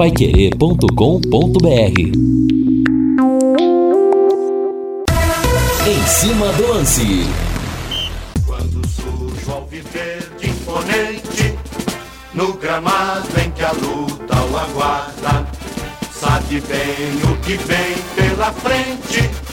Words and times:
paiquerê.com.br 0.00 2.00
Em 5.86 6.06
cima 6.06 6.50
do 6.54 6.68
lance. 6.68 7.26
Quando 8.46 8.88
surge 8.88 9.44
o 9.46 9.52
alviverde 9.52 10.48
imponente, 10.48 11.54
no 12.32 12.54
gramado 12.54 13.28
em 13.44 13.50
que 13.50 13.62
a 13.62 13.72
luta 13.72 14.42
o 14.50 14.56
aguarda, 14.56 15.46
sabe 16.10 16.62
bem 16.62 17.20
o 17.30 17.36
que 17.42 17.58
vem 17.58 17.94
pela 18.16 18.50
frente. 18.52 19.49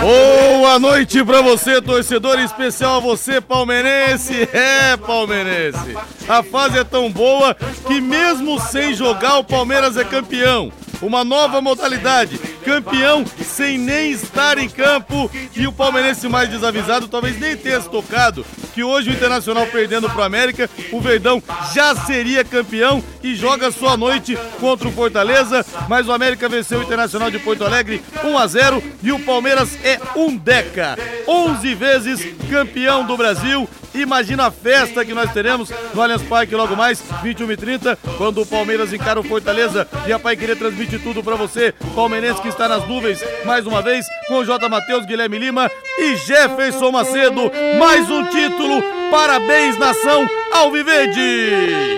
Boa 0.00 0.80
noite 0.80 1.24
pra 1.24 1.40
você, 1.40 1.80
torcedor 1.80 2.40
especial, 2.40 3.00
você 3.00 3.40
palmeirense. 3.40 4.48
É, 4.52 4.96
palmeirense. 4.96 5.96
A 6.28 6.42
fase 6.42 6.78
é 6.78 6.84
tão 6.84 7.10
boa 7.10 7.54
que 7.86 8.00
mesmo 8.00 8.58
sem 8.58 8.94
jogar 8.94 9.38
o 9.38 9.44
Palmeiras 9.44 9.96
é 9.96 10.04
campeão. 10.04 10.72
Uma 11.02 11.24
nova 11.24 11.60
modalidade, 11.60 12.38
campeão 12.64 13.24
sem 13.44 13.78
nem 13.78 14.12
estar 14.12 14.58
em 14.58 14.68
campo. 14.68 15.30
E 15.54 15.66
o 15.66 15.72
palmeirense 15.72 16.28
mais 16.28 16.48
desavisado 16.48 17.08
talvez 17.08 17.38
nem 17.38 17.56
tenha 17.56 17.80
se 17.80 17.88
tocado 17.88 18.44
que 18.76 18.84
hoje 18.84 19.08
o 19.08 19.12
Internacional 19.14 19.66
perdendo 19.68 20.06
para 20.06 20.20
o 20.20 20.24
América, 20.24 20.68
o 20.92 21.00
Verdão 21.00 21.42
já 21.72 21.96
seria 21.96 22.44
campeão 22.44 23.02
e 23.22 23.34
joga 23.34 23.70
sua 23.70 23.96
noite 23.96 24.38
contra 24.60 24.86
o 24.86 24.92
Fortaleza, 24.92 25.64
mas 25.88 26.06
o 26.06 26.12
América 26.12 26.46
venceu 26.46 26.80
o 26.80 26.82
Internacional 26.82 27.30
de 27.30 27.38
Porto 27.38 27.64
Alegre 27.64 28.02
1 28.22 28.36
a 28.36 28.46
0 28.46 28.82
e 29.02 29.10
o 29.12 29.18
Palmeiras 29.20 29.78
é 29.82 29.98
um 30.14 30.36
deca, 30.36 30.94
11 31.26 31.74
vezes 31.74 32.34
campeão 32.50 33.06
do 33.06 33.16
Brasil. 33.16 33.66
Imagina 33.96 34.46
a 34.46 34.50
festa 34.50 35.04
que 35.04 35.14
nós 35.14 35.32
teremos 35.32 35.70
no 35.94 36.02
Allianz 36.02 36.22
Parque 36.22 36.54
logo 36.54 36.76
mais, 36.76 37.02
21 37.22 37.52
e 37.52 37.56
30, 37.56 37.96
quando 38.18 38.42
o 38.42 38.46
Palmeiras 38.46 38.92
encara 38.92 39.18
o 39.18 39.24
Fortaleza 39.24 39.88
e 40.06 40.12
a 40.12 40.18
Pai 40.18 40.36
querer 40.36 40.56
transmitir 40.56 41.02
tudo 41.02 41.24
para 41.24 41.34
você, 41.34 41.72
palmeirense 41.94 42.42
que 42.42 42.48
está 42.48 42.68
nas 42.68 42.86
nuvens 42.86 43.24
mais 43.44 43.66
uma 43.66 43.80
vez, 43.80 44.04
com 44.28 44.44
J. 44.44 44.68
Matheus, 44.68 45.06
Guilherme 45.06 45.38
Lima 45.38 45.70
e 45.98 46.14
Jefferson 46.16 46.90
Macedo. 46.90 47.50
Mais 47.78 48.10
um 48.10 48.24
título, 48.24 48.82
parabéns 49.10 49.78
nação 49.78 50.28
Alviverde! 50.52 51.96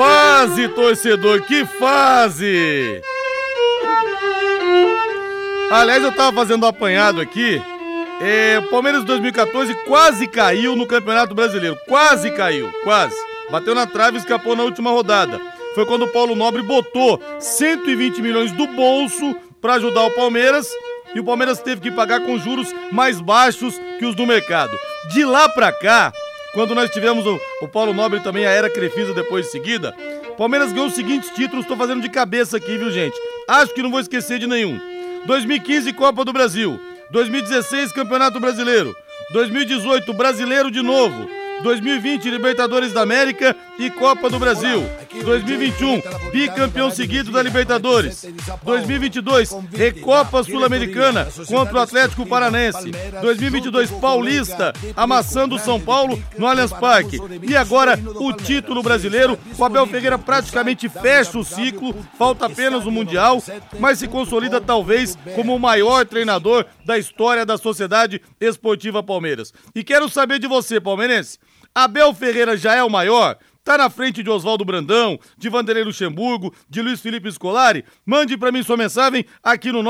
Fase, 0.00 0.66
torcedor, 0.68 1.42
que 1.42 1.66
fase! 1.66 3.02
Aliás, 5.70 6.02
eu 6.02 6.10
tava 6.10 6.34
fazendo 6.34 6.64
um 6.64 6.68
apanhado 6.68 7.20
aqui. 7.20 7.60
É, 8.18 8.58
o 8.60 8.70
Palmeiras 8.70 9.04
2014 9.04 9.74
quase 9.84 10.26
caiu 10.26 10.74
no 10.74 10.86
Campeonato 10.86 11.34
Brasileiro. 11.34 11.76
Quase 11.86 12.30
caiu, 12.30 12.72
quase. 12.82 13.14
Bateu 13.50 13.74
na 13.74 13.86
trave 13.86 14.16
e 14.16 14.20
escapou 14.20 14.56
na 14.56 14.62
última 14.62 14.90
rodada. 14.90 15.38
Foi 15.74 15.84
quando 15.84 16.06
o 16.06 16.12
Paulo 16.12 16.34
Nobre 16.34 16.62
botou 16.62 17.20
120 17.38 18.22
milhões 18.22 18.52
do 18.52 18.66
bolso 18.68 19.36
para 19.60 19.74
ajudar 19.74 20.06
o 20.06 20.14
Palmeiras 20.14 20.66
e 21.14 21.20
o 21.20 21.24
Palmeiras 21.24 21.60
teve 21.60 21.82
que 21.82 21.90
pagar 21.90 22.20
com 22.20 22.38
juros 22.38 22.74
mais 22.90 23.20
baixos 23.20 23.78
que 23.98 24.06
os 24.06 24.14
do 24.14 24.26
mercado. 24.26 24.74
De 25.12 25.26
lá 25.26 25.46
para 25.50 25.70
cá, 25.70 26.10
quando 26.52 26.74
nós 26.74 26.90
tivemos 26.90 27.26
o, 27.26 27.38
o 27.62 27.68
Paulo 27.68 27.92
Nobre 27.92 28.20
também 28.20 28.46
a 28.46 28.50
era 28.50 28.70
Crefisa 28.70 29.14
depois 29.14 29.46
de 29.46 29.52
seguida, 29.52 29.94
Palmeiras 30.36 30.72
ganhou 30.72 30.88
os 30.88 30.94
seguintes 30.94 31.30
títulos, 31.30 31.64
estou 31.64 31.76
fazendo 31.76 32.00
de 32.00 32.08
cabeça 32.08 32.56
aqui, 32.56 32.78
viu 32.78 32.90
gente? 32.90 33.14
Acho 33.46 33.74
que 33.74 33.82
não 33.82 33.90
vou 33.90 34.00
esquecer 34.00 34.38
de 34.38 34.46
nenhum. 34.46 34.80
2015 35.26 35.92
Copa 35.92 36.24
do 36.24 36.32
Brasil, 36.32 36.80
2016 37.10 37.92
Campeonato 37.92 38.40
Brasileiro, 38.40 38.96
2018 39.32 40.12
Brasileiro 40.14 40.70
de 40.70 40.82
novo, 40.82 41.28
2020 41.62 42.30
Libertadores 42.30 42.92
da 42.92 43.02
América 43.02 43.54
e 43.80 43.90
Copa 43.90 44.28
do 44.28 44.38
Brasil. 44.38 44.84
2021 45.24 46.02
bicampeão 46.30 46.90
seguido 46.90 47.32
da 47.32 47.42
Libertadores. 47.42 48.26
2022 48.62 49.56
Recopa 49.72 50.44
Sul-Americana 50.44 51.26
contra 51.46 51.78
o 51.78 51.80
Atlético 51.80 52.26
Paranense. 52.26 52.90
2022 53.22 53.90
Paulista 53.92 54.74
amassando 54.94 55.54
o 55.54 55.58
São 55.58 55.80
Paulo 55.80 56.22
no 56.36 56.46
Allianz 56.46 56.72
Parque. 56.72 57.18
E 57.42 57.56
agora 57.56 57.98
o 58.16 58.32
título 58.34 58.82
brasileiro. 58.82 59.38
O 59.56 59.64
Abel 59.64 59.86
Ferreira 59.86 60.18
praticamente 60.18 60.86
fecha 60.88 61.38
o 61.38 61.44
ciclo. 61.44 61.94
Falta 62.18 62.46
apenas 62.46 62.84
o 62.84 62.90
Mundial, 62.90 63.42
mas 63.78 63.98
se 63.98 64.06
consolida 64.06 64.60
talvez 64.60 65.16
como 65.34 65.54
o 65.54 65.60
maior 65.60 66.04
treinador 66.04 66.66
da 66.84 66.98
história 66.98 67.46
da 67.46 67.56
Sociedade 67.56 68.20
Esportiva 68.38 69.02
Palmeiras. 69.02 69.54
E 69.74 69.82
quero 69.82 70.08
saber 70.08 70.38
de 70.38 70.46
você, 70.46 70.78
palmeirense. 70.78 71.38
Abel 71.74 72.12
Ferreira 72.12 72.56
já 72.56 72.74
é 72.74 72.82
o 72.82 72.90
maior? 72.90 73.38
Tá 73.62 73.76
na 73.76 73.90
frente 73.90 74.22
de 74.22 74.30
Oswaldo 74.30 74.64
Brandão, 74.64 75.18
de 75.36 75.50
Vanderlei 75.50 75.84
Luxemburgo, 75.84 76.54
de 76.68 76.80
Luiz 76.80 76.98
Felipe 77.00 77.30
Scolari? 77.30 77.84
Mande 78.06 78.38
para 78.38 78.50
mim 78.50 78.62
sua 78.62 78.76
mensagem 78.76 79.26
aqui 79.42 79.70
no 79.70 79.82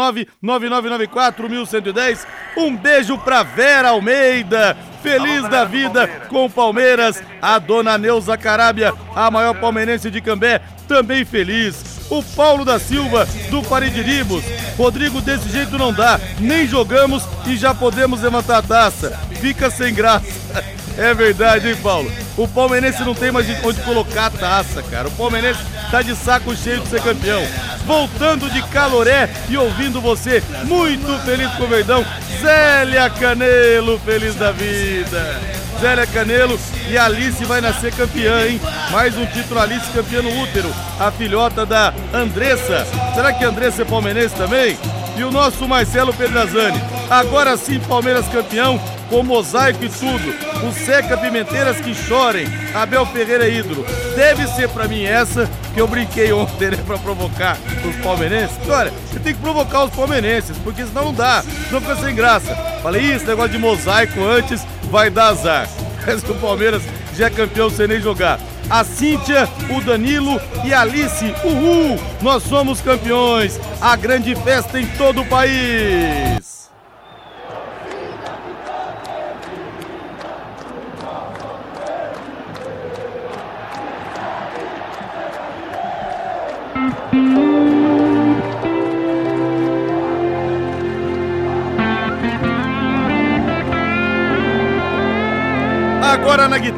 99994-1110. 0.42 2.26
Um 2.56 2.76
beijo 2.76 3.16
pra 3.18 3.44
Vera 3.44 3.90
Almeida, 3.90 4.76
feliz 5.02 5.48
da 5.48 5.64
vida 5.64 6.08
com 6.28 6.46
o 6.46 6.50
Palmeiras. 6.50 7.22
A 7.40 7.60
dona 7.60 7.96
Neuza 7.96 8.36
Carábia, 8.36 8.92
a 9.14 9.30
maior 9.30 9.54
palmeirense 9.60 10.10
de 10.10 10.20
Cambé, 10.20 10.60
também 10.88 11.24
feliz. 11.24 12.00
O 12.10 12.24
Paulo 12.24 12.64
da 12.64 12.80
Silva, 12.80 13.24
do 13.50 13.62
Paridiribos. 13.62 14.42
Rodrigo, 14.76 15.20
desse 15.20 15.48
jeito 15.48 15.78
não 15.78 15.92
dá. 15.92 16.18
Nem 16.40 16.66
jogamos 16.66 17.22
e 17.46 17.56
já 17.56 17.72
podemos 17.72 18.20
levantar 18.20 18.58
a 18.58 18.62
taça. 18.62 19.16
Fica 19.40 19.70
sem 19.70 19.94
graça. 19.94 20.79
É 21.00 21.14
verdade, 21.14 21.66
hein, 21.66 21.76
Paulo? 21.82 22.12
O 22.36 22.46
palmeirense 22.46 23.02
não 23.02 23.14
tem 23.14 23.32
mais 23.32 23.46
onde 23.64 23.80
colocar 23.80 24.26
a 24.26 24.30
taça, 24.30 24.82
cara. 24.82 25.08
O 25.08 25.12
palmeirense 25.12 25.60
tá 25.90 26.02
de 26.02 26.14
saco 26.14 26.54
cheio 26.54 26.80
de 26.80 26.88
ser 26.88 27.00
campeão. 27.00 27.42
Voltando 27.86 28.50
de 28.50 28.60
Caloré 28.64 29.30
e 29.48 29.56
ouvindo 29.56 29.98
você, 29.98 30.42
muito 30.64 31.24
feliz 31.24 31.50
com 31.52 31.64
o 31.64 31.68
Verdão. 31.68 32.04
Zélia 32.42 33.08
Canelo, 33.08 33.98
feliz 34.00 34.34
da 34.34 34.52
vida. 34.52 35.40
Zélia 35.80 36.06
Canelo 36.06 36.60
e 36.86 36.98
Alice 36.98 37.46
vai 37.46 37.62
nascer 37.62 37.94
campeã, 37.94 38.46
hein? 38.46 38.60
Mais 38.90 39.16
um 39.16 39.24
título 39.24 39.58
Alice 39.58 39.90
campeã 39.92 40.20
no 40.20 40.42
útero. 40.42 40.70
A 40.98 41.10
filhota 41.10 41.64
da 41.64 41.94
Andressa. 42.12 42.86
Será 43.14 43.32
que 43.32 43.42
Andressa 43.42 43.80
é 43.80 43.84
palmeirense 43.86 44.34
também? 44.34 44.78
E 45.16 45.24
o 45.24 45.30
nosso 45.30 45.66
Marcelo 45.66 46.12
Pedrazani. 46.12 46.78
Agora 47.08 47.56
sim, 47.56 47.80
Palmeiras 47.80 48.28
campeão 48.28 48.78
com 49.10 49.22
mosaico 49.24 49.84
e 49.84 49.88
tudo. 49.88 50.32
O 50.66 50.72
Seca 50.72 51.16
Pimenteiras 51.16 51.78
que 51.80 51.94
chorem. 51.94 52.46
Abel 52.72 53.04
Ferreira 53.06 53.46
é 53.46 53.52
ídolo. 53.52 53.84
Deve 54.14 54.46
ser 54.46 54.68
para 54.68 54.86
mim 54.86 55.02
essa 55.02 55.50
que 55.74 55.80
eu 55.80 55.88
brinquei 55.88 56.32
ontem, 56.32 56.70
né, 56.70 56.78
pra 56.86 56.96
provocar 56.96 57.58
os 57.84 57.96
palmeirenses. 57.96 58.56
Olha, 58.68 58.92
você 59.10 59.18
tem 59.18 59.34
que 59.34 59.40
provocar 59.40 59.84
os 59.84 59.90
palmeirenses, 59.90 60.56
porque 60.58 60.86
senão 60.86 61.06
não 61.06 61.14
dá, 61.14 61.42
senão 61.66 61.80
fica 61.80 61.96
sem 61.96 62.14
graça. 62.14 62.54
Falei, 62.82 63.02
isso, 63.02 63.26
negócio 63.26 63.50
de 63.50 63.58
mosaico 63.58 64.22
antes 64.22 64.64
vai 64.84 65.10
dar 65.10 65.28
azar. 65.28 65.68
Mas 66.06 66.22
o 66.22 66.34
Palmeiras 66.34 66.82
já 67.16 67.26
é 67.26 67.30
campeão 67.30 67.68
sem 67.68 67.86
nem 67.88 68.00
jogar. 68.00 68.38
A 68.68 68.84
Cíntia, 68.84 69.48
o 69.68 69.80
Danilo 69.80 70.40
e 70.64 70.72
a 70.72 70.82
Alice, 70.82 71.34
uhul! 71.44 71.98
Nós 72.22 72.44
somos 72.44 72.80
campeões! 72.80 73.58
A 73.80 73.96
grande 73.96 74.34
festa 74.36 74.80
em 74.80 74.86
todo 74.86 75.22
o 75.22 75.26
país! 75.26 76.39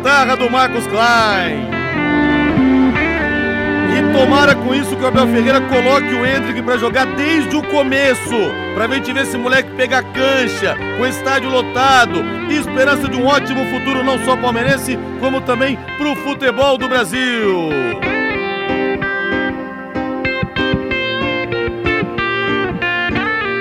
Guitarra 0.02 0.36
do 0.36 0.50
Marcos 0.50 0.84
Klein. 0.88 1.70
E 3.94 4.12
tomara 4.12 4.52
com 4.56 4.74
isso 4.74 4.96
que 4.96 5.04
o 5.04 5.06
Abel 5.06 5.28
Ferreira 5.28 5.60
coloque 5.60 6.12
o 6.12 6.26
Hendrick 6.26 6.60
para 6.62 6.76
jogar 6.76 7.06
desde 7.14 7.54
o 7.54 7.62
começo. 7.62 8.34
Pra 8.74 8.88
gente 8.88 9.12
ver 9.12 9.22
esse 9.22 9.38
moleque 9.38 9.70
pegar 9.76 10.02
cancha, 10.02 10.76
com 10.98 11.06
estádio 11.06 11.50
lotado 11.50 12.20
e 12.50 12.56
esperança 12.56 13.08
de 13.08 13.16
um 13.16 13.26
ótimo 13.26 13.64
futuro 13.66 14.02
não 14.02 14.18
só 14.24 14.36
palmeirense, 14.36 14.98
como 15.20 15.40
também 15.40 15.78
pro 15.96 16.16
futebol 16.16 16.76
do 16.76 16.88
Brasil. 16.88 17.70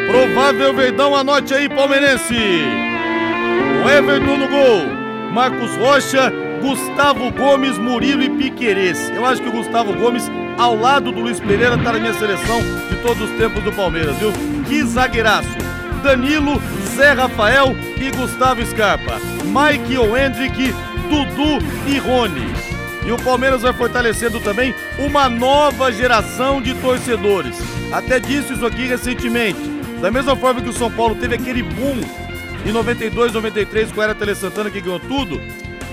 Provável 0.07 0.73
Verdão, 0.73 1.15
anote 1.15 1.53
aí, 1.53 1.69
palmeirense. 1.69 2.35
O 3.85 3.89
Everton 3.89 4.37
no 4.37 4.47
gol. 4.47 5.00
Marcos 5.31 5.75
Rocha, 5.77 6.31
Gustavo 6.61 7.31
Gomes, 7.31 7.77
Murilo 7.77 8.21
e 8.21 8.29
Piquerez. 8.29 9.09
Eu 9.11 9.25
acho 9.25 9.41
que 9.41 9.47
o 9.47 9.51
Gustavo 9.51 9.93
Gomes, 9.93 10.29
ao 10.57 10.75
lado 10.75 11.11
do 11.11 11.21
Luiz 11.21 11.39
Pereira, 11.39 11.77
tá 11.77 11.93
na 11.93 11.99
minha 11.99 12.13
seleção 12.13 12.59
de 12.89 12.97
todos 13.01 13.29
os 13.29 13.37
tempos 13.37 13.63
do 13.63 13.71
Palmeiras, 13.71 14.17
viu? 14.17 14.31
Que 14.67 14.83
zagueiraço! 14.83 15.49
Danilo, 16.03 16.61
Zé 16.95 17.13
Rafael 17.13 17.75
e 17.97 18.11
Gustavo 18.11 18.65
Scarpa. 18.65 19.19
Mike 19.45 19.95
Hendrick, 19.95 20.73
Dudu 21.09 21.63
e 21.87 21.97
Rony. 21.97 22.53
E 23.05 23.11
o 23.11 23.17
Palmeiras 23.17 23.61
vai 23.61 23.73
fortalecendo 23.73 24.39
também 24.39 24.75
uma 24.99 25.29
nova 25.29 25.91
geração 25.91 26.61
de 26.61 26.73
torcedores. 26.75 27.57
Até 27.91 28.19
disse 28.19 28.53
isso 28.53 28.65
aqui 28.65 28.85
recentemente. 28.85 29.59
Da 30.01 30.11
mesma 30.11 30.35
forma 30.35 30.61
que 30.61 30.69
o 30.69 30.73
São 30.73 30.91
Paulo 30.91 31.15
teve 31.15 31.35
aquele 31.35 31.63
boom 31.63 32.01
em 32.65 32.71
92, 32.71 33.33
93 33.33 33.91
com 33.91 34.01
a 34.01 34.03
Era 34.05 34.15
Tele 34.15 34.35
Santana 34.35 34.69
que 34.69 34.81
ganhou 34.81 34.99
tudo, 34.99 35.41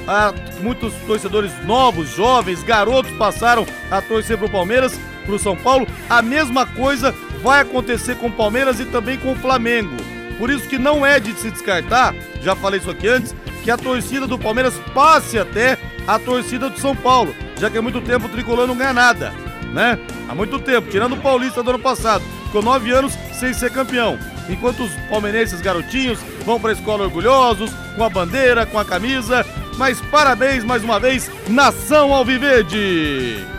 ah, 0.07 0.33
muitos 0.61 0.95
torcedores 1.07 1.53
novos, 1.65 2.09
jovens, 2.11 2.63
garotos 2.63 3.13
passaram 3.13 3.67
a 3.91 4.01
torcer 4.01 4.39
para 4.39 4.47
o 4.47 4.51
Palmeiras, 4.51 4.99
para 5.25 5.35
o 5.35 5.39
São 5.39 5.55
Paulo. 5.57 5.87
A 6.09 6.23
mesma 6.23 6.67
coisa 6.67 7.15
vai 7.43 7.61
acontecer 7.61 8.17
com 8.17 8.29
o 8.29 8.33
Palmeiras 8.33 8.81
e 8.81 8.87
também 8.87 9.19
com 9.19 9.33
o 9.33 9.37
Flamengo. 9.37 9.95
Por 10.39 10.51
isso 10.51 10.69
que 10.69 10.79
não 10.79 11.05
é 11.05 11.19
de 11.19 11.35
se 11.35 11.51
descartar, 11.51 12.15
já 12.41 12.55
falei 12.55 12.81
isso 12.81 12.91
aqui 12.91 13.09
antes, 13.09 13.35
que 13.63 13.71
a 13.71 13.77
torcida 13.77 14.27
do 14.27 14.39
Palmeiras 14.39 14.75
passe 14.95 15.39
até 15.39 15.77
a 16.07 16.19
torcida 16.19 16.71
do 16.71 16.79
São 16.79 16.95
Paulo, 16.95 17.35
já 17.59 17.69
que 17.69 17.77
há 17.77 17.83
muito 17.83 18.01
tempo 18.01 18.27
o 18.27 18.31
tricolor 18.31 18.67
não 18.67 18.77
ganha 18.77 18.93
nada, 18.93 19.35
né? 19.73 19.99
Há 20.29 20.35
muito 20.35 20.59
tempo, 20.59 20.89
tirando 20.89 21.15
o 21.15 21.21
Paulista 21.21 21.63
do 21.63 21.71
ano 21.71 21.79
passado, 21.79 22.25
ficou 22.45 22.63
nove 22.63 22.91
anos 22.93 23.13
sem 23.33 23.53
ser 23.53 23.71
campeão. 23.71 24.19
Enquanto 24.49 24.85
os 24.85 24.93
palmeirenses 25.09 25.61
garotinhos 25.61 26.19
vão 26.45 26.61
para 26.61 26.71
a 26.71 26.75
escola 26.75 27.05
orgulhosos, 27.05 27.71
com 27.97 28.05
a 28.05 28.09
bandeira, 28.09 28.65
com 28.65 28.79
a 28.79 28.85
camisa. 28.85 29.45
Mas 29.77 30.01
parabéns 30.01 30.65
mais 30.65 30.83
uma 30.83 30.99
vez, 30.99 31.31
Nação 31.49 32.13
Alviverde! 32.13 33.58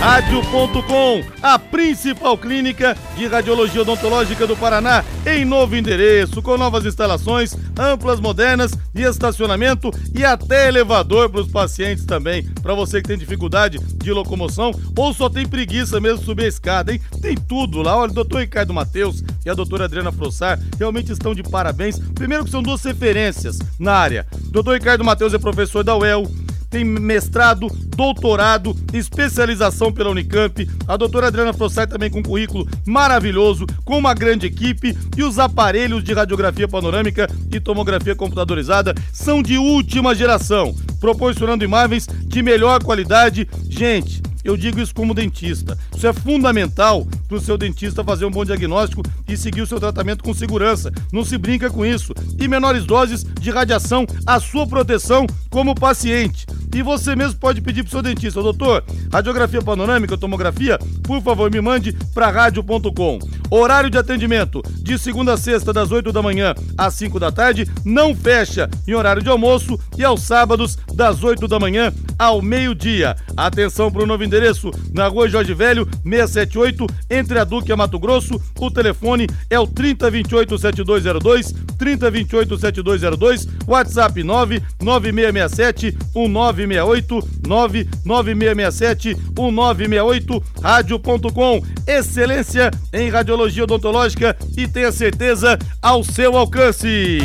Rádio.com, 0.00 1.22
a 1.42 1.58
principal 1.58 2.38
clínica 2.38 2.96
de 3.18 3.26
radiologia 3.26 3.82
odontológica 3.82 4.46
do 4.46 4.56
Paraná, 4.56 5.04
em 5.26 5.44
novo 5.44 5.76
endereço, 5.76 6.40
com 6.40 6.56
novas 6.56 6.86
instalações, 6.86 7.54
amplas, 7.78 8.18
modernas 8.18 8.72
e 8.94 9.02
estacionamento 9.02 9.90
e 10.14 10.24
até 10.24 10.68
elevador 10.68 11.28
para 11.28 11.42
os 11.42 11.48
pacientes 11.48 12.06
também. 12.06 12.44
Para 12.62 12.72
você 12.72 13.02
que 13.02 13.08
tem 13.08 13.18
dificuldade 13.18 13.78
de 13.78 14.10
locomoção 14.10 14.72
ou 14.96 15.12
só 15.12 15.28
tem 15.28 15.46
preguiça 15.46 16.00
mesmo 16.00 16.24
subir 16.24 16.46
a 16.46 16.48
escada, 16.48 16.94
hein? 16.94 17.00
Tem 17.20 17.34
tudo 17.36 17.82
lá. 17.82 17.94
Olha, 17.94 18.10
o 18.10 18.14
doutor 18.14 18.40
Ricardo 18.40 18.72
Matheus 18.72 19.22
e 19.44 19.50
a 19.50 19.54
doutora 19.54 19.84
Adriana 19.84 20.10
Frossar 20.10 20.58
realmente 20.78 21.12
estão 21.12 21.34
de 21.34 21.42
parabéns. 21.42 21.98
Primeiro 22.14 22.46
que 22.46 22.50
são 22.50 22.62
duas 22.62 22.82
referências 22.82 23.58
na 23.78 23.92
área. 23.92 24.26
O 24.46 24.50
doutor 24.50 24.74
Ricardo 24.74 25.04
Matheus 25.04 25.34
é 25.34 25.38
professor 25.38 25.84
da 25.84 25.94
UEL, 25.94 26.26
tem 26.70 26.84
mestrado, 26.84 27.66
doutorado, 27.96 28.76
especialização 28.92 29.92
pela 29.92 30.10
Unicamp. 30.10 30.66
A 30.86 30.96
doutora 30.96 31.26
Adriana 31.26 31.52
Frossai 31.52 31.86
também 31.86 32.08
com 32.08 32.20
um 32.20 32.22
currículo 32.22 32.66
maravilhoso, 32.86 33.66
com 33.84 33.98
uma 33.98 34.14
grande 34.14 34.46
equipe 34.46 34.96
e 35.16 35.22
os 35.24 35.38
aparelhos 35.38 36.04
de 36.04 36.14
radiografia 36.14 36.68
panorâmica 36.68 37.28
e 37.52 37.58
tomografia 37.58 38.14
computadorizada 38.14 38.94
são 39.12 39.42
de 39.42 39.58
última 39.58 40.14
geração, 40.14 40.74
proporcionando 41.00 41.64
imagens 41.64 42.06
de 42.06 42.42
melhor 42.42 42.82
qualidade. 42.84 43.48
Gente, 43.68 44.22
eu 44.44 44.56
digo 44.56 44.80
isso 44.80 44.94
como 44.94 45.12
dentista. 45.12 45.76
Isso 45.94 46.06
é 46.06 46.12
fundamental 46.12 47.06
para 47.30 47.38
o 47.38 47.40
seu 47.40 47.56
dentista 47.56 48.02
fazer 48.02 48.24
um 48.24 48.30
bom 48.30 48.44
diagnóstico 48.44 49.04
e 49.28 49.36
seguir 49.36 49.62
o 49.62 49.66
seu 49.66 49.78
tratamento 49.78 50.24
com 50.24 50.34
segurança. 50.34 50.90
Não 51.12 51.24
se 51.24 51.38
brinca 51.38 51.70
com 51.70 51.86
isso. 51.86 52.12
E 52.40 52.48
menores 52.48 52.84
doses 52.84 53.22
de 53.22 53.52
radiação, 53.52 54.04
a 54.26 54.40
sua 54.40 54.66
proteção 54.66 55.26
como 55.48 55.72
paciente. 55.72 56.44
E 56.74 56.82
você 56.82 57.14
mesmo 57.14 57.38
pode 57.38 57.60
pedir 57.60 57.82
para 57.82 57.88
o 57.88 57.90
seu 57.90 58.02
dentista, 58.02 58.42
doutor, 58.42 58.84
radiografia 59.12 59.62
panorâmica, 59.62 60.16
tomografia, 60.16 60.78
por 61.02 61.20
favor, 61.22 61.50
me 61.50 61.60
mande 61.60 61.92
para 62.14 62.30
rádio.com. 62.30 63.18
Horário 63.50 63.90
de 63.90 63.98
atendimento 63.98 64.62
de 64.80 64.96
segunda 64.96 65.32
a 65.32 65.36
sexta, 65.36 65.72
das 65.72 65.90
8 65.90 66.12
da 66.12 66.22
manhã 66.22 66.54
às 66.78 66.94
5 66.94 67.18
da 67.18 67.32
tarde, 67.32 67.66
não 67.84 68.14
fecha 68.14 68.70
em 68.86 68.94
horário 68.94 69.22
de 69.22 69.28
almoço 69.28 69.78
e 69.98 70.04
aos 70.04 70.22
sábados, 70.22 70.78
das 70.94 71.24
8 71.24 71.48
da 71.48 71.58
manhã 71.58 71.92
ao 72.16 72.40
meio-dia. 72.40 73.16
Atenção 73.36 73.90
para 73.90 74.04
o 74.04 74.06
novo 74.06 74.22
endereço, 74.22 74.70
na 74.94 75.08
rua 75.08 75.28
Jorge 75.28 75.52
Velho, 75.52 75.88
678, 76.04 76.86
entre 77.20 77.38
a 77.38 77.44
Duque 77.44 77.70
e 77.70 77.72
a 77.72 77.76
Mato 77.76 77.98
Grosso. 77.98 78.40
O 78.58 78.70
telefone 78.70 79.26
é 79.48 79.58
o 79.58 79.66
3028-7202, 79.66 81.54
3028-7202, 81.78 83.48
WhatsApp 83.66 84.22
99667 84.22 85.96
1968, 86.14 87.28
99667 87.46 89.14
1968, 89.38 90.42
rádio.com. 90.62 91.62
Excelência 91.86 92.70
em 92.92 93.10
radiologia 93.10 93.64
odontológica 93.64 94.36
e 94.56 94.66
tenha 94.66 94.90
certeza 94.90 95.58
ao 95.82 96.02
seu 96.02 96.36
alcance. 96.36 97.18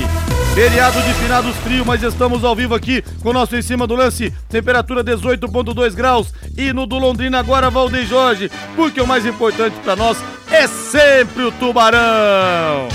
Feriado 0.56 1.02
de 1.02 1.13
finados 1.16 1.54
frio, 1.57 1.86
mas 1.86 2.02
estamos 2.02 2.46
ao 2.46 2.56
vivo 2.56 2.74
aqui 2.74 3.04
com 3.22 3.31
o 3.31 3.34
nosso 3.34 3.57
em 3.57 3.62
cima 3.62 3.86
do 3.86 3.94
lance. 3.94 4.31
Temperatura 4.48 5.04
18.2 5.04 5.94
graus. 5.94 6.34
E 6.57 6.72
no 6.72 6.86
do 6.86 6.98
Londrina 6.98 7.40
agora, 7.40 7.69
Valdeir 7.69 8.07
Jorge. 8.07 8.50
Porque 8.74 9.02
o 9.02 9.06
mais 9.06 9.25
importante 9.25 9.75
para 9.84 9.98
nós 9.98 10.18
é 10.50 10.66
sempre 10.66 11.44
o 11.44 11.52
Tubarão. 11.52 12.88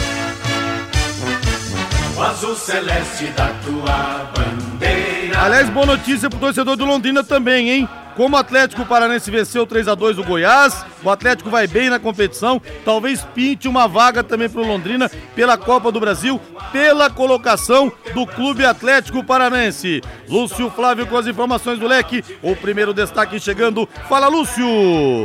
O 2.16 2.22
azul 2.22 2.56
celeste 2.56 3.26
da 3.36 3.48
tua 3.62 4.32
bandeira. 4.34 5.42
Aliás, 5.42 5.68
boa 5.68 5.84
notícia 5.84 6.30
pro 6.30 6.38
torcedor 6.38 6.76
do 6.76 6.86
Londrina 6.86 7.22
também, 7.22 7.68
hein? 7.68 7.88
Como 8.20 8.36
o 8.36 8.38
Atlético 8.38 8.84
Paranense 8.84 9.30
venceu 9.30 9.66
3 9.66 9.88
a 9.88 9.94
2 9.94 10.18
o 10.18 10.24
Goiás, 10.24 10.84
o 11.02 11.08
Atlético 11.08 11.48
vai 11.48 11.66
bem 11.66 11.88
na 11.88 11.98
competição, 11.98 12.60
talvez 12.84 13.24
pinte 13.34 13.66
uma 13.66 13.88
vaga 13.88 14.22
também 14.22 14.46
para 14.46 14.60
o 14.60 14.66
Londrina 14.66 15.10
pela 15.34 15.56
Copa 15.56 15.90
do 15.90 15.98
Brasil, 15.98 16.38
pela 16.70 17.08
colocação 17.08 17.90
do 18.12 18.26
Clube 18.26 18.62
Atlético 18.62 19.24
Paranense. 19.24 20.02
Lúcio 20.28 20.68
Flávio 20.68 21.06
com 21.06 21.16
as 21.16 21.26
informações 21.26 21.78
do 21.78 21.86
leque, 21.86 22.22
o 22.42 22.54
primeiro 22.54 22.92
destaque 22.92 23.40
chegando. 23.40 23.88
Fala, 24.06 24.28
Lúcio! 24.28 24.66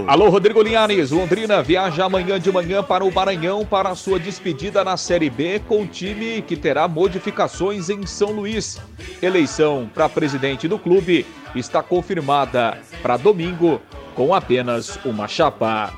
Alô, 0.07 0.29
Rodrigo 0.29 0.61
Linhares. 0.61 1.11
Londrina 1.11 1.61
viaja 1.61 2.05
amanhã 2.05 2.39
de 2.39 2.49
manhã 2.49 2.81
para 2.81 3.03
o 3.03 3.13
Maranhão 3.13 3.65
para 3.65 3.89
a 3.89 3.95
sua 3.95 4.17
despedida 4.17 4.85
na 4.85 4.95
Série 4.95 5.29
B 5.29 5.61
com 5.67 5.81
o 5.81 5.85
time 5.85 6.41
que 6.41 6.55
terá 6.55 6.87
modificações 6.87 7.89
em 7.89 8.05
São 8.05 8.31
Luís. 8.31 8.79
Eleição 9.21 9.91
para 9.93 10.07
presidente 10.07 10.65
do 10.65 10.79
clube 10.79 11.25
está 11.59 11.81
confirmada 11.81 12.77
para 13.01 13.17
domingo 13.17 13.81
com 14.13 14.33
apenas 14.33 14.99
uma 15.05 15.27
chapa. 15.27 15.93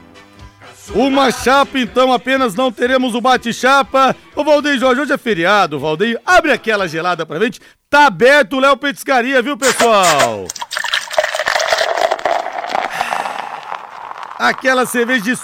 Uma 0.96 1.32
chapa, 1.32 1.78
então, 1.80 2.14
apenas 2.14 2.56
não 2.56 2.72
teremos 2.72 3.14
o 3.14 3.22
bate-chapa. 3.22 4.16
Ô, 4.36 4.44
Valdeir 4.44 4.80
Jorge, 4.80 5.02
hoje 5.02 5.14
é 5.14 5.18
feriado, 5.18 5.80
Valdeir. 5.80 6.20
Abre 6.26 6.52
aquela 6.52 6.88
gelada 6.88 7.26
pra 7.26 7.40
gente. 7.40 7.60
Tá 7.90 8.08
aberto 8.08 8.58
o 8.58 8.60
Léo 8.60 8.78
Petiscaria, 8.78 9.42
viu, 9.42 9.58
pessoal? 9.58 10.48
Aquela 14.40 14.86
cerveja 14.86 15.36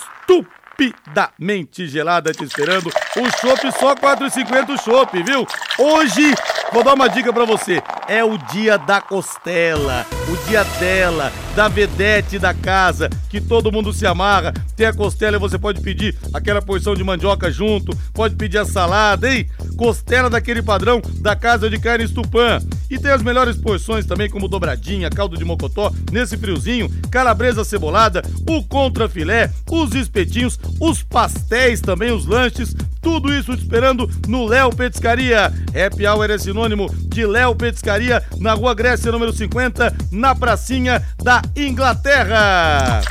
estupidamente 0.73 1.87
gelada 1.87 2.33
te 2.33 2.43
esperando. 2.43 2.91
O 3.17 3.39
chopp 3.39 3.71
só 3.79 3.95
4,50 3.95 4.69
o 4.73 4.77
chopp, 4.77 5.23
viu? 5.23 5.47
Hoje, 5.77 6.33
vou 6.71 6.83
dar 6.83 6.93
uma 6.93 7.07
dica 7.07 7.31
pra 7.31 7.45
você. 7.45 7.81
É 8.07 8.23
o 8.23 8.37
dia 8.37 8.77
da 8.77 8.99
costela, 8.99 10.05
o 10.29 10.47
dia 10.47 10.63
dela, 10.79 11.31
da 11.55 11.67
vedete 11.67 12.39
da 12.39 12.53
casa, 12.53 13.09
que 13.29 13.41
todo 13.41 13.71
mundo 13.71 13.91
se 13.91 14.05
amarra. 14.05 14.53
Tem 14.75 14.87
a 14.87 14.93
costela 14.93 15.37
e 15.37 15.39
você 15.39 15.57
pode 15.57 15.81
pedir 15.81 16.15
aquela 16.33 16.61
porção 16.61 16.95
de 16.95 17.03
mandioca 17.03 17.51
junto, 17.51 17.95
pode 18.13 18.35
pedir 18.35 18.57
a 18.57 18.65
salada, 18.65 19.31
hein? 19.31 19.47
Costela 19.75 20.29
daquele 20.29 20.61
padrão 20.61 21.01
da 21.19 21.35
Casa 21.35 21.69
de 21.69 21.79
Carne 21.79 22.07
Tupã. 22.07 22.59
E 22.89 22.97
tem 22.99 23.11
as 23.11 23.23
melhores 23.23 23.57
porções 23.57 24.05
também, 24.05 24.29
como 24.29 24.47
dobradinha, 24.47 25.09
caldo 25.09 25.37
de 25.37 25.43
mocotó, 25.43 25.91
nesse 26.11 26.37
friozinho, 26.37 26.89
calabresa 27.09 27.63
cebolada, 27.63 28.21
o 28.47 28.63
contrafilé, 28.63 29.51
os 29.69 29.95
espetinhos, 29.95 30.59
os 30.79 31.01
pastéis 31.01 31.81
também, 31.81 32.11
os 32.11 32.25
lanches, 32.25 32.75
tudo 33.03 33.33
isso 33.33 33.55
te 33.55 33.61
esperando 33.61 34.09
no 34.27 34.45
Léo 34.45 34.73
Petiscaria. 34.73 35.51
Happy 35.75 36.07
Hour 36.07 36.31
é 36.31 36.37
sinônimo 36.37 36.89
de 37.07 37.25
Léo 37.25 37.53
Petiscaria, 37.53 38.23
na 38.39 38.53
Rua 38.53 38.73
Grécia, 38.73 39.11
número 39.11 39.33
50, 39.33 39.93
na 40.13 40.35
pracinha 40.35 41.03
da 41.21 41.41
Inglaterra. 41.55 43.01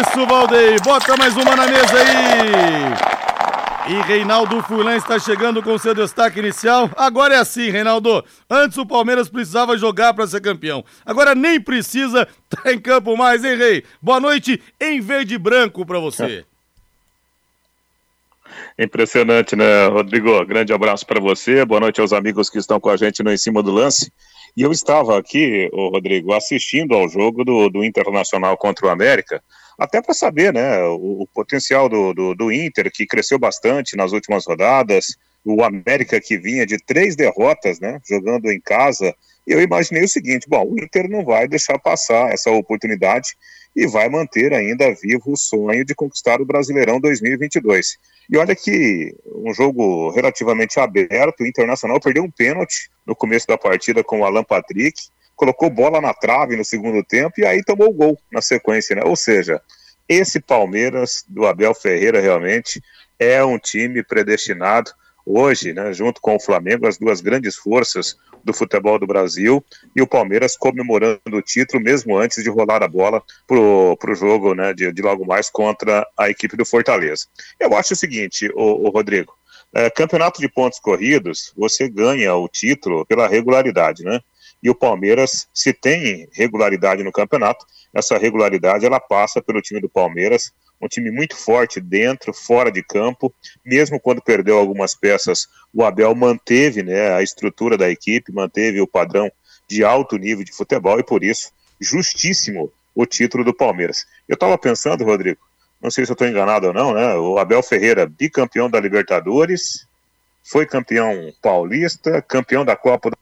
Isso, 0.00 0.26
Valdeir. 0.26 0.82
Bota 0.82 1.16
mais 1.16 1.36
uma 1.36 1.54
na 1.54 1.66
mesa 1.66 1.94
aí. 1.94 3.12
E 3.88 4.00
Reinaldo 4.02 4.62
Furlan 4.62 4.96
está 4.96 5.18
chegando 5.18 5.62
com 5.62 5.76
seu 5.76 5.94
destaque 5.94 6.38
inicial. 6.38 6.88
Agora 6.96 7.34
é 7.34 7.38
assim, 7.38 7.68
Reinaldo. 7.68 8.24
Antes 8.48 8.78
o 8.78 8.86
Palmeiras 8.86 9.28
precisava 9.28 9.76
jogar 9.76 10.14
para 10.14 10.26
ser 10.26 10.40
campeão. 10.40 10.84
Agora 11.04 11.34
nem 11.34 11.60
precisa, 11.60 12.26
tá 12.48 12.72
em 12.72 12.80
campo 12.80 13.16
mais, 13.16 13.44
hein, 13.44 13.56
Rei? 13.56 13.84
Boa 14.00 14.20
noite 14.20 14.62
em 14.80 15.00
verde 15.00 15.34
e 15.34 15.38
branco 15.38 15.84
para 15.84 15.98
você. 15.98 16.44
Impressionante, 18.78 19.54
né, 19.56 19.86
Rodrigo? 19.88 20.44
Grande 20.46 20.72
abraço 20.72 21.06
para 21.06 21.20
você. 21.20 21.64
Boa 21.64 21.80
noite 21.80 22.00
aos 22.00 22.12
amigos 22.12 22.48
que 22.48 22.58
estão 22.58 22.80
com 22.80 22.88
a 22.88 22.96
gente 22.96 23.22
no 23.22 23.32
Em 23.32 23.36
Cima 23.36 23.62
do 23.62 23.72
Lance. 23.72 24.12
E 24.56 24.62
eu 24.62 24.70
estava 24.70 25.18
aqui, 25.18 25.70
Rodrigo, 25.72 26.32
assistindo 26.32 26.94
ao 26.94 27.08
jogo 27.08 27.44
do, 27.44 27.70
do 27.70 27.84
Internacional 27.84 28.56
contra 28.56 28.86
o 28.86 28.90
América, 28.90 29.42
até 29.78 30.02
para 30.02 30.12
saber, 30.12 30.52
né, 30.52 30.82
o, 30.84 31.22
o 31.22 31.26
potencial 31.26 31.88
do, 31.88 32.12
do, 32.12 32.34
do, 32.34 32.52
Inter, 32.52 32.90
que 32.92 33.06
cresceu 33.06 33.38
bastante 33.38 33.96
nas 33.96 34.12
últimas 34.12 34.46
rodadas, 34.46 35.16
o 35.44 35.64
América 35.64 36.20
que 36.20 36.36
vinha 36.36 36.66
de 36.66 36.76
três 36.78 37.16
derrotas, 37.16 37.80
né, 37.80 37.98
jogando 38.06 38.50
em 38.52 38.60
casa. 38.60 39.14
E 39.46 39.52
eu 39.52 39.60
imaginei 39.60 40.04
o 40.04 40.08
seguinte: 40.08 40.46
bom, 40.48 40.64
o 40.64 40.78
Inter 40.78 41.08
não 41.08 41.24
vai 41.24 41.48
deixar 41.48 41.78
passar 41.78 42.32
essa 42.32 42.50
oportunidade 42.50 43.30
e 43.74 43.86
vai 43.86 44.08
manter 44.08 44.52
ainda 44.52 44.94
vivo 44.94 45.32
o 45.32 45.36
sonho 45.36 45.84
de 45.84 45.94
conquistar 45.94 46.40
o 46.40 46.44
Brasileirão 46.44 47.00
2022. 47.00 47.96
E 48.30 48.36
olha 48.36 48.54
que 48.54 49.14
um 49.26 49.52
jogo 49.52 50.10
relativamente 50.10 50.78
aberto, 50.78 51.40
o 51.40 51.46
Internacional 51.46 52.00
perdeu 52.00 52.22
um 52.22 52.30
pênalti 52.30 52.90
no 53.06 53.16
começo 53.16 53.46
da 53.46 53.58
partida 53.58 54.04
com 54.04 54.20
o 54.20 54.24
Alan 54.24 54.44
Patrick, 54.44 55.02
colocou 55.34 55.70
bola 55.70 56.00
na 56.00 56.14
trave 56.14 56.56
no 56.56 56.64
segundo 56.64 57.02
tempo 57.02 57.34
e 57.38 57.46
aí 57.46 57.64
tomou 57.64 57.88
o 57.88 57.94
gol 57.94 58.18
na 58.30 58.40
sequência, 58.40 58.94
né? 58.94 59.02
Ou 59.04 59.16
seja, 59.16 59.60
esse 60.08 60.40
Palmeiras 60.40 61.24
do 61.28 61.46
Abel 61.46 61.74
Ferreira 61.74 62.20
realmente 62.20 62.82
é 63.18 63.42
um 63.44 63.58
time 63.58 64.02
predestinado 64.02 64.92
hoje, 65.24 65.72
né, 65.72 65.92
junto 65.92 66.20
com 66.20 66.36
o 66.36 66.40
Flamengo, 66.40 66.86
as 66.86 66.98
duas 66.98 67.20
grandes 67.20 67.56
forças 67.56 68.16
do 68.44 68.52
futebol 68.52 68.98
do 68.98 69.06
Brasil, 69.06 69.64
e 69.94 70.02
o 70.02 70.06
Palmeiras 70.06 70.56
comemorando 70.56 71.20
o 71.32 71.42
título 71.42 71.82
mesmo 71.82 72.16
antes 72.16 72.42
de 72.42 72.50
rolar 72.50 72.82
a 72.82 72.88
bola 72.88 73.22
pro, 73.46 73.96
pro 73.98 74.14
jogo 74.14 74.54
né, 74.54 74.72
de, 74.72 74.92
de 74.92 75.02
logo 75.02 75.24
mais 75.24 75.48
contra 75.48 76.06
a 76.16 76.28
equipe 76.28 76.56
do 76.56 76.64
Fortaleza. 76.64 77.26
Eu 77.60 77.74
acho 77.76 77.94
o 77.94 77.96
seguinte, 77.96 78.50
o, 78.54 78.88
o 78.88 78.90
Rodrigo, 78.90 79.32
é, 79.74 79.88
campeonato 79.88 80.40
de 80.40 80.48
pontos 80.48 80.78
corridos, 80.78 81.52
você 81.56 81.88
ganha 81.88 82.34
o 82.34 82.48
título 82.48 83.06
pela 83.06 83.26
regularidade, 83.26 84.04
né? 84.04 84.20
E 84.62 84.70
o 84.70 84.74
Palmeiras, 84.74 85.48
se 85.52 85.72
tem 85.72 86.28
regularidade 86.32 87.02
no 87.02 87.10
campeonato, 87.10 87.66
essa 87.92 88.16
regularidade 88.16 88.86
ela 88.86 89.00
passa 89.00 89.42
pelo 89.42 89.60
time 89.60 89.80
do 89.80 89.88
Palmeiras 89.88 90.52
um 90.82 90.88
time 90.88 91.10
muito 91.10 91.36
forte 91.36 91.80
dentro, 91.80 92.34
fora 92.34 92.70
de 92.70 92.82
campo. 92.82 93.32
Mesmo 93.64 94.00
quando 94.00 94.20
perdeu 94.20 94.58
algumas 94.58 94.94
peças, 94.94 95.48
o 95.72 95.84
Abel 95.84 96.14
manteve 96.14 96.82
né, 96.82 97.14
a 97.14 97.22
estrutura 97.22 97.78
da 97.78 97.88
equipe, 97.88 98.32
manteve 98.32 98.80
o 98.80 98.86
padrão 98.86 99.30
de 99.68 99.84
alto 99.84 100.16
nível 100.16 100.44
de 100.44 100.52
futebol 100.52 100.98
e 100.98 101.04
por 101.04 101.22
isso, 101.22 101.52
justíssimo 101.80 102.72
o 102.94 103.06
título 103.06 103.44
do 103.44 103.54
Palmeiras. 103.54 104.04
Eu 104.28 104.34
estava 104.34 104.58
pensando, 104.58 105.04
Rodrigo, 105.04 105.40
não 105.80 105.90
sei 105.90 106.04
se 106.04 106.10
eu 106.10 106.14
estou 106.14 106.28
enganado 106.28 106.66
ou 106.66 106.72
não, 106.74 106.92
né? 106.92 107.14
O 107.14 107.38
Abel 107.38 107.62
Ferreira, 107.62 108.06
bicampeão 108.06 108.68
da 108.68 108.78
Libertadores, 108.78 109.86
foi 110.44 110.66
campeão 110.66 111.32
paulista, 111.40 112.20
campeão 112.20 112.64
da 112.64 112.76
Copa 112.76 113.10
do 113.10 113.16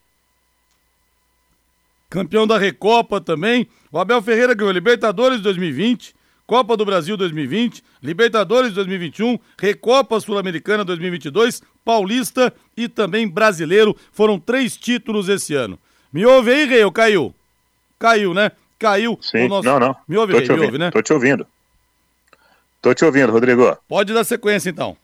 Campeão 2.08 2.44
da 2.44 2.58
Recopa 2.58 3.20
também. 3.20 3.68
O 3.92 3.98
Abel 3.98 4.20
Ferreira 4.20 4.52
ganhou 4.52 4.72
Libertadores 4.72 5.40
2020, 5.40 6.12
Copa 6.50 6.76
do 6.76 6.84
Brasil 6.84 7.16
2020, 7.16 7.80
Libertadores 8.02 8.72
2021, 8.72 9.38
Recopa 9.56 10.18
Sul-Americana 10.18 10.84
2022, 10.84 11.62
Paulista 11.84 12.52
e 12.76 12.88
também 12.88 13.28
Brasileiro. 13.28 13.96
Foram 14.10 14.36
três 14.36 14.76
títulos 14.76 15.28
esse 15.28 15.54
ano. 15.54 15.78
Me 16.12 16.26
ouve 16.26 16.50
aí, 16.50 16.66
Rei? 16.66 16.90
Caiu? 16.90 17.32
Caiu, 18.00 18.34
né? 18.34 18.50
Caiu 18.80 19.16
Sim, 19.22 19.44
o 19.44 19.48
nosso... 19.48 19.68
não, 19.68 19.78
não. 19.78 19.96
Me 20.08 20.16
ouve, 20.16 20.32
Rei? 20.32 20.48
Me 20.48 20.64
ouve, 20.64 20.76
né? 20.76 20.90
Tô 20.90 21.00
te 21.00 21.12
ouvindo. 21.12 21.46
Tô 22.82 22.92
te 22.92 23.04
ouvindo, 23.04 23.30
Rodrigo. 23.30 23.78
Pode 23.88 24.12
dar 24.12 24.24
sequência, 24.24 24.70
então. 24.70 24.96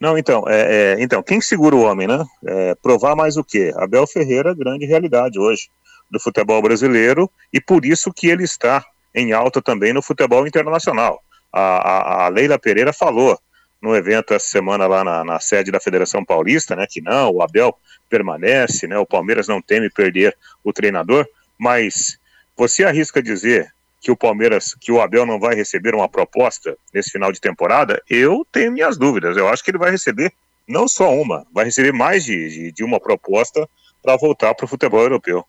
Não, 0.00 0.18
então, 0.18 0.42
é, 0.48 0.94
é, 0.94 1.02
então, 1.04 1.22
quem 1.22 1.40
segura 1.40 1.76
o 1.76 1.82
homem, 1.82 2.08
né? 2.08 2.24
É, 2.44 2.74
provar 2.74 3.14
mais 3.14 3.36
o 3.36 3.44
quê? 3.44 3.72
Abel 3.76 4.08
Ferreira, 4.08 4.52
grande 4.52 4.86
realidade 4.86 5.38
hoje 5.38 5.68
do 6.10 6.18
futebol 6.18 6.60
brasileiro, 6.60 7.30
e 7.52 7.60
por 7.60 7.84
isso 7.84 8.12
que 8.12 8.26
ele 8.26 8.42
está 8.42 8.84
em 9.16 9.32
alta 9.32 9.62
também 9.62 9.94
no 9.94 10.02
futebol 10.02 10.46
internacional. 10.46 11.22
A, 11.50 11.60
a, 11.60 12.24
a 12.26 12.28
Leila 12.28 12.58
Pereira 12.58 12.92
falou 12.92 13.38
no 13.80 13.96
evento 13.96 14.34
essa 14.34 14.46
semana 14.46 14.86
lá 14.86 15.02
na, 15.02 15.24
na, 15.24 15.40
sede 15.40 15.70
da 15.70 15.80
Federação 15.80 16.24
Paulista, 16.24 16.76
né, 16.76 16.86
que 16.88 17.00
não, 17.00 17.30
o 17.30 17.42
Abel 17.42 17.76
permanece, 18.10 18.86
né, 18.86 18.98
o 18.98 19.06
Palmeiras 19.06 19.48
não 19.48 19.62
teme 19.62 19.88
perder 19.90 20.36
o 20.62 20.72
treinador, 20.72 21.26
mas 21.58 22.18
você 22.56 22.84
arrisca 22.84 23.22
dizer 23.22 23.72
que 24.00 24.10
o 24.10 24.16
Palmeiras, 24.16 24.74
que 24.78 24.92
o 24.92 25.00
Abel 25.00 25.24
não 25.24 25.40
vai 25.40 25.54
receber 25.54 25.94
uma 25.94 26.08
proposta 26.08 26.76
nesse 26.92 27.10
final 27.10 27.32
de 27.32 27.40
temporada? 27.40 28.02
Eu 28.08 28.46
tenho 28.52 28.72
minhas 28.72 28.96
dúvidas, 28.96 29.36
eu 29.36 29.48
acho 29.48 29.64
que 29.64 29.70
ele 29.70 29.78
vai 29.78 29.90
receber 29.90 30.32
não 30.68 30.86
só 30.86 31.14
uma, 31.14 31.46
vai 31.52 31.64
receber 31.64 31.92
mais 31.92 32.24
de, 32.24 32.48
de, 32.48 32.72
de 32.72 32.84
uma 32.84 33.00
proposta 33.00 33.68
para 34.02 34.16
voltar 34.16 34.54
para 34.54 34.64
o 34.64 34.68
futebol 34.68 35.00
europeu. 35.00 35.44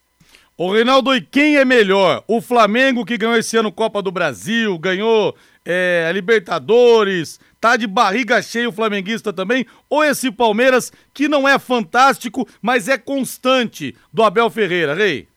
Ô 0.59 0.71
Reinaldo, 0.71 1.15
e 1.15 1.21
quem 1.21 1.57
é 1.57 1.63
melhor? 1.63 2.23
O 2.27 2.41
Flamengo 2.41 3.05
que 3.05 3.15
ganhou 3.15 3.37
esse 3.37 3.55
ano 3.55 3.71
Copa 3.71 4.01
do 4.01 4.09
Brasil, 4.09 4.75
ganhou 4.79 5.37
é, 5.63 6.09
Libertadores, 6.11 7.39
tá 7.61 7.77
de 7.77 7.85
barriga 7.85 8.41
cheia 8.41 8.67
o 8.67 8.71
flamenguista 8.71 9.31
também? 9.31 9.67
Ou 9.87 10.03
esse 10.03 10.31
Palmeiras 10.31 10.91
que 11.13 11.27
não 11.27 11.47
é 11.47 11.59
fantástico, 11.59 12.47
mas 12.59 12.87
é 12.87 12.97
constante 12.97 13.95
do 14.11 14.23
Abel 14.23 14.49
Ferreira, 14.49 14.95
Rei? 14.95 15.27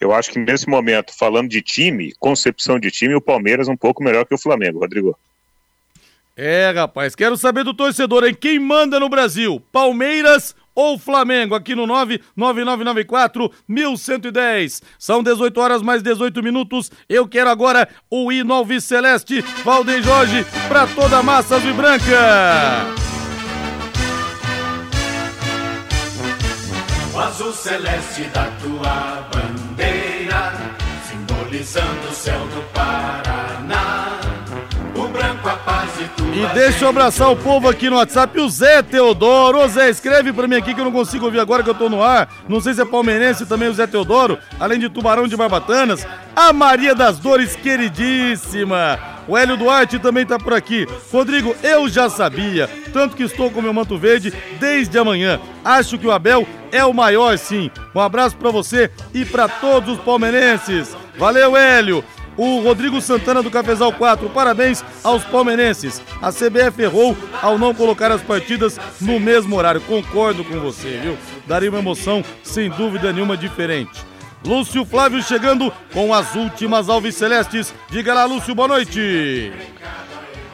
Eu 0.00 0.12
acho 0.12 0.30
que 0.30 0.38
nesse 0.38 0.68
momento, 0.68 1.12
falando 1.12 1.48
de 1.48 1.60
time, 1.60 2.14
concepção 2.20 2.78
de 2.78 2.92
time, 2.92 3.16
o 3.16 3.20
Palmeiras 3.20 3.66
é 3.66 3.72
um 3.72 3.76
pouco 3.76 4.04
melhor 4.04 4.24
que 4.24 4.34
o 4.34 4.38
Flamengo, 4.38 4.78
Rodrigo. 4.78 5.18
É, 6.36 6.70
rapaz, 6.70 7.16
quero 7.16 7.36
saber 7.36 7.64
do 7.64 7.74
torcedor, 7.74 8.22
hein? 8.24 8.36
Quem 8.38 8.60
manda 8.60 9.00
no 9.00 9.08
Brasil? 9.08 9.60
Palmeiras 9.72 10.54
ou 10.76 10.98
Flamengo, 10.98 11.54
aqui 11.54 11.74
no 11.74 11.86
99994 11.86 13.50
1110. 13.66 14.82
São 14.98 15.22
18 15.22 15.58
horas 15.58 15.82
mais 15.82 16.02
18 16.02 16.42
minutos. 16.42 16.90
Eu 17.08 17.26
quero 17.26 17.48
agora 17.48 17.88
o 18.10 18.30
hino 18.30 18.52
Alves 18.52 18.84
Celeste, 18.84 19.40
Valdem 19.64 20.02
Jorge, 20.02 20.44
para 20.68 20.86
toda 20.86 21.18
a 21.18 21.22
massa 21.22 21.56
azul 21.56 21.72
branca. 21.72 23.06
O 27.14 27.18
azul 27.18 27.52
celeste 27.54 28.24
da 28.24 28.44
tua 28.60 29.26
bandeira, 29.32 30.52
simbolizando 31.08 32.08
o 32.10 32.14
céu 32.14 32.38
do 32.48 32.62
Paraná. 32.74 33.35
E 36.32 36.54
deixa 36.54 36.84
eu 36.84 36.88
abraçar 36.88 37.30
o 37.30 37.36
povo 37.36 37.68
aqui 37.68 37.88
no 37.90 37.96
WhatsApp, 37.96 38.38
o 38.38 38.48
Zé 38.48 38.82
Teodoro. 38.82 39.58
Ô 39.58 39.68
Zé, 39.68 39.88
escreve 39.88 40.32
pra 40.32 40.46
mim 40.46 40.56
aqui 40.56 40.74
que 40.74 40.80
eu 40.80 40.84
não 40.84 40.92
consigo 40.92 41.24
ouvir 41.24 41.40
agora 41.40 41.62
que 41.62 41.70
eu 41.70 41.74
tô 41.74 41.88
no 41.88 42.02
ar. 42.02 42.28
Não 42.48 42.60
sei 42.60 42.74
se 42.74 42.82
é 42.82 42.84
palmeirense 42.84 43.46
também 43.46 43.68
o 43.68 43.74
Zé 43.74 43.86
Teodoro, 43.86 44.38
além 44.60 44.78
de 44.78 44.88
Tubarão 44.88 45.26
de 45.26 45.36
Barbatanas. 45.36 46.06
A 46.34 46.52
Maria 46.52 46.94
das 46.94 47.18
Dores, 47.18 47.56
queridíssima. 47.56 48.98
O 49.26 49.36
Hélio 49.36 49.56
Duarte 49.56 49.98
também 49.98 50.24
tá 50.24 50.38
por 50.38 50.54
aqui. 50.54 50.86
Rodrigo, 51.10 51.56
eu 51.62 51.88
já 51.88 52.08
sabia, 52.08 52.70
tanto 52.92 53.16
que 53.16 53.24
estou 53.24 53.50
com 53.50 53.60
meu 53.60 53.72
manto 53.72 53.98
verde 53.98 54.32
desde 54.60 54.96
amanhã. 54.98 55.40
Acho 55.64 55.98
que 55.98 56.06
o 56.06 56.12
Abel 56.12 56.46
é 56.70 56.84
o 56.84 56.94
maior, 56.94 57.36
sim. 57.38 57.70
Um 57.94 58.00
abraço 58.00 58.36
para 58.36 58.50
você 58.50 58.90
e 59.12 59.24
para 59.24 59.48
todos 59.48 59.98
os 59.98 60.04
palmeirenses. 60.04 60.96
Valeu, 61.18 61.56
Hélio. 61.56 62.04
O 62.36 62.60
Rodrigo 62.60 63.00
Santana 63.00 63.42
do 63.42 63.50
Cafezal 63.50 63.92
4, 63.92 64.28
parabéns 64.28 64.84
aos 65.02 65.24
palmeirenses. 65.24 66.02
A 66.20 66.30
CBF 66.30 66.82
errou 66.82 67.16
ao 67.40 67.58
não 67.58 67.74
colocar 67.74 68.12
as 68.12 68.22
partidas 68.22 68.78
no 69.00 69.18
mesmo 69.18 69.56
horário. 69.56 69.80
Concordo 69.80 70.44
com 70.44 70.60
você, 70.60 70.98
viu? 70.98 71.16
Daria 71.46 71.70
uma 71.70 71.78
emoção 71.78 72.22
sem 72.42 72.68
dúvida 72.68 73.12
nenhuma 73.12 73.36
diferente. 73.36 74.04
Lúcio 74.44 74.84
Flávio 74.84 75.22
chegando 75.22 75.72
com 75.92 76.12
as 76.12 76.34
últimas 76.34 76.90
alves 76.90 77.14
celestes. 77.14 77.74
Diga 77.88 78.12
lá, 78.12 78.26
Lúcio, 78.26 78.54
boa 78.54 78.68
noite. 78.68 79.52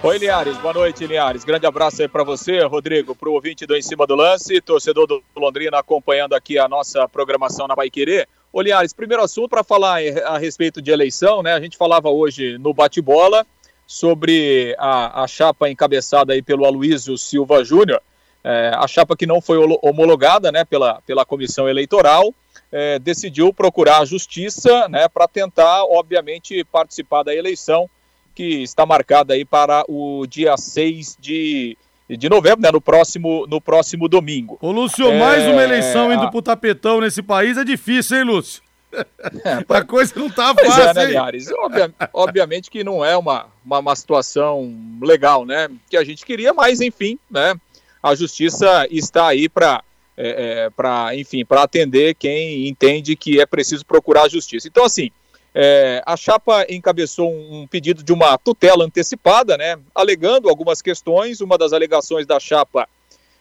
Oi, 0.05 0.19
Linhares, 0.19 0.57
boa 0.59 0.75
noite, 0.75 1.07
Linhares. 1.07 1.45
Grande 1.45 1.67
abraço 1.67 2.03
aí 2.03 2.09
para 2.09 2.25
você, 2.25 2.63
Rodrigo, 2.65 3.15
para 3.15 3.29
o 3.29 3.33
ouvinte 3.33 3.67
do 3.67 3.77
Em 3.77 3.83
Cima 3.83 4.07
do 4.07 4.15
Lance, 4.15 4.61
torcedor 4.61 5.07
do 5.07 5.23
Londrina 5.37 5.79
acompanhando 5.79 6.35
aqui 6.35 6.59
a 6.59 6.69
nossa 6.69 7.09
programação 7.09 7.67
na 7.67 7.77
Pai 7.77 7.91
Querer. 7.91 8.29
Oliares, 8.53 8.93
primeiro 8.93 9.23
assunto 9.23 9.49
para 9.49 9.65
falar 9.65 10.01
a 10.27 10.37
respeito 10.37 10.83
de 10.83 10.91
eleição, 10.91 11.43
né? 11.43 11.55
A 11.55 11.61
gente 11.61 11.77
falava 11.77 12.11
hoje 12.11 12.59
no 12.59 12.75
bate-bola 12.75 13.47
sobre 13.87 14.77
a, 14.79 15.23
a, 15.23 15.27
chapa 15.27 15.71
encabeçada 15.71 16.33
aí 16.33 16.43
pelo 16.43 16.65
Aloysio 16.65 17.17
Silva 17.17 17.65
Júnior, 17.65 18.01
é, 18.45 18.73
a 18.75 18.87
chapa 18.87 19.17
que 19.17 19.27
não 19.27 19.41
foi 19.41 19.59
homologada, 19.83 20.51
né, 20.51 20.65
pela, 20.65 21.01
pela 21.03 21.25
comissão 21.25 21.69
eleitoral, 21.69 22.35
é, 22.71 22.99
decidiu 22.99 23.53
procurar 23.53 23.99
a 23.99 24.05
justiça, 24.05 24.89
né, 24.89 25.09
para 25.09 25.29
tentar, 25.29 25.85
obviamente, 25.85 26.65
participar 26.65 27.23
da 27.23 27.35
eleição 27.35 27.89
que 28.35 28.63
está 28.63 28.87
marcada 28.87 29.35
aí 29.35 29.45
para 29.45 29.85
o 29.89 30.27
dia 30.27 30.57
6 30.57 31.17
de 31.21 31.77
de 32.17 32.29
novembro, 32.29 32.61
né, 32.61 32.71
no 32.71 32.81
próximo, 32.81 33.47
no 33.49 33.61
próximo 33.61 34.09
domingo. 34.09 34.59
Ô, 34.61 34.71
Lúcio, 34.71 35.07
é... 35.07 35.19
mais 35.19 35.47
uma 35.47 35.63
eleição 35.63 36.13
indo 36.13 36.31
pro 36.31 36.43
tapetão 36.43 37.01
nesse 37.01 37.23
país 37.23 37.57
é 37.57 37.65
difícil, 37.65 38.19
hein, 38.19 38.25
Lúcio? 38.25 38.63
É, 38.93 39.65
a 39.69 39.85
coisa 39.85 40.13
não 40.17 40.31
tá 40.31 40.55
pois 40.55 40.69
fácil. 40.69 40.91
É, 40.91 40.95
né, 40.95 41.05
Linhares? 41.07 41.51
Obvia, 41.51 41.95
obviamente 42.13 42.71
que 42.71 42.85
não 42.85 43.05
é 43.05 43.17
uma, 43.17 43.47
uma, 43.65 43.79
uma, 43.79 43.97
situação 43.97 44.71
legal, 45.01 45.47
né? 45.47 45.69
Que 45.89 45.97
a 45.97 46.05
gente 46.05 46.25
queria, 46.27 46.53
mas 46.53 46.81
enfim, 46.81 47.19
né? 47.31 47.55
A 48.03 48.15
justiça 48.15 48.87
está 48.91 49.29
aí 49.29 49.49
para. 49.49 49.83
É, 50.15 50.65
é, 50.65 50.71
para 50.71 51.17
enfim, 51.17 51.43
para 51.43 51.63
atender 51.63 52.15
quem 52.15 52.69
entende 52.69 53.17
que 53.17 53.41
é 53.41 53.47
preciso 53.47 53.85
procurar 53.87 54.25
a 54.25 54.29
justiça. 54.29 54.69
Então, 54.69 54.85
assim, 54.85 55.11
é, 55.55 56.03
a 56.07 56.17
chapa 56.17 56.65
encabeçou 56.69 57.31
um, 57.31 57.67
pedido 57.67 58.03
de 58.03 58.13
uma 58.13 58.39
tutela 58.39 58.85
antecipada, 58.85 59.57
né, 59.57 59.79
alegando 59.95 60.49
algumas 60.49 60.81
questões. 60.81 61.41
Uma 61.41 61.59
das 61.59 61.73
alegações 61.73 62.27
da 62.27 62.41
chapa 62.41 62.89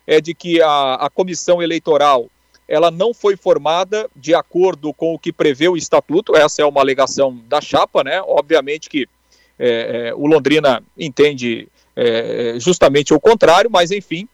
é 0.06 0.20
de 0.20 0.34
que 0.34 0.62
a, 0.62 0.96
a 0.96 1.10
comissão 1.10 1.62
eleitoral 1.62 2.30
ela 2.68 2.90
não 2.90 3.14
foi 3.14 3.36
formada 3.36 4.10
de 4.16 4.34
acordo 4.34 4.94
com 4.94 5.14
o 5.14 5.20
que 5.20 5.32
prevê 5.32 5.68
o 5.68 5.76
estatuto. 5.76 6.36
Essa 6.36 6.62
é 6.62 6.66
uma 6.66 6.80
alegação 6.80 7.38
da 7.48 7.60
chapa, 7.60 8.04
né? 8.04 8.22
Obviamente 8.22 8.90
que 8.90 9.08
é, 9.60 10.08
é, 10.08 10.14
o 10.14 10.26
Londrina 10.26 10.82
entende 10.98 11.68
é, 11.96 12.56
justamente 12.60 13.14
o 13.14 13.20
contrário, 13.20 13.70
mas 13.70 13.92
enfim, 13.92 14.28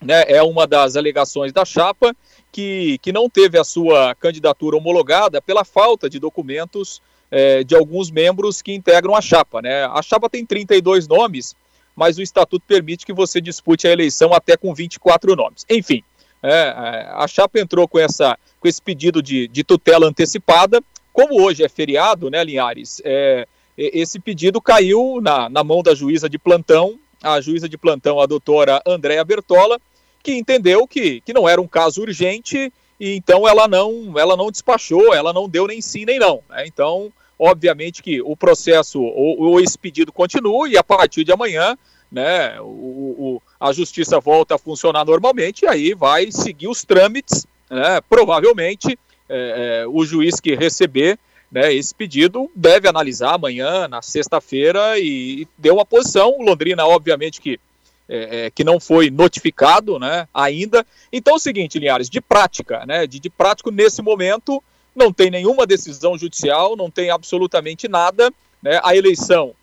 né, 0.00 0.24
é 0.28 0.42
uma 0.42 0.66
das 0.66 0.96
alegações 0.96 1.52
da 1.52 1.64
chapa 1.64 2.14
que, 2.54 2.98
que 2.98 3.10
não 3.10 3.28
teve 3.28 3.58
a 3.58 3.64
sua 3.64 4.14
candidatura 4.14 4.76
homologada 4.76 5.42
pela 5.42 5.64
falta 5.64 6.08
de 6.08 6.20
documentos 6.20 7.02
é, 7.28 7.64
de 7.64 7.74
alguns 7.74 8.12
membros 8.12 8.62
que 8.62 8.72
integram 8.72 9.16
a 9.16 9.20
chapa. 9.20 9.60
Né? 9.60 9.84
A 9.86 10.00
chapa 10.00 10.30
tem 10.30 10.46
32 10.46 11.08
nomes, 11.08 11.56
mas 11.96 12.16
o 12.16 12.22
estatuto 12.22 12.64
permite 12.64 13.04
que 13.04 13.12
você 13.12 13.40
dispute 13.40 13.88
a 13.88 13.90
eleição 13.90 14.32
até 14.32 14.56
com 14.56 14.72
24 14.72 15.34
nomes. 15.34 15.66
Enfim, 15.68 16.04
é, 16.40 16.52
é, 16.52 17.08
a 17.14 17.26
chapa 17.26 17.58
entrou 17.58 17.88
com, 17.88 17.98
essa, 17.98 18.38
com 18.60 18.68
esse 18.68 18.80
pedido 18.80 19.20
de, 19.20 19.48
de 19.48 19.64
tutela 19.64 20.06
antecipada. 20.06 20.80
Como 21.12 21.42
hoje 21.42 21.64
é 21.64 21.68
feriado, 21.68 22.30
né, 22.30 22.44
Linhares? 22.44 23.02
É, 23.04 23.48
esse 23.76 24.20
pedido 24.20 24.60
caiu 24.60 25.18
na, 25.20 25.48
na 25.48 25.64
mão 25.64 25.82
da 25.82 25.92
juíza 25.92 26.28
de 26.28 26.38
plantão, 26.38 27.00
a 27.20 27.40
juíza 27.40 27.68
de 27.68 27.76
plantão, 27.76 28.20
a 28.20 28.26
doutora 28.26 28.80
Andréa 28.86 29.24
Bertola, 29.24 29.80
que 30.24 30.32
entendeu 30.32 30.88
que, 30.88 31.20
que 31.20 31.34
não 31.34 31.46
era 31.46 31.60
um 31.60 31.68
caso 31.68 32.00
urgente 32.00 32.72
e 32.98 33.14
então 33.14 33.46
ela 33.46 33.68
não, 33.68 34.18
ela 34.18 34.36
não 34.36 34.50
despachou, 34.50 35.14
ela 35.14 35.32
não 35.32 35.48
deu 35.48 35.66
nem 35.66 35.82
sim 35.82 36.06
nem 36.06 36.18
não. 36.18 36.40
Né? 36.48 36.66
Então, 36.66 37.12
obviamente 37.38 38.02
que 38.02 38.22
o 38.22 38.34
processo 38.34 39.02
ou, 39.02 39.38
ou 39.38 39.60
esse 39.60 39.78
pedido 39.78 40.10
continua 40.10 40.66
e 40.66 40.78
a 40.78 40.82
partir 40.82 41.24
de 41.24 41.30
amanhã 41.30 41.76
né, 42.10 42.58
o, 42.60 42.64
o, 42.64 43.42
a 43.60 43.72
justiça 43.72 44.18
volta 44.18 44.54
a 44.54 44.58
funcionar 44.58 45.04
normalmente 45.04 45.64
e 45.64 45.68
aí 45.68 45.92
vai 45.92 46.32
seguir 46.32 46.68
os 46.68 46.84
trâmites, 46.84 47.46
né, 47.68 48.00
provavelmente 48.08 48.98
é, 49.28 49.82
é, 49.82 49.86
o 49.86 50.06
juiz 50.06 50.40
que 50.40 50.54
receber 50.54 51.18
né, 51.52 51.72
esse 51.74 51.94
pedido 51.94 52.50
deve 52.54 52.88
analisar 52.88 53.34
amanhã, 53.34 53.86
na 53.88 54.00
sexta-feira, 54.00 54.98
e, 54.98 55.42
e 55.42 55.48
deu 55.56 55.74
uma 55.74 55.84
posição. 55.84 56.36
Londrina, 56.40 56.84
obviamente, 56.84 57.40
que 57.40 57.60
é, 58.08 58.46
é, 58.46 58.50
que 58.50 58.64
não 58.64 58.78
foi 58.78 59.10
notificado 59.10 59.98
né, 59.98 60.28
ainda. 60.32 60.86
Então 61.12 61.34
é 61.34 61.36
o 61.36 61.40
seguinte, 61.40 61.78
Linhares, 61.78 62.10
de 62.10 62.20
prática, 62.20 62.84
né, 62.86 63.06
de, 63.06 63.18
de 63.18 63.30
prático 63.30 63.70
nesse 63.70 64.02
momento, 64.02 64.62
não 64.94 65.12
tem 65.12 65.30
nenhuma 65.30 65.66
decisão 65.66 66.16
judicial, 66.16 66.76
não 66.76 66.90
tem 66.90 67.10
absolutamente 67.10 67.88
nada. 67.88 68.32
Né, 68.62 68.80
a 68.82 68.94
eleição 68.94 69.54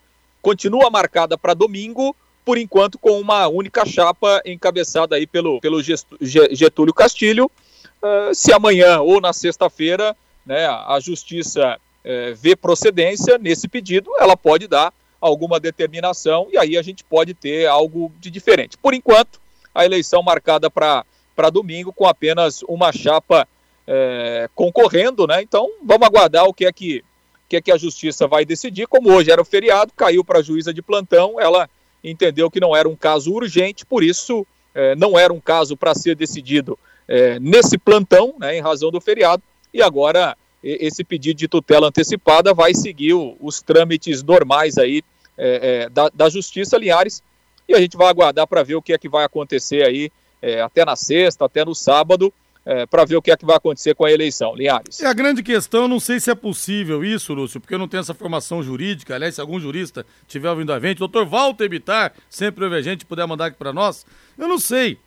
continua 0.42 0.90
marcada 0.90 1.38
para 1.38 1.54
domingo, 1.54 2.16
por 2.44 2.58
enquanto 2.58 2.98
com 2.98 3.20
uma 3.20 3.48
única 3.48 3.86
chapa 3.86 4.42
encabeçada 4.46 5.16
aí 5.16 5.28
pelo, 5.28 5.62
pelo 5.62 5.80
Getúlio 6.20 6.94
Castilho. 6.94 7.50
Uh, 8.02 8.34
se 8.34 8.52
amanhã 8.52 9.00
ou 9.02 9.22
na 9.22 9.32
sexta-feira 9.32 10.18
né, 10.44 10.66
a 10.66 11.00
justiça 11.00 11.78
uh, 11.78 12.36
vê 12.36 12.56
procedência 12.56 13.38
nesse 13.38 13.68
pedido, 13.68 14.12
ela 14.20 14.36
pode 14.36 14.68
dar 14.68 14.92
alguma 15.22 15.60
determinação 15.60 16.48
e 16.52 16.58
aí 16.58 16.78
a 16.78 16.82
gente 16.82 17.04
pode 17.04 17.34
ter 17.36 17.68
algo 17.68 18.12
de 18.20 18.32
diferente. 18.32 18.76
Por 18.78 18.94
enquanto, 18.94 19.40
a 19.74 19.86
eleição 19.86 20.24
marcada 20.24 20.70
para 20.70 21.50
domingo 21.52 21.94
com 21.94 22.08
apenas 22.08 22.64
uma 22.64 22.92
chapa 22.92 23.48
é, 23.88 24.50
concorrendo, 24.56 25.28
né? 25.28 25.42
Então 25.42 25.70
vamos 25.84 26.08
aguardar 26.08 26.46
o 26.46 26.54
que 26.54 26.66
é 26.66 26.72
que, 26.74 27.04
que 27.48 27.58
é 27.58 27.62
que 27.62 27.72
a 27.72 27.78
justiça 27.78 28.28
vai 28.28 28.44
decidir. 28.44 28.88
Como 28.88 29.12
hoje 29.12 29.32
era 29.32 29.42
o 29.42 29.46
feriado, 29.46 29.94
caiu 29.96 30.24
para 30.24 30.40
a 30.40 30.44
juíza 30.44 30.74
de 30.74 30.82
plantão, 30.82 31.40
ela 31.40 31.70
entendeu 32.04 32.50
que 32.50 32.60
não 32.60 32.76
era 32.76 32.90
um 32.90 32.96
caso 32.96 33.32
urgente, 33.32 33.86
por 33.86 34.04
isso 34.04 34.46
é, 34.74 34.96
não 34.96 35.18
era 35.18 35.32
um 35.32 35.40
caso 35.40 35.78
para 35.78 35.94
ser 35.94 36.16
decidido 36.16 36.78
é, 37.08 37.40
nesse 37.40 37.78
plantão, 37.78 38.34
né, 38.40 38.58
em 38.58 38.62
razão 38.62 38.90
do 38.90 39.00
feriado, 39.00 39.44
e 39.74 39.82
agora 39.82 40.36
esse 40.64 41.04
pedido 41.04 41.38
de 41.38 41.48
tutela 41.48 41.88
antecipada 41.88 42.54
vai 42.54 42.74
seguir 42.74 43.14
o, 43.14 43.36
os 43.40 43.62
trâmites 43.62 44.22
normais 44.22 44.78
aí 44.78 45.02
é, 45.44 45.84
é, 45.86 45.90
da, 45.90 46.08
da, 46.14 46.30
Justiça 46.30 46.78
Linhares 46.78 47.24
e 47.68 47.74
a 47.74 47.80
gente 47.80 47.98
vai 47.98 48.08
aguardar 48.08 48.46
para 48.46 48.62
ver 48.62 48.76
o 48.76 48.82
que 48.82 48.94
é 48.94 48.98
que 48.98 49.10
vai 49.10 49.26
acontecer 49.26 49.84
aí 49.84 50.12
é, 50.40 50.62
até 50.62 50.86
na 50.86 50.96
sexta, 50.96 51.46
até 51.46 51.66
no 51.66 51.74
sábado, 51.74 52.32
é, 52.64 52.86
para 52.86 53.06
ver 53.06 53.16
o 53.16 53.22
que 53.24 53.32
é 53.32 53.38
que 53.38 53.46
vai 53.46 53.56
acontecer 53.56 53.96
com 53.96 54.06
a 54.06 54.12
eleição, 54.12 54.56
Linhares. 54.56 55.02
É 55.02 55.08
a 55.08 55.14
grande 55.14 55.42
questão, 55.42 55.88
não 55.88 56.00
sei 56.00 56.20
se 56.20 56.30
é 56.30 56.36
possível 56.36 57.04
isso, 57.04 57.34
Lúcio, 57.34 57.60
porque 57.60 57.74
eu 57.74 57.80
não 57.80 57.88
tenho 57.88 58.02
essa 58.02 58.14
formação 58.14 58.62
jurídica, 58.62 59.16
aliás, 59.16 59.34
se 59.34 59.42
algum 59.42 59.60
jurista 59.60 60.06
tiver 60.28 60.50
ouvindo 60.50 60.72
a 60.72 60.80
gente, 60.80 61.00
doutor 61.00 61.26
Walter 61.26 61.68
Bitar, 61.68 62.14
sempre 62.30 62.64
ouve 62.64 62.76
a 62.76 62.82
gente, 62.82 63.04
puder 63.04 63.26
mandar 63.26 63.48
aqui 63.48 63.58
para 63.58 63.74
nós, 63.74 64.06
eu 64.38 64.48
não 64.48 64.60
sei, 64.60 65.00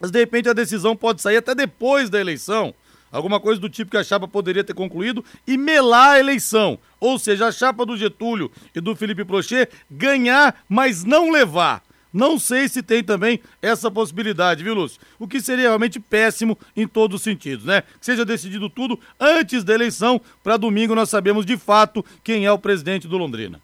mas 0.00 0.10
de 0.10 0.18
repente 0.18 0.48
a 0.48 0.52
decisão 0.52 0.96
pode 0.96 1.22
sair 1.22 1.36
até 1.36 1.54
depois 1.54 2.10
da 2.10 2.20
eleição, 2.20 2.74
Alguma 3.10 3.40
coisa 3.40 3.60
do 3.60 3.68
tipo 3.68 3.90
que 3.90 3.96
a 3.96 4.04
chapa 4.04 4.28
poderia 4.28 4.62
ter 4.62 4.74
concluído 4.74 5.24
e 5.46 5.56
melar 5.56 6.16
a 6.16 6.18
eleição. 6.18 6.78
Ou 7.00 7.18
seja, 7.18 7.46
a 7.46 7.52
chapa 7.52 7.86
do 7.86 7.96
Getúlio 7.96 8.50
e 8.74 8.80
do 8.80 8.94
Felipe 8.94 9.24
Prochet 9.24 9.70
ganhar, 9.90 10.62
mas 10.68 11.04
não 11.04 11.30
levar. 11.30 11.82
Não 12.12 12.38
sei 12.38 12.68
se 12.68 12.82
tem 12.82 13.04
também 13.04 13.40
essa 13.60 13.90
possibilidade, 13.90 14.64
viu, 14.64 14.74
Lúcio? 14.74 15.00
O 15.18 15.28
que 15.28 15.40
seria 15.40 15.68
realmente 15.68 16.00
péssimo 16.00 16.58
em 16.74 16.86
todos 16.88 17.16
os 17.16 17.22
sentidos, 17.22 17.64
né? 17.64 17.82
Que 17.82 18.06
seja 18.06 18.24
decidido 18.24 18.70
tudo 18.70 18.98
antes 19.20 19.62
da 19.62 19.74
eleição, 19.74 20.20
para 20.42 20.56
domingo 20.56 20.94
nós 20.94 21.10
sabemos 21.10 21.44
de 21.44 21.56
fato 21.56 22.04
quem 22.24 22.46
é 22.46 22.52
o 22.52 22.58
presidente 22.58 23.06
do 23.06 23.18
Londrina. 23.18 23.60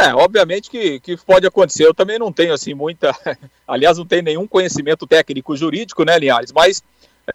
É, 0.00 0.14
obviamente 0.14 0.70
que, 0.70 1.00
que 1.00 1.16
pode 1.16 1.46
acontecer. 1.46 1.84
Eu 1.84 1.94
também 1.94 2.18
não 2.18 2.32
tenho, 2.32 2.52
assim, 2.52 2.74
muita. 2.74 3.14
Aliás, 3.66 3.98
não 3.98 4.06
tenho 4.06 4.22
nenhum 4.22 4.46
conhecimento 4.46 5.06
técnico 5.06 5.56
jurídico, 5.56 6.04
né, 6.04 6.18
Linhares? 6.18 6.52
Mas 6.52 6.82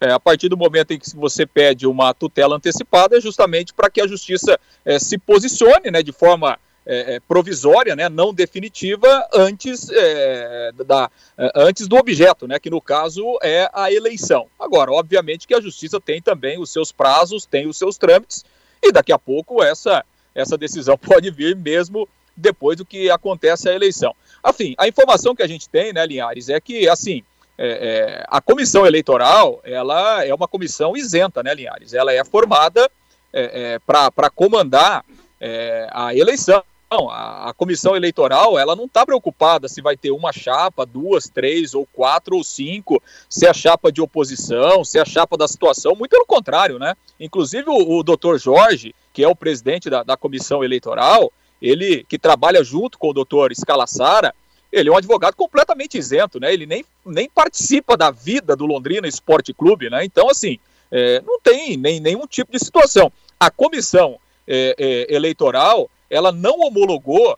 é, 0.01 0.11
a 0.11 0.19
partir 0.19 0.49
do 0.49 0.57
momento 0.57 0.91
em 0.91 0.99
que 0.99 1.15
você 1.15 1.45
pede 1.45 1.85
uma 1.85 2.13
tutela 2.13 2.55
antecipada, 2.55 3.17
é 3.17 3.21
justamente 3.21 3.73
para 3.73 3.89
que 3.89 4.01
a 4.01 4.07
justiça 4.07 4.59
é, 4.85 4.99
se 4.99 5.17
posicione 5.17 5.91
né, 5.91 6.01
de 6.01 6.11
forma 6.11 6.57
é, 6.85 7.15
é 7.15 7.19
provisória, 7.19 7.95
né, 7.95 8.09
não 8.09 8.33
definitiva, 8.33 9.27
antes, 9.33 9.89
é, 9.89 10.71
da, 10.85 11.09
é, 11.37 11.51
antes 11.55 11.87
do 11.87 11.95
objeto, 11.95 12.47
né, 12.47 12.59
que 12.59 12.69
no 12.69 12.81
caso 12.81 13.23
é 13.41 13.69
a 13.73 13.91
eleição. 13.91 14.47
Agora, 14.59 14.91
obviamente 14.91 15.47
que 15.47 15.55
a 15.55 15.61
justiça 15.61 15.99
tem 15.99 16.21
também 16.21 16.59
os 16.59 16.71
seus 16.71 16.91
prazos, 16.91 17.45
tem 17.45 17.67
os 17.67 17.77
seus 17.77 17.97
trâmites, 17.97 18.43
e 18.81 18.91
daqui 18.91 19.13
a 19.13 19.19
pouco 19.19 19.63
essa, 19.63 20.03
essa 20.35 20.57
decisão 20.57 20.97
pode 20.99 21.29
vir 21.31 21.55
mesmo 21.55 22.07
depois 22.35 22.77
do 22.77 22.85
que 22.85 23.09
acontece 23.09 23.69
a 23.69 23.73
eleição. 23.73 24.15
Afim, 24.41 24.73
a 24.77 24.87
informação 24.87 25.35
que 25.35 25.43
a 25.43 25.47
gente 25.47 25.69
tem, 25.69 25.93
né, 25.93 26.05
Linhares, 26.05 26.49
é 26.49 26.59
que, 26.59 26.89
assim, 26.89 27.23
é, 27.57 27.67
é, 27.67 28.25
a 28.27 28.41
comissão 28.41 28.85
eleitoral 28.85 29.61
ela 29.63 30.25
é 30.25 30.33
uma 30.33 30.47
comissão 30.47 30.95
isenta, 30.97 31.43
né, 31.43 31.53
Linhares? 31.53 31.93
Ela 31.93 32.13
é 32.13 32.23
formada 32.23 32.89
é, 33.31 33.73
é 33.73 33.79
para 33.79 34.29
comandar 34.29 35.05
é, 35.39 35.87
a 35.91 36.15
eleição. 36.15 36.63
A, 36.89 37.49
a, 37.49 37.53
comissão 37.55 37.95
eleitoral 37.95 38.57
ela 38.57 38.75
não 38.75 38.85
está 38.85 39.03
preocupada 39.03 39.67
se 39.67 39.81
vai 39.81 39.97
ter 39.97 40.11
uma 40.11 40.31
chapa, 40.31 40.85
duas, 40.85 41.27
três, 41.27 41.73
ou 41.73 41.87
quatro, 41.91 42.35
ou 42.35 42.43
cinco, 42.43 43.01
se 43.27 43.47
é 43.47 43.53
chapa 43.53 43.91
de 43.91 43.99
oposição, 43.99 44.83
se 44.83 44.99
é 44.99 45.05
chapa 45.05 45.35
da 45.35 45.47
situação, 45.47 45.95
muito 45.95 46.11
pelo 46.11 46.25
contrário, 46.25 46.77
né? 46.77 46.95
Inclusive 47.19 47.67
o, 47.67 47.97
o 47.97 48.03
doutor 48.03 48.37
Jorge, 48.37 48.93
que 49.11 49.23
é 49.23 49.27
o 49.27 49.35
presidente 49.35 49.89
da, 49.89 50.03
da 50.03 50.15
comissão 50.15 50.63
eleitoral, 50.63 51.33
ele 51.59 52.03
que 52.03 52.19
trabalha 52.19 52.63
junto 52.63 52.99
com 52.99 53.09
o 53.09 53.13
doutor 53.13 53.51
Scalassara, 53.55 54.35
ele 54.73 54.89
é 54.89 54.91
um 54.91 54.97
advogado 54.97 55.35
completamente 55.35 55.99
isento, 55.99 56.39
né? 56.39 56.51
Ele 56.51 56.65
nem, 56.65 56.83
nem 57.05 57.29
participa 57.29 57.95
da 57.95 58.09
vida 58.09 58.55
do 58.55 58.65
Londrina 58.65 59.07
Esporte 59.07 59.53
Clube, 59.53 59.87
né? 59.87 60.03
Então, 60.03 60.27
assim, 60.27 60.57
é, 60.91 61.21
não 61.21 61.39
tem 61.39 61.77
nem, 61.77 61.99
nenhum 61.99 62.25
tipo 62.25 62.51
de 62.51 62.57
situação. 62.57 63.13
A 63.39 63.51
comissão 63.51 64.17
é, 64.47 64.75
é, 64.77 65.15
eleitoral, 65.15 65.87
ela 66.09 66.31
não 66.31 66.59
homologou 66.61 67.37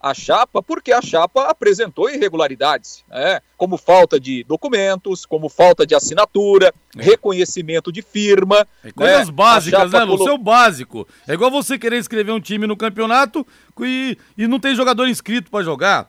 a 0.00 0.14
chapa 0.14 0.62
porque 0.62 0.92
a 0.92 1.02
chapa 1.02 1.46
apresentou 1.46 2.08
irregularidades, 2.08 3.02
né? 3.08 3.40
como 3.56 3.76
falta 3.76 4.20
de 4.20 4.44
documentos, 4.44 5.26
como 5.26 5.48
falta 5.48 5.84
de 5.84 5.94
assinatura, 5.94 6.72
reconhecimento 6.96 7.90
de 7.90 8.02
firma. 8.02 8.64
É 8.84 8.92
coisas 8.92 9.26
né? 9.26 9.32
básicas, 9.32 9.90
né, 9.90 10.04
Lu? 10.04 10.22
Seu 10.22 10.38
básico. 10.38 11.08
É 11.26 11.34
igual 11.34 11.50
você 11.50 11.76
querer 11.76 11.96
escrever 11.96 12.30
um 12.30 12.40
time 12.40 12.66
no 12.66 12.76
campeonato 12.76 13.44
e, 13.80 14.16
e 14.38 14.46
não 14.46 14.60
tem 14.60 14.76
jogador 14.76 15.08
inscrito 15.08 15.50
para 15.50 15.64
jogar. 15.64 16.08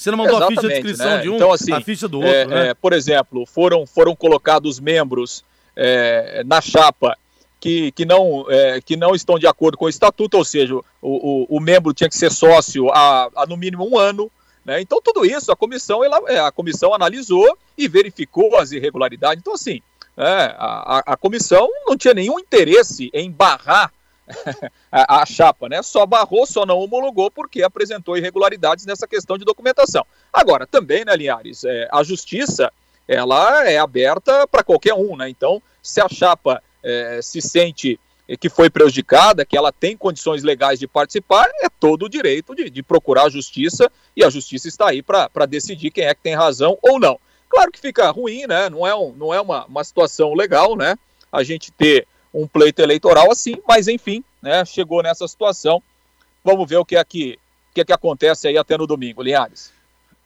Você 0.00 0.10
não 0.10 0.18
mandou 0.18 0.36
Exatamente, 0.36 0.58
a 0.58 0.62
ficha 0.62 0.72
de 0.72 0.78
inscrição 0.78 1.16
né? 1.16 1.22
de 1.22 1.28
um, 1.28 1.36
então, 1.36 1.52
assim, 1.52 1.72
a 1.72 1.80
ficha 1.80 2.08
do 2.08 2.18
outro, 2.18 2.32
é, 2.32 2.46
né? 2.46 2.68
É, 2.68 2.74
por 2.74 2.92
exemplo, 2.92 3.44
foram, 3.44 3.86
foram 3.86 4.16
colocados 4.16 4.80
membros 4.80 5.44
é, 5.76 6.42
na 6.46 6.60
chapa 6.60 7.16
que, 7.60 7.92
que, 7.92 8.06
não, 8.06 8.46
é, 8.48 8.80
que 8.80 8.96
não 8.96 9.14
estão 9.14 9.38
de 9.38 9.46
acordo 9.46 9.76
com 9.76 9.84
o 9.84 9.88
estatuto, 9.88 10.38
ou 10.38 10.44
seja, 10.44 10.74
o, 10.74 10.82
o, 11.02 11.46
o 11.48 11.60
membro 11.60 11.92
tinha 11.92 12.08
que 12.08 12.16
ser 12.16 12.32
sócio 12.32 12.90
há, 12.90 13.28
há 13.36 13.46
no 13.46 13.56
mínimo 13.56 13.86
um 13.86 13.98
ano. 13.98 14.30
Né? 14.64 14.80
Então, 14.80 15.00
tudo 15.02 15.24
isso 15.24 15.52
a 15.52 15.56
comissão, 15.56 16.02
ela, 16.02 16.20
é, 16.28 16.40
a 16.40 16.50
comissão 16.50 16.94
analisou 16.94 17.56
e 17.76 17.86
verificou 17.86 18.56
as 18.56 18.72
irregularidades. 18.72 19.40
Então, 19.40 19.54
assim, 19.54 19.82
é, 20.16 20.54
a, 20.58 21.02
a, 21.06 21.16
comissão 21.16 21.68
não 21.86 21.96
tinha 21.96 22.14
nenhum 22.14 22.38
interesse 22.38 23.10
em 23.12 23.30
barrar 23.30 23.92
a, 24.90 25.22
a, 25.22 25.26
chapa, 25.26 25.68
né? 25.68 25.82
Só 25.82 26.06
barrou, 26.06 26.46
só 26.46 26.64
não 26.64 26.78
homologou 26.78 27.30
porque 27.30 27.62
apresentou 27.62 28.16
irregularidades 28.16 28.86
nessa 28.86 29.06
questão 29.06 29.36
de 29.36 29.44
documentação. 29.44 30.04
Agora, 30.32 30.66
também, 30.66 31.04
né, 31.04 31.16
Linhares, 31.16 31.64
é, 31.64 31.88
a 31.90 32.02
justiça 32.02 32.72
ela 33.06 33.68
é 33.68 33.78
aberta 33.78 34.46
para 34.46 34.62
qualquer 34.62 34.94
um, 34.94 35.16
né? 35.16 35.28
Então, 35.28 35.60
se 35.82 36.00
a 36.00 36.08
chapa 36.08 36.62
é, 36.82 37.20
se 37.22 37.40
sente 37.42 37.98
que 38.38 38.48
foi 38.48 38.70
prejudicada, 38.70 39.44
que 39.44 39.56
ela 39.56 39.72
tem 39.72 39.96
condições 39.96 40.44
legais 40.44 40.78
de 40.78 40.86
participar, 40.86 41.50
é 41.62 41.68
todo 41.68 42.04
o 42.04 42.08
direito 42.08 42.54
de, 42.54 42.70
de 42.70 42.82
procurar 42.82 43.24
a 43.24 43.28
justiça 43.28 43.90
e 44.16 44.22
a 44.24 44.30
justiça 44.30 44.68
está 44.68 44.90
aí 44.90 45.02
para 45.02 45.46
decidir 45.46 45.90
quem 45.90 46.04
é 46.04 46.14
que 46.14 46.22
tem 46.22 46.36
razão 46.36 46.78
ou 46.82 47.00
não. 47.00 47.18
Claro 47.48 47.72
que 47.72 47.80
fica 47.80 48.08
ruim, 48.10 48.46
né? 48.46 48.70
Não 48.70 48.86
é, 48.86 48.94
um, 48.94 49.12
não 49.12 49.34
é 49.34 49.40
uma, 49.40 49.64
uma 49.64 49.82
situação 49.82 50.34
legal, 50.34 50.76
né? 50.76 50.96
A 51.32 51.42
gente 51.42 51.72
ter 51.72 52.06
um 52.32 52.46
pleito 52.46 52.80
eleitoral 52.80 53.30
assim, 53.30 53.56
mas 53.66 53.88
enfim, 53.88 54.22
né? 54.42 54.64
Chegou 54.64 55.02
nessa 55.02 55.26
situação. 55.26 55.82
Vamos 56.44 56.68
ver 56.68 56.76
o 56.76 56.84
que 56.84 56.96
é 56.96 57.04
que, 57.04 57.38
que, 57.74 57.80
é 57.80 57.84
que 57.84 57.92
acontece 57.92 58.48
aí 58.48 58.56
até 58.56 58.78
no 58.78 58.86
domingo, 58.86 59.22
Linhares. 59.22 59.72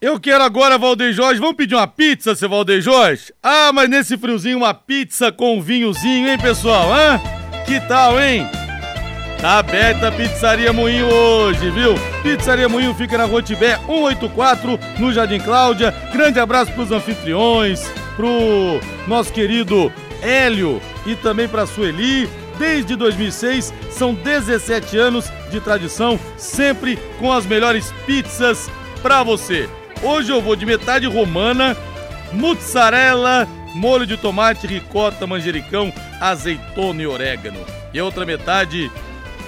Eu 0.00 0.20
quero 0.20 0.44
agora, 0.44 0.76
Valdeir 0.76 1.12
Jorge. 1.12 1.40
Vamos 1.40 1.56
pedir 1.56 1.74
uma 1.74 1.86
pizza, 1.86 2.34
seu 2.34 2.48
Valdeir 2.48 2.82
Jorge? 2.82 3.32
Ah, 3.42 3.72
mas 3.72 3.88
nesse 3.88 4.18
friozinho, 4.18 4.58
uma 4.58 4.74
pizza 4.74 5.32
com 5.32 5.62
vinhozinho, 5.62 6.28
hein, 6.28 6.38
pessoal? 6.38 6.92
Hã? 6.92 7.20
Que 7.64 7.80
tal, 7.80 8.20
hein? 8.20 8.46
Tá 9.40 9.58
aberta 9.58 10.08
a 10.08 10.12
Pizzaria 10.12 10.72
Moinho 10.72 11.06
hoje, 11.06 11.70
viu? 11.70 11.94
Pizzaria 12.22 12.68
Moinho 12.68 12.94
fica 12.94 13.18
na 13.18 13.24
Rua 13.24 13.42
Tibé 13.42 13.76
184, 13.86 14.78
no 14.98 15.12
Jardim 15.12 15.38
Cláudia. 15.38 15.90
Grande 16.12 16.38
abraço 16.38 16.72
pros 16.72 16.90
anfitriões, 16.90 17.82
pro 18.16 18.80
nosso 19.06 19.32
querido 19.32 19.92
Hélio 20.22 20.80
e 21.06 21.14
também 21.14 21.48
pra 21.48 21.66
Sueli. 21.66 22.28
Desde 22.58 22.94
2006, 22.94 23.74
são 23.90 24.14
17 24.14 24.96
anos 24.96 25.30
de 25.50 25.60
tradição, 25.60 26.18
sempre 26.36 26.96
com 27.18 27.32
as 27.32 27.44
melhores 27.44 27.92
pizzas 28.06 28.70
pra 29.02 29.22
você. 29.22 29.68
Hoje 30.02 30.30
eu 30.30 30.40
vou 30.40 30.54
de 30.54 30.64
metade 30.64 31.06
romana, 31.06 31.76
mozzarella, 32.32 33.48
molho 33.74 34.06
de 34.06 34.16
tomate, 34.16 34.66
ricota, 34.66 35.26
manjericão, 35.26 35.92
azeitona 36.20 37.02
e 37.02 37.06
orégano. 37.06 37.58
E 37.92 37.98
a 37.98 38.04
outra 38.04 38.24
metade, 38.24 38.90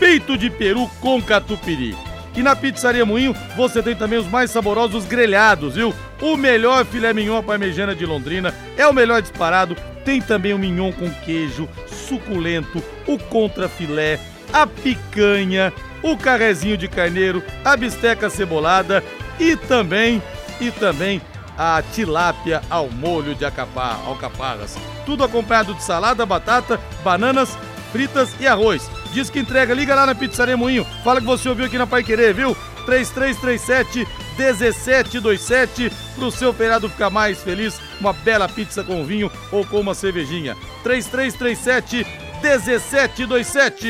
peito 0.00 0.36
de 0.36 0.50
peru 0.50 0.90
com 1.00 1.22
catupiry. 1.22 1.96
E 2.36 2.42
na 2.42 2.54
Pizzaria 2.54 3.06
Moinho 3.06 3.34
você 3.56 3.82
tem 3.82 3.94
também 3.94 4.18
os 4.18 4.26
mais 4.26 4.50
saborosos 4.50 5.06
grelhados, 5.06 5.74
viu? 5.74 5.94
O 6.20 6.36
melhor 6.36 6.84
filé 6.84 7.12
mignon 7.12 7.42
parmegiana 7.42 7.94
de 7.94 8.06
Londrina 8.06 8.54
é 8.76 8.86
o 8.86 8.92
melhor 8.92 9.20
disparado. 9.20 9.76
Tem 10.04 10.20
também 10.20 10.54
o 10.54 10.58
mignon 10.58 10.92
com 10.92 11.10
queijo, 11.10 11.68
suculento, 11.86 12.82
o 13.06 13.18
contrafilé, 13.18 14.18
a 14.52 14.66
picanha, 14.66 15.72
o 16.02 16.16
carrezinho 16.16 16.76
de 16.76 16.88
carneiro, 16.88 17.42
a 17.64 17.76
bisteca 17.76 18.30
cebolada 18.30 19.02
e 19.38 19.56
também 19.56 20.22
e 20.60 20.70
também 20.70 21.20
a 21.58 21.82
tilápia 21.92 22.62
ao 22.70 22.88
molho 22.90 23.34
de 23.34 23.44
acapar, 23.44 24.00
alcaparras. 24.06 24.76
Tudo 25.04 25.24
acompanhado 25.24 25.74
de 25.74 25.82
salada, 25.82 26.24
batata, 26.26 26.78
bananas, 27.02 27.56
fritas 27.92 28.34
e 28.40 28.46
arroz. 28.46 28.90
Diz 29.12 29.30
que 29.30 29.38
entrega, 29.38 29.74
liga 29.74 29.94
lá 29.94 30.06
na 30.06 30.14
Pizzaria 30.14 30.56
Moinho. 30.56 30.86
Fala 31.02 31.20
que 31.20 31.26
você 31.26 31.48
ouviu 31.48 31.66
aqui 31.66 31.78
na 31.78 31.86
Pai 31.86 32.02
Querer, 32.02 32.34
viu? 32.34 32.56
3337 32.84 34.06
1727 34.38 35.90
pro 36.14 36.30
seu 36.30 36.52
feriado 36.52 36.88
ficar 36.88 37.10
mais 37.10 37.42
feliz, 37.42 37.80
uma 38.00 38.12
bela 38.12 38.48
pizza 38.48 38.84
com 38.84 39.04
vinho 39.04 39.30
ou 39.50 39.64
com 39.66 39.80
uma 39.80 39.94
cervejinha. 39.94 40.56
3337 40.82 42.06
1727. 42.42 43.86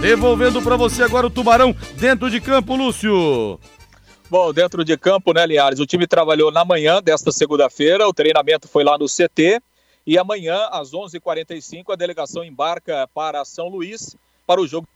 Devolvendo 0.00 0.60
para 0.62 0.76
você 0.76 1.02
agora 1.02 1.26
o 1.26 1.30
Tubarão 1.30 1.74
dentro 1.94 2.30
de 2.30 2.40
campo, 2.40 2.76
Lúcio. 2.76 3.58
Bom, 4.28 4.52
dentro 4.52 4.84
de 4.84 4.96
campo, 4.96 5.32
né, 5.32 5.46
Liares? 5.46 5.78
O 5.78 5.86
time 5.86 6.06
trabalhou 6.06 6.50
na 6.50 6.64
manhã 6.64 7.00
desta 7.00 7.30
segunda-feira, 7.30 8.08
o 8.08 8.12
treinamento 8.12 8.66
foi 8.66 8.82
lá 8.82 8.98
no 8.98 9.06
CT. 9.06 9.60
E 10.06 10.18
amanhã, 10.18 10.68
às 10.70 10.92
11:45 10.92 11.16
h 11.16 11.20
45 11.20 11.92
a 11.92 11.96
delegação 11.96 12.44
embarca 12.44 13.08
para 13.14 13.44
São 13.44 13.68
Luís 13.68 14.16
para 14.46 14.60
o 14.60 14.66
jogo. 14.66 14.86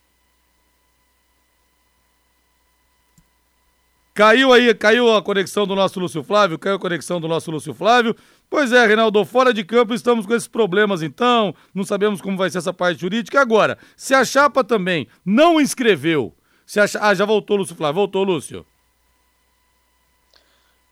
Caiu 4.12 4.53
aí, 4.53 4.75
caiu 4.75 5.14
a 5.14 5.23
conexão 5.23 5.66
do 5.66 5.77
nosso 5.77 6.01
Lúcio 6.01 6.23
Flávio, 6.23 6.59
caiu 6.59 6.77
a 6.77 6.79
conexão 6.79 7.20
do 7.20 7.29
nosso 7.29 7.51
Lúcio 7.51 7.73
Flávio. 7.73 8.14
Pois 8.49 8.73
é, 8.73 8.85
Reinaldo, 8.85 9.25
fora 9.25 9.55
de 9.55 9.62
campo 9.62 9.94
estamos 9.94 10.27
com 10.27 10.35
esses 10.35 10.49
problemas 10.49 11.03
então, 11.03 11.55
não 11.73 11.85
sabemos 11.85 12.20
como 12.20 12.37
vai 12.37 12.51
ser 12.51 12.59
essa 12.59 12.73
parte 12.73 13.01
jurídica. 13.01 13.40
Agora, 13.40 13.79
se 13.96 14.12
a 14.12 14.25
chapa 14.25 14.64
também 14.64 15.07
não 15.25 15.61
inscreveu, 15.61 16.35
se 16.66 16.81
a... 16.81 16.87
ah, 17.01 17.14
já 17.14 17.25
voltou, 17.25 17.57
Lúcio 17.57 17.77
Flávio, 17.77 17.94
voltou, 17.94 18.25
Lúcio. 18.25 18.66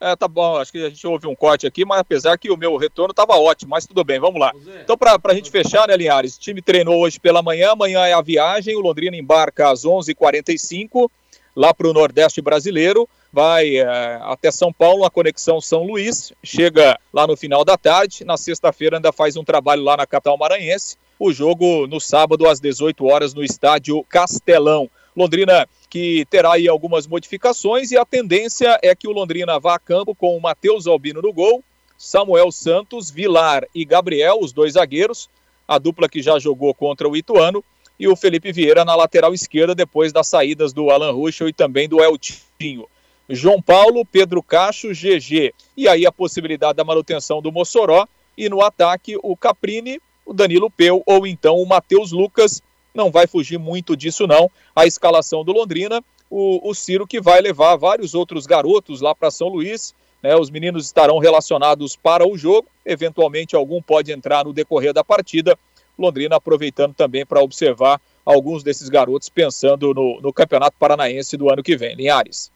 É, 0.01 0.15
tá 0.15 0.29
bom, 0.29 0.57
acho 0.57 0.71
que 0.71 0.79
a 0.79 0.89
gente 0.89 1.05
ouve 1.05 1.27
um 1.27 1.35
corte 1.35 1.67
aqui, 1.67 1.85
mas 1.85 1.99
apesar 1.99 2.39
que 2.39 2.53
o 2.53 2.57
meu 2.57 2.77
retorno 2.77 3.11
estava 3.11 3.37
ótimo, 3.37 3.71
mas 3.71 3.85
tudo 3.85 4.05
bem, 4.05 4.21
vamos 4.21 4.41
lá. 4.41 4.53
Então, 4.81 4.97
para 4.97 5.19
a 5.25 5.35
gente 5.35 5.51
fechar, 5.51 5.89
né, 5.89 5.97
Linhares? 5.97 6.37
O 6.37 6.41
time 6.41 6.63
treinou 6.63 7.01
hoje 7.01 7.19
pela 7.19 7.43
manhã, 7.43 7.73
amanhã 7.73 8.07
é 8.07 8.13
a 8.13 8.23
viagem, 8.23 8.77
o 8.77 8.81
Londrina 8.81 9.17
embarca 9.17 9.69
às 9.73 9.85
11 9.85 10.13
h 10.13 10.17
45 10.17 11.11
lá 11.59 11.75
para 11.75 11.89
o 11.89 11.93
Nordeste 11.93 12.41
brasileiro, 12.41 13.09
vai 13.33 13.79
é, 13.79 13.85
até 14.23 14.49
São 14.49 14.73
Paulo, 14.73 15.05
a 15.05 15.11
conexão 15.11 15.61
São 15.61 15.83
Luís, 15.83 16.33
chega 16.41 16.97
lá 17.13 17.27
no 17.27 17.37
final 17.37 17.65
da 17.65 17.77
tarde, 17.77 18.25
na 18.25 18.37
sexta-feira 18.37 18.97
ainda 18.97 19.11
faz 19.11 19.37
um 19.37 19.43
trabalho 19.43 19.83
lá 19.83 19.97
na 19.97 20.07
capital 20.07 20.39
maranhense, 20.39 20.97
o 21.19 21.33
jogo 21.33 21.89
no 21.89 22.01
sábado 22.01 22.49
às 22.49 22.61
18 22.61 23.05
horas 23.05 23.35
no 23.35 23.43
estádio 23.43 24.05
Castelão. 24.09 24.89
Londrina 25.17 25.69
que 25.91 26.25
terá 26.31 26.53
aí 26.53 26.69
algumas 26.69 27.09
modificações 27.09 27.91
e 27.91 27.99
a 27.99 28.05
tendência 28.05 28.79
é 28.81 28.95
que 28.95 29.09
o 29.09 29.13
Londrina 29.13 29.59
vá 29.59 29.75
a 29.75 29.79
campo 29.81 30.15
com 30.15 30.37
o 30.37 30.41
Matheus 30.41 30.87
Albino 30.87 31.21
no 31.21 31.33
gol, 31.33 31.65
Samuel 31.97 32.53
Santos, 32.53 33.11
Vilar 33.11 33.65
e 33.75 33.85
Gabriel, 33.85 34.39
os 34.41 34.53
dois 34.53 34.75
zagueiros, 34.75 35.29
a 35.67 35.77
dupla 35.77 36.09
que 36.09 36.23
já 36.23 36.39
jogou 36.39 36.73
contra 36.73 37.09
o 37.09 37.17
Ituano, 37.17 37.65
e 37.99 38.07
o 38.07 38.17
Felipe 38.17 38.53
Vieira 38.53 38.85
na 38.85 38.95
lateral 38.95 39.35
esquerda 39.35 39.75
depois 39.75 40.13
das 40.13 40.29
saídas 40.29 40.73
do 40.73 40.91
Alan 40.91 41.13
Ruschel 41.13 41.49
e 41.49 41.53
também 41.53 41.89
do 41.89 42.03
Eltinho. 42.03 42.87
João 43.29 43.61
Paulo, 43.61 44.07
Pedro 44.07 44.43
Cacho, 44.43 44.89
GG. 44.89 45.53
E 45.77 45.89
aí 45.89 46.07
a 46.07 46.13
possibilidade 46.13 46.77
da 46.77 46.85
manutenção 46.85 47.43
do 47.43 47.53
Mossoró 47.53 48.07
e 48.37 48.49
no 48.49 48.63
ataque 48.63 49.19
o 49.23 49.37
Caprini, 49.37 50.01
o 50.25 50.33
Danilo 50.33 50.71
Peu 50.71 51.03
ou 51.05 51.27
então 51.27 51.57
o 51.57 51.67
Matheus 51.67 52.13
Lucas 52.13 52.63
não 52.95 53.11
vai 53.11 53.27
fugir 53.27 53.59
muito 53.59 53.97
disso 53.97 54.27
não. 54.27 54.51
A 54.75 54.87
escalação 54.87 55.45
do 55.45 55.53
Londrina, 55.53 56.03
o, 56.31 56.69
o 56.69 56.75
Ciro 56.75 57.07
que 57.07 57.21
vai 57.21 57.41
levar 57.41 57.77
vários 57.77 58.15
outros 58.15 58.47
garotos 58.47 59.01
lá 59.01 59.15
para 59.15 59.31
São 59.31 59.49
Luís, 59.49 59.95
né, 60.23 60.35
os 60.37 60.51
meninos 60.51 60.87
estarão 60.87 61.19
relacionados 61.19 61.97
para 61.97 62.27
o 62.27 62.37
jogo, 62.37 62.69
eventualmente 62.85 63.55
algum 63.55 63.81
pode 63.81 64.11
entrar 64.11 64.45
no 64.45 64.53
decorrer 64.53 64.93
da 64.93 65.05
partida. 65.05 65.59
Londrina 65.99 66.37
aproveitando 66.37 66.95
também 66.95 67.27
para 67.27 67.43
observar 67.43 68.01
alguns 68.25 68.63
desses 68.63 68.89
garotos 68.89 69.29
pensando 69.29 69.93
no, 69.93 70.21
no 70.21 70.33
Campeonato 70.33 70.77
Paranaense 70.79 71.37
do 71.37 71.51
ano 71.51 71.63
que 71.63 71.77
vem. 71.77 71.97
Linhares. 71.97 72.51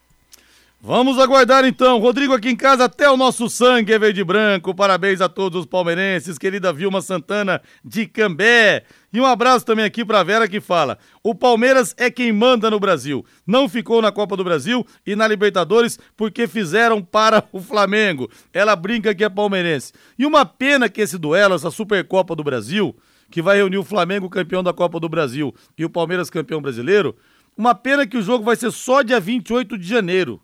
Vamos 0.84 1.16
aguardar 1.16 1.64
então. 1.64 2.00
Rodrigo 2.00 2.34
aqui 2.34 2.48
em 2.48 2.56
casa, 2.56 2.86
até 2.86 3.08
o 3.08 3.16
nosso 3.16 3.48
sangue 3.48 3.92
é 3.92 3.98
verde 4.00 4.24
branco. 4.24 4.74
Parabéns 4.74 5.20
a 5.20 5.28
todos 5.28 5.60
os 5.60 5.64
palmeirenses, 5.64 6.36
querida 6.36 6.72
Vilma 6.72 7.00
Santana 7.00 7.62
de 7.84 8.04
Cambé. 8.04 8.82
E 9.12 9.20
um 9.20 9.24
abraço 9.24 9.64
também 9.64 9.84
aqui 9.84 10.04
para 10.04 10.24
Vera 10.24 10.48
que 10.48 10.60
fala: 10.60 10.98
o 11.22 11.36
Palmeiras 11.36 11.94
é 11.96 12.10
quem 12.10 12.32
manda 12.32 12.68
no 12.68 12.80
Brasil. 12.80 13.24
Não 13.46 13.68
ficou 13.68 14.02
na 14.02 14.10
Copa 14.10 14.36
do 14.36 14.42
Brasil 14.42 14.84
e 15.06 15.14
na 15.14 15.28
Libertadores 15.28 16.00
porque 16.16 16.48
fizeram 16.48 17.00
para 17.00 17.44
o 17.52 17.60
Flamengo. 17.60 18.28
Ela 18.52 18.74
brinca 18.74 19.14
que 19.14 19.22
é 19.22 19.28
palmeirense. 19.28 19.92
E 20.18 20.26
uma 20.26 20.44
pena 20.44 20.88
que 20.88 21.00
esse 21.00 21.16
duelo, 21.16 21.54
essa 21.54 21.70
Supercopa 21.70 22.34
do 22.34 22.42
Brasil, 22.42 22.92
que 23.32 23.42
vai 23.42 23.56
reunir 23.56 23.78
o 23.78 23.84
Flamengo 23.84 24.30
campeão 24.30 24.62
da 24.62 24.72
Copa 24.72 25.00
do 25.00 25.08
Brasil 25.08 25.52
e 25.76 25.84
o 25.84 25.90
Palmeiras 25.90 26.30
campeão 26.30 26.62
brasileiro, 26.62 27.16
uma 27.56 27.74
pena 27.74 28.06
que 28.06 28.16
o 28.16 28.22
jogo 28.22 28.44
vai 28.44 28.54
ser 28.54 28.70
só 28.70 29.02
dia 29.02 29.18
28 29.18 29.76
de 29.76 29.88
janeiro 29.88 30.40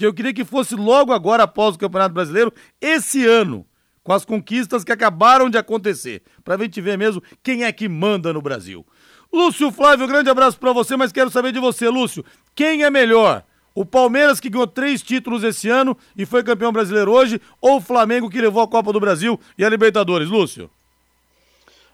que 0.00 0.06
eu 0.06 0.14
queria 0.14 0.32
que 0.32 0.46
fosse 0.46 0.74
logo 0.74 1.12
agora 1.12 1.42
após 1.42 1.74
o 1.74 1.78
Campeonato 1.78 2.14
Brasileiro, 2.14 2.50
esse 2.80 3.26
ano, 3.26 3.66
com 4.02 4.14
as 4.14 4.24
conquistas 4.24 4.82
que 4.82 4.90
acabaram 4.90 5.50
de 5.50 5.58
acontecer, 5.58 6.22
para 6.42 6.56
gente 6.56 6.80
ver 6.80 6.96
mesmo 6.96 7.22
quem 7.42 7.64
é 7.64 7.70
que 7.70 7.86
manda 7.86 8.32
no 8.32 8.40
Brasil. 8.40 8.86
Lúcio 9.30 9.70
Flávio, 9.70 10.08
grande 10.08 10.30
abraço 10.30 10.58
para 10.58 10.72
você, 10.72 10.96
mas 10.96 11.12
quero 11.12 11.28
saber 11.28 11.52
de 11.52 11.60
você, 11.60 11.86
Lúcio, 11.90 12.24
quem 12.54 12.82
é 12.82 12.88
melhor? 12.88 13.44
O 13.74 13.84
Palmeiras 13.84 14.40
que 14.40 14.48
ganhou 14.48 14.66
três 14.66 15.02
títulos 15.02 15.44
esse 15.44 15.68
ano 15.68 15.94
e 16.16 16.24
foi 16.24 16.42
campeão 16.42 16.72
brasileiro 16.72 17.12
hoje, 17.12 17.38
ou 17.60 17.76
o 17.76 17.80
Flamengo 17.82 18.30
que 18.30 18.40
levou 18.40 18.62
a 18.62 18.68
Copa 18.68 18.94
do 18.94 19.00
Brasil 19.00 19.38
e 19.58 19.64
a 19.66 19.68
Libertadores, 19.68 20.30
Lúcio? 20.30 20.70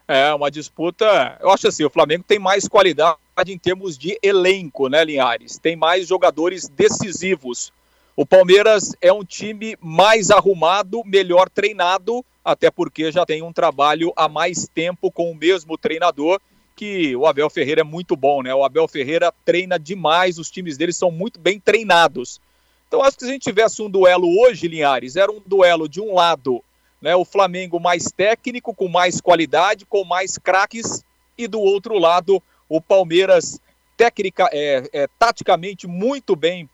É, 0.07 0.33
uma 0.33 0.49
disputa. 0.49 1.37
Eu 1.41 1.49
acho 1.49 1.67
assim, 1.67 1.83
o 1.83 1.89
Flamengo 1.89 2.23
tem 2.25 2.39
mais 2.39 2.67
qualidade 2.67 3.17
em 3.47 3.57
termos 3.57 3.97
de 3.97 4.17
elenco, 4.23 4.87
né, 4.87 5.03
Linhares? 5.03 5.57
Tem 5.57 5.75
mais 5.75 6.07
jogadores 6.07 6.69
decisivos. 6.69 7.73
O 8.15 8.25
Palmeiras 8.25 8.95
é 9.01 9.11
um 9.11 9.23
time 9.23 9.77
mais 9.81 10.31
arrumado, 10.31 11.03
melhor 11.05 11.49
treinado, 11.49 12.25
até 12.43 12.71
porque 12.71 13.11
já 13.11 13.25
tem 13.25 13.43
um 13.43 13.51
trabalho 13.51 14.13
há 14.15 14.29
mais 14.29 14.67
tempo 14.73 15.11
com 15.11 15.29
o 15.29 15.35
mesmo 15.35 15.77
treinador, 15.77 16.39
que 16.75 17.15
o 17.15 17.25
Abel 17.25 17.49
Ferreira 17.49 17.81
é 17.81 17.83
muito 17.83 18.15
bom, 18.15 18.41
né? 18.41 18.55
O 18.55 18.63
Abel 18.63 18.87
Ferreira 18.87 19.33
treina 19.43 19.77
demais, 19.77 20.39
os 20.39 20.49
times 20.49 20.77
dele 20.77 20.93
são 20.93 21.11
muito 21.11 21.39
bem 21.39 21.59
treinados. 21.59 22.39
Então 22.87 23.03
acho 23.03 23.17
que 23.17 23.25
se 23.25 23.29
a 23.29 23.33
gente 23.33 23.43
tivesse 23.43 23.81
um 23.81 23.89
duelo 23.89 24.27
hoje, 24.41 24.67
Linhares, 24.67 25.15
era 25.15 25.31
um 25.31 25.41
duelo 25.45 25.89
de 25.89 25.99
um 25.99 26.13
lado, 26.15 26.63
né, 27.01 27.15
o 27.15 27.25
Flamengo 27.25 27.79
mais 27.79 28.05
técnico, 28.05 28.73
com 28.73 28.87
mais 28.87 29.21
qualidade, 29.21 29.85
com 29.85 30.03
mais 30.03 30.37
craques, 30.37 31.03
e 31.37 31.47
do 31.47 31.59
outro 31.59 31.99
lado, 31.99 32.41
o 32.67 32.81
Palmeiras 32.81 33.59
técnica, 33.95 34.49
é, 34.51 34.89
é, 34.93 35.07
taticamente 35.19 35.87
muito 35.87 36.35
bem 36.35 36.69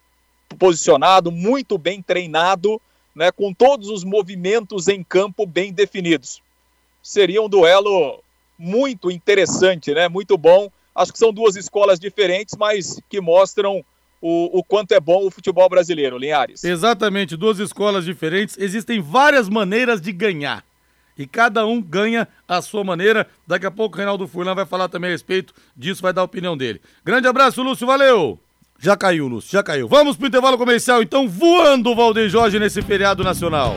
posicionado, 0.59 1.31
muito 1.31 1.77
bem 1.77 2.01
treinado, 2.01 2.81
né, 3.15 3.31
com 3.31 3.53
todos 3.53 3.89
os 3.89 4.03
movimentos 4.03 4.87
em 4.87 5.03
campo 5.03 5.45
bem 5.45 5.71
definidos. 5.71 6.41
Seria 7.01 7.41
um 7.41 7.49
duelo 7.49 8.21
muito 8.57 9.11
interessante, 9.11 9.93
né, 9.93 10.07
muito 10.07 10.37
bom. 10.37 10.69
Acho 10.95 11.11
que 11.11 11.19
são 11.19 11.33
duas 11.33 11.55
escolas 11.55 11.99
diferentes, 11.99 12.55
mas 12.57 12.99
que 13.09 13.19
mostram 13.19 13.83
o, 14.25 14.59
o, 14.59 14.63
quanto 14.63 14.93
é 14.93 15.01
bom 15.01 15.27
o 15.27 15.29
futebol 15.29 15.67
brasileiro, 15.67 16.17
Linhares. 16.17 16.63
Exatamente, 16.63 17.35
duas 17.35 17.59
escolas 17.59 18.05
diferentes. 18.05 18.57
Existem 18.57 19.01
várias 19.01 19.49
maneiras 19.49 19.99
de 19.99 20.13
ganhar. 20.13 20.63
E 21.17 21.27
cada 21.27 21.65
um 21.65 21.81
ganha 21.81 22.25
a 22.47 22.61
sua 22.61 22.85
maneira. 22.85 23.27
Daqui 23.45 23.65
a 23.65 23.71
pouco 23.71 23.95
o 23.95 23.97
Reinaldo 23.97 24.25
Furlan 24.25 24.55
vai 24.55 24.65
falar 24.65 24.87
também 24.87 25.09
a 25.09 25.11
respeito 25.11 25.53
disso, 25.75 26.01
vai 26.01 26.13
dar 26.13 26.21
a 26.21 26.23
opinião 26.23 26.55
dele. 26.55 26.79
Grande 27.03 27.27
abraço, 27.27 27.61
Lúcio, 27.61 27.85
valeu! 27.85 28.39
Já 28.79 28.95
caiu, 28.95 29.27
Lúcio, 29.27 29.51
já 29.51 29.61
caiu. 29.61 29.89
Vamos 29.89 30.15
pro 30.15 30.27
intervalo 30.27 30.57
comercial, 30.57 31.03
então, 31.03 31.27
voando 31.27 31.89
o 31.89 31.95
Valdeir 31.95 32.29
Jorge 32.29 32.57
nesse 32.57 32.81
feriado 32.81 33.25
nacional. 33.25 33.75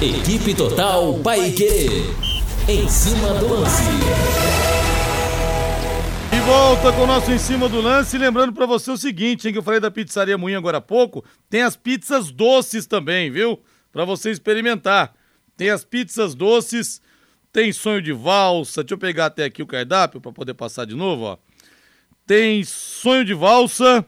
Equipe 0.00 0.54
Total 0.54 1.14
Paique. 1.22 2.31
Em 2.68 2.88
cima 2.88 3.34
do 3.34 3.48
lance. 3.48 3.82
E 6.32 6.40
volta 6.46 6.92
com 6.92 7.02
o 7.02 7.06
nosso 7.08 7.32
Em 7.32 7.38
Cima 7.38 7.68
do 7.68 7.80
Lance. 7.80 8.16
Lembrando 8.16 8.52
para 8.52 8.66
você 8.66 8.88
o 8.92 8.96
seguinte, 8.96 9.48
hein, 9.48 9.52
que 9.52 9.58
eu 9.58 9.64
falei 9.64 9.80
da 9.80 9.90
pizzaria 9.90 10.38
Moinha 10.38 10.58
agora 10.58 10.78
há 10.78 10.80
pouco. 10.80 11.24
Tem 11.50 11.62
as 11.62 11.74
pizzas 11.74 12.30
doces 12.30 12.86
também, 12.86 13.32
viu? 13.32 13.60
Para 13.90 14.04
você 14.04 14.30
experimentar. 14.30 15.12
Tem 15.56 15.70
as 15.70 15.84
pizzas 15.84 16.36
doces, 16.36 17.02
tem 17.52 17.72
sonho 17.72 18.00
de 18.00 18.12
valsa. 18.12 18.84
Deixa 18.84 18.94
eu 18.94 18.98
pegar 18.98 19.26
até 19.26 19.44
aqui 19.44 19.60
o 19.60 19.66
cardápio 19.66 20.20
para 20.20 20.30
poder 20.30 20.54
passar 20.54 20.86
de 20.86 20.94
novo, 20.94 21.24
ó. 21.24 21.38
Tem 22.24 22.62
sonho 22.62 23.24
de 23.24 23.34
valsa. 23.34 24.06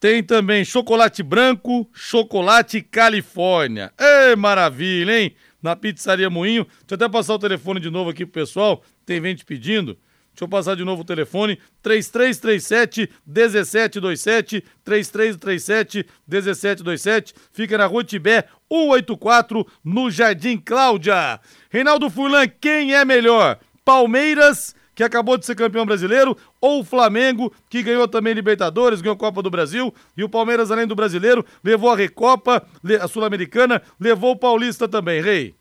Tem 0.00 0.24
também 0.24 0.64
chocolate 0.64 1.22
branco, 1.22 1.88
chocolate 1.92 2.82
Califórnia. 2.82 3.92
Ê, 3.96 4.34
maravilha, 4.34 5.20
hein? 5.20 5.36
Na 5.62 5.76
Pizzaria 5.76 6.28
Moinho. 6.28 6.64
Deixa 6.64 6.84
eu 6.90 6.94
até 6.96 7.08
passar 7.08 7.34
o 7.34 7.38
telefone 7.38 7.80
de 7.80 7.90
novo 7.90 8.10
aqui 8.10 8.26
pro 8.26 8.40
pessoal. 8.40 8.82
Tem 9.06 9.22
gente 9.22 9.44
pedindo. 9.44 9.96
Deixa 10.32 10.44
eu 10.44 10.48
passar 10.48 10.74
de 10.74 10.84
novo 10.84 11.02
o 11.02 11.04
telefone: 11.04 11.58
3337 11.82 13.10
1727 13.26 14.64
3337 14.82 16.06
1727. 16.26 17.34
Fica 17.52 17.76
na 17.78 17.86
Rua 17.86 18.02
Tibé 18.02 18.46
184, 18.70 19.66
no 19.84 20.10
Jardim 20.10 20.56
Cláudia. 20.56 21.38
Reinaldo 21.70 22.08
Furlan, 22.08 22.48
quem 22.48 22.94
é 22.94 23.04
melhor? 23.04 23.58
Palmeiras, 23.84 24.74
que 24.94 25.02
acabou 25.02 25.36
de 25.38 25.46
ser 25.46 25.54
campeão 25.54 25.86
brasileiro, 25.86 26.36
ou 26.60 26.80
o 26.80 26.84
Flamengo, 26.84 27.52
que 27.68 27.82
ganhou 27.82 28.06
também 28.06 28.34
Libertadores, 28.34 29.00
ganhou 29.00 29.16
Copa 29.16 29.42
do 29.42 29.50
Brasil, 29.50 29.92
e 30.16 30.22
o 30.22 30.28
Palmeiras, 30.28 30.70
além 30.70 30.86
do 30.86 30.94
brasileiro, 30.94 31.44
levou 31.62 31.90
a 31.90 31.96
Recopa, 31.96 32.66
a 33.00 33.08
Sul-Americana, 33.08 33.82
levou 33.98 34.32
o 34.32 34.38
Paulista 34.38 34.86
também, 34.86 35.22
Rei. 35.22 35.54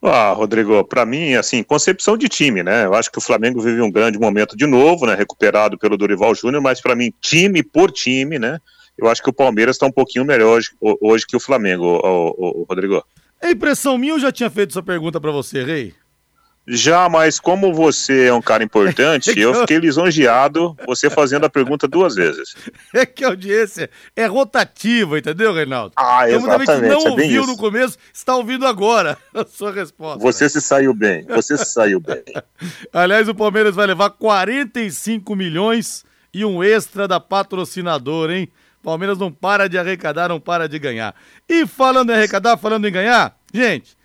Ah, 0.00 0.32
Rodrigo, 0.32 0.84
para 0.84 1.04
mim, 1.04 1.34
assim, 1.34 1.62
concepção 1.62 2.16
de 2.16 2.28
time, 2.28 2.62
né? 2.62 2.84
Eu 2.84 2.94
acho 2.94 3.10
que 3.10 3.18
o 3.18 3.22
Flamengo 3.22 3.60
vive 3.60 3.80
um 3.80 3.90
grande 3.90 4.16
momento 4.16 4.56
de 4.56 4.64
novo, 4.64 5.06
né? 5.06 5.14
Recuperado 5.14 5.76
pelo 5.76 5.96
Dorival 5.96 6.34
Júnior, 6.36 6.62
mas 6.62 6.80
para 6.80 6.94
mim, 6.94 7.12
time 7.20 7.64
por 7.64 7.90
time, 7.90 8.38
né? 8.38 8.60
Eu 8.96 9.08
acho 9.08 9.22
que 9.22 9.30
o 9.30 9.32
Palmeiras 9.32 9.74
está 9.74 9.86
um 9.86 9.92
pouquinho 9.92 10.24
melhor 10.24 10.56
hoje, 10.56 10.70
hoje 10.80 11.26
que 11.26 11.36
o 11.36 11.40
Flamengo, 11.40 11.84
o, 11.84 12.28
o, 12.30 12.60
o 12.60 12.66
Rodrigo. 12.68 13.02
É 13.40 13.50
impressão 13.50 13.98
minha 13.98 14.14
ou 14.14 14.20
já 14.20 14.30
tinha 14.30 14.50
feito 14.50 14.70
essa 14.70 14.82
pergunta 14.82 15.20
para 15.20 15.32
você, 15.32 15.64
Rei? 15.64 15.94
Já, 16.70 17.08
mas 17.08 17.40
como 17.40 17.72
você 17.72 18.26
é 18.26 18.32
um 18.34 18.42
cara 18.42 18.62
importante, 18.62 19.32
eu 19.40 19.54
fiquei 19.54 19.78
lisonjeado 19.78 20.76
você 20.86 21.08
fazendo 21.08 21.46
a 21.46 21.50
pergunta 21.50 21.88
duas 21.88 22.14
vezes. 22.14 22.54
É 22.94 23.06
que 23.06 23.24
a 23.24 23.28
audiência 23.28 23.88
é 24.14 24.26
rotativa, 24.26 25.18
entendeu, 25.18 25.54
Reinaldo? 25.54 25.94
Ah, 25.96 26.28
então, 26.28 26.40
exatamente. 26.40 26.72
Gente 26.72 26.88
não 26.90 27.06
é 27.06 27.10
ouviu 27.10 27.46
no 27.46 27.56
começo, 27.56 27.96
está 28.12 28.36
ouvindo 28.36 28.66
agora 28.66 29.16
a 29.32 29.46
sua 29.46 29.72
resposta. 29.72 30.18
Você 30.18 30.46
se 30.46 30.60
saiu 30.60 30.92
bem, 30.92 31.24
você 31.24 31.56
se 31.56 31.64
saiu 31.64 32.00
bem. 32.00 32.22
Aliás, 32.92 33.26
o 33.28 33.34
Palmeiras 33.34 33.74
vai 33.74 33.86
levar 33.86 34.10
45 34.10 35.34
milhões 35.34 36.04
e 36.34 36.44
um 36.44 36.62
extra 36.62 37.08
da 37.08 37.18
patrocinadora, 37.18 38.36
hein? 38.36 38.52
Palmeiras 38.82 39.18
não 39.18 39.32
para 39.32 39.68
de 39.68 39.78
arrecadar, 39.78 40.28
não 40.28 40.38
para 40.38 40.68
de 40.68 40.78
ganhar. 40.78 41.14
E 41.48 41.66
falando 41.66 42.10
em 42.10 42.14
arrecadar, 42.14 42.58
falando 42.58 42.86
em 42.86 42.92
ganhar, 42.92 43.36
gente, 43.52 43.97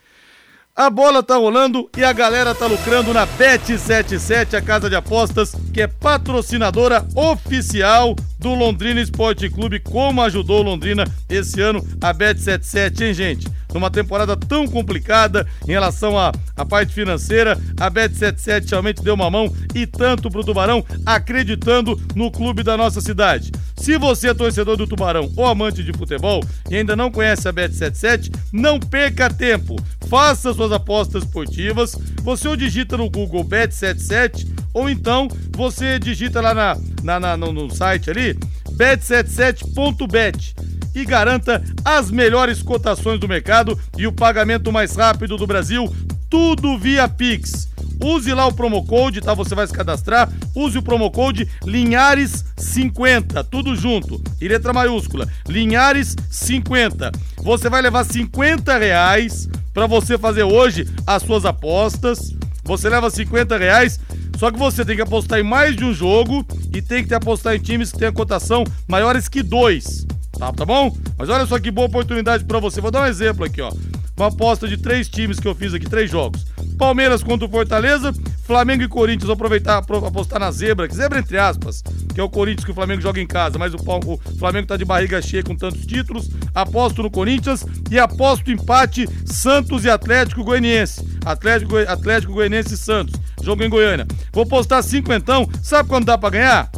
a 0.76 0.90
bola 0.90 1.22
tá 1.22 1.36
rolando 1.36 1.88
e 1.96 2.02
a 2.02 2.12
galera 2.12 2.52
tá 2.52 2.66
lucrando 2.66 3.14
na 3.14 3.24
Bet77, 3.26 4.54
a 4.54 4.60
casa 4.60 4.90
de 4.90 4.96
apostas 4.96 5.54
que 5.72 5.80
é 5.80 5.86
patrocinadora 5.86 7.06
oficial 7.14 8.16
do 8.40 8.54
Londrina 8.54 9.00
Esporte 9.00 9.48
Clube. 9.48 9.78
Como 9.78 10.20
ajudou 10.20 10.62
Londrina 10.62 11.04
esse 11.28 11.60
ano 11.60 11.80
a 12.00 12.12
Bet77, 12.12 13.02
hein, 13.02 13.14
gente? 13.14 13.46
Numa 13.74 13.90
temporada 13.90 14.36
tão 14.36 14.68
complicada 14.68 15.46
em 15.66 15.72
relação 15.72 16.16
à, 16.16 16.32
à 16.56 16.64
parte 16.64 16.94
financeira, 16.94 17.60
a 17.78 17.90
Bet77 17.90 18.70
realmente 18.70 19.02
deu 19.02 19.14
uma 19.14 19.28
mão 19.28 19.52
e 19.74 19.84
tanto 19.86 20.30
pro 20.30 20.44
Tubarão, 20.44 20.84
acreditando 21.04 22.00
no 22.14 22.30
clube 22.30 22.62
da 22.62 22.76
nossa 22.76 23.00
cidade. 23.00 23.50
Se 23.76 23.98
você 23.98 24.28
é 24.28 24.34
torcedor 24.34 24.76
do 24.76 24.86
Tubarão 24.86 25.30
ou 25.36 25.44
amante 25.44 25.82
de 25.82 25.92
futebol 25.92 26.42
e 26.70 26.76
ainda 26.76 26.94
não 26.94 27.10
conhece 27.10 27.48
a 27.48 27.52
Bet77, 27.52 28.32
não 28.52 28.78
perca 28.78 29.28
tempo. 29.28 29.76
Faça 30.08 30.54
suas 30.54 30.70
apostas 30.70 31.24
esportivas. 31.24 31.96
Você 32.22 32.46
ou 32.46 32.56
digita 32.56 32.96
no 32.96 33.10
Google 33.10 33.44
Bet77 33.44 34.46
ou 34.72 34.88
então 34.88 35.28
você 35.50 35.98
digita 35.98 36.40
lá 36.40 36.54
na, 36.54 36.76
na, 37.02 37.20
na 37.20 37.36
no, 37.36 37.52
no 37.52 37.74
site 37.74 38.10
ali 38.10 38.34
bet77.bet 38.76 40.54
e 40.94 41.04
garanta 41.04 41.62
as 41.84 42.10
melhores 42.10 42.62
cotações 42.62 43.18
do 43.18 43.28
mercado 43.28 43.78
e 43.96 44.06
o 44.06 44.12
pagamento 44.12 44.72
mais 44.72 44.94
rápido 44.96 45.36
do 45.36 45.46
Brasil, 45.46 45.92
tudo 46.30 46.78
via 46.78 47.08
Pix. 47.08 47.68
Use 48.02 48.32
lá 48.34 48.46
o 48.46 48.52
promo 48.52 48.84
code, 48.84 49.20
tá? 49.20 49.34
Você 49.34 49.54
vai 49.54 49.66
se 49.66 49.72
cadastrar. 49.72 50.30
Use 50.54 50.76
o 50.76 50.82
promo 50.82 51.10
code 51.10 51.48
Linhares50, 51.62 53.46
tudo 53.50 53.76
junto. 53.76 54.20
E 54.40 54.48
letra 54.48 54.72
maiúscula, 54.72 55.28
Linhares50. 55.48 57.12
Você 57.38 57.68
vai 57.68 57.80
levar 57.82 58.04
50 58.04 58.76
reais 58.76 59.48
para 59.72 59.86
você 59.86 60.18
fazer 60.18 60.42
hoje 60.42 60.86
as 61.06 61.22
suas 61.22 61.44
apostas. 61.44 62.34
Você 62.64 62.88
leva 62.88 63.10
50 63.10 63.56
reais, 63.58 64.00
só 64.38 64.50
que 64.50 64.58
você 64.58 64.84
tem 64.84 64.96
que 64.96 65.02
apostar 65.02 65.38
em 65.38 65.42
mais 65.42 65.76
de 65.76 65.84
um 65.84 65.92
jogo 65.92 66.46
e 66.74 66.80
tem 66.80 67.04
que 67.04 67.14
apostar 67.14 67.54
em 67.54 67.58
times 67.58 67.92
que 67.92 67.98
tenham 67.98 68.12
cotação 68.12 68.64
maiores 68.88 69.28
que 69.28 69.42
dois. 69.42 70.06
Tá, 70.38 70.52
tá 70.52 70.64
bom? 70.64 70.96
Mas 71.16 71.28
olha 71.28 71.46
só 71.46 71.58
que 71.58 71.70
boa 71.70 71.86
oportunidade 71.86 72.44
para 72.44 72.58
você. 72.58 72.80
Vou 72.80 72.90
dar 72.90 73.02
um 73.02 73.06
exemplo 73.06 73.44
aqui, 73.44 73.60
ó. 73.60 73.72
Uma 74.16 74.28
aposta 74.28 74.68
de 74.68 74.76
três 74.76 75.08
times 75.08 75.40
que 75.40 75.48
eu 75.48 75.54
fiz 75.54 75.74
aqui, 75.74 75.86
três 75.86 76.10
jogos. 76.10 76.46
Palmeiras 76.78 77.22
contra 77.22 77.46
o 77.46 77.50
Fortaleza, 77.50 78.12
Flamengo 78.44 78.82
e 78.82 78.88
Corinthians. 78.88 79.24
Vou 79.24 79.34
aproveitar 79.34 79.78
apostar 79.78 80.38
na 80.38 80.50
zebra, 80.50 80.86
que 80.86 80.94
zebra 80.94 81.18
entre 81.18 81.36
aspas, 81.36 81.82
que 82.14 82.20
é 82.20 82.22
o 82.22 82.28
Corinthians 82.28 82.64
que 82.64 82.70
o 82.70 82.74
Flamengo 82.74 83.02
joga 83.02 83.20
em 83.20 83.26
casa, 83.26 83.58
mas 83.58 83.74
o, 83.74 83.78
o 83.78 84.38
Flamengo 84.38 84.68
tá 84.68 84.76
de 84.76 84.84
barriga 84.84 85.20
cheia 85.20 85.42
com 85.42 85.56
tantos 85.56 85.84
títulos. 85.84 86.30
Aposto 86.54 87.02
no 87.02 87.10
Corinthians 87.10 87.64
e 87.90 87.98
aposto 87.98 88.52
empate 88.52 89.08
Santos 89.24 89.84
e 89.84 89.90
Atlético 89.90 90.44
Goianiense. 90.44 91.04
Atlético, 91.24 91.76
Atlético 91.76 92.34
Goianiense 92.34 92.74
e 92.74 92.78
Santos. 92.78 93.14
Jogo 93.42 93.64
em 93.64 93.68
Goiânia. 93.68 94.06
Vou 94.32 94.46
postar 94.46 94.82
cinquentão. 94.82 95.48
Sabe 95.62 95.88
quando 95.88 96.06
dá 96.06 96.16
para 96.16 96.30
ganhar? 96.30 96.70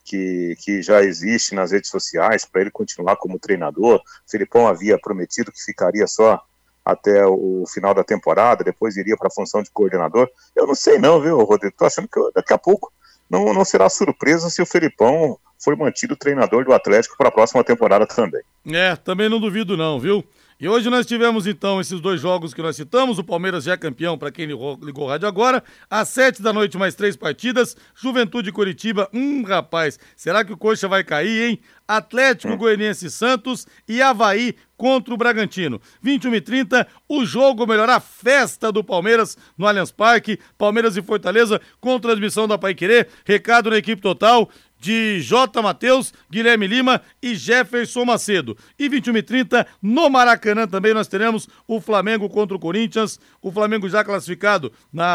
que, 0.05 0.55
que 0.61 0.83
já 0.83 1.03
existe 1.03 1.55
nas 1.55 1.73
redes 1.73 1.89
sociais 1.89 2.45
para 2.45 2.61
ele 2.61 2.71
continuar 2.71 3.17
como 3.17 3.39
treinador. 3.39 4.03
Felipão 4.31 4.69
havia 4.69 4.99
prometido 4.99 5.51
que 5.51 5.65
ficaria 5.65 6.07
só 6.07 6.39
até 6.85 7.25
o 7.25 7.65
final 7.67 7.95
da 7.95 8.05
temporada, 8.05 8.63
depois 8.63 8.99
iria 8.99 9.17
para 9.17 9.29
a 9.29 9.35
função 9.35 9.63
de 9.63 9.71
coordenador. 9.71 10.29
Eu 10.55 10.67
não 10.67 10.75
sei 10.75 10.99
não, 10.99 11.19
viu, 11.19 11.39
Rodrigo? 11.39 11.75
Tô 11.79 11.87
achando 11.87 12.09
que 12.09 12.21
daqui 12.35 12.53
a 12.53 12.59
pouco 12.59 12.93
não, 13.31 13.55
não 13.55 13.65
será 13.65 13.89
surpresa 13.89 14.51
se 14.51 14.61
o 14.61 14.67
Felipão 14.67 15.39
for 15.59 15.75
mantido 15.79 16.15
treinador 16.15 16.67
do 16.67 16.75
Atlético 16.75 17.17
para 17.17 17.29
a 17.29 17.33
próxima 17.33 17.65
temporada 17.65 18.07
também. 18.07 18.43
É, 18.71 18.95
também 18.97 19.31
não 19.31 19.41
duvido 19.41 19.79
não, 19.79 19.99
viu? 19.99 20.23
E 20.59 20.67
hoje 20.67 20.89
nós 20.89 21.05
tivemos 21.05 21.47
então 21.47 21.79
esses 21.83 22.01
dois 22.01 22.19
jogos 22.19 22.55
que 22.55 22.63
nós 22.63 22.75
citamos. 22.77 23.19
O 23.19 23.25
Palmeiras 23.25 23.65
já 23.65 23.75
é 23.75 23.77
campeão, 23.77 24.17
para 24.17 24.31
quem 24.31 24.47
ligou, 24.47 24.79
ligou 24.83 25.05
o 25.05 25.09
rádio 25.09 25.29
agora. 25.29 25.63
Às 25.91 26.09
sete 26.09 26.41
da 26.41 26.51
noite, 26.51 26.79
mais 26.79 26.95
três 26.95 27.15
partidas. 27.15 27.77
Juventude 27.95 28.51
Curitiba. 28.51 29.07
Hum, 29.13 29.43
rapaz, 29.43 29.99
será 30.17 30.43
que 30.43 30.55
o 30.55 30.57
Coxa 30.57 30.89
vai 30.89 31.05
cair, 31.05 31.51
hein? 31.51 31.61
Atlético. 31.87 32.57
Goianiense 32.57 33.11
Santos 33.11 33.67
e 33.87 34.01
Havaí 34.01 34.57
contra 34.79 35.13
o 35.13 35.17
Bragantino. 35.19 35.79
21 36.01 36.35
e 36.37 36.41
30, 36.41 36.87
o 37.07 37.25
jogo 37.25 37.67
melhor, 37.67 37.89
a 37.89 38.01
festa 38.01 38.73
do 38.73 38.83
Palmeiras 38.83 39.37
no 39.59 39.67
Allianz 39.67 39.91
Parque. 39.91 40.39
Palmeiras 40.57 40.97
e 40.97 41.03
Fortaleza 41.03 41.61
com 41.81 42.01
transmissão 42.01 42.49
da 42.49 42.57
Paiquerê. 42.57 43.07
Recado 43.27 43.69
na 43.69 43.77
equipe 43.77 44.01
total 44.01 44.49
de 44.79 45.21
J. 45.21 45.63
Matheus, 45.63 46.13
Guilherme 46.31 46.67
Lima 46.67 47.01
e 47.23 47.35
Jefferson 47.35 48.05
Macedo. 48.05 48.57
E 48.79 48.89
21 48.89 49.17
e 49.17 49.23
30 49.23 49.67
no 49.83 50.09
Maracanã 50.09 50.67
também 50.67 50.95
nós 50.95 51.09
teremos 51.09 51.49
o 51.67 51.81
Flamengo 51.81 52.29
contra 52.29 52.57
o 52.57 52.61
Corinthians. 52.61 53.19
O 53.41 53.51
Flamengo 53.51 53.89
já 53.89 54.05
classificado 54.05 54.73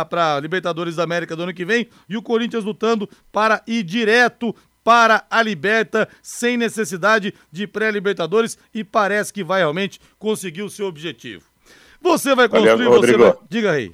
para 0.10 0.40
Libertadores 0.40 0.96
da 0.96 1.04
América 1.04 1.36
do 1.36 1.44
ano 1.44 1.54
que 1.54 1.66
vem 1.66 1.88
e 2.10 2.18
o 2.18 2.22
Corinthians 2.22 2.64
lutando 2.64 3.10
para 3.32 3.62
ir 3.68 3.84
direto 3.84 4.56
para 4.84 5.26
a 5.30 5.42
Liberta 5.44 6.10
sem 6.22 6.58
necessidade 6.58 7.34
de 7.52 7.68
pré-Libertadores 7.68 8.58
e 8.74 8.84
parece 8.84 9.32
que 9.32 9.44
vai 9.44 9.60
realmente 9.60 10.00
conseguir 10.18 10.64
o 10.64 10.70
seu 10.70 10.88
objetivo. 10.88 11.44
Você 12.02 12.34
vai 12.34 12.50
construir, 12.50 12.88
Rodrigo, 12.88 13.24
você 13.24 13.32
vai... 13.32 13.34
Diga 13.48 13.72
aí. 13.72 13.94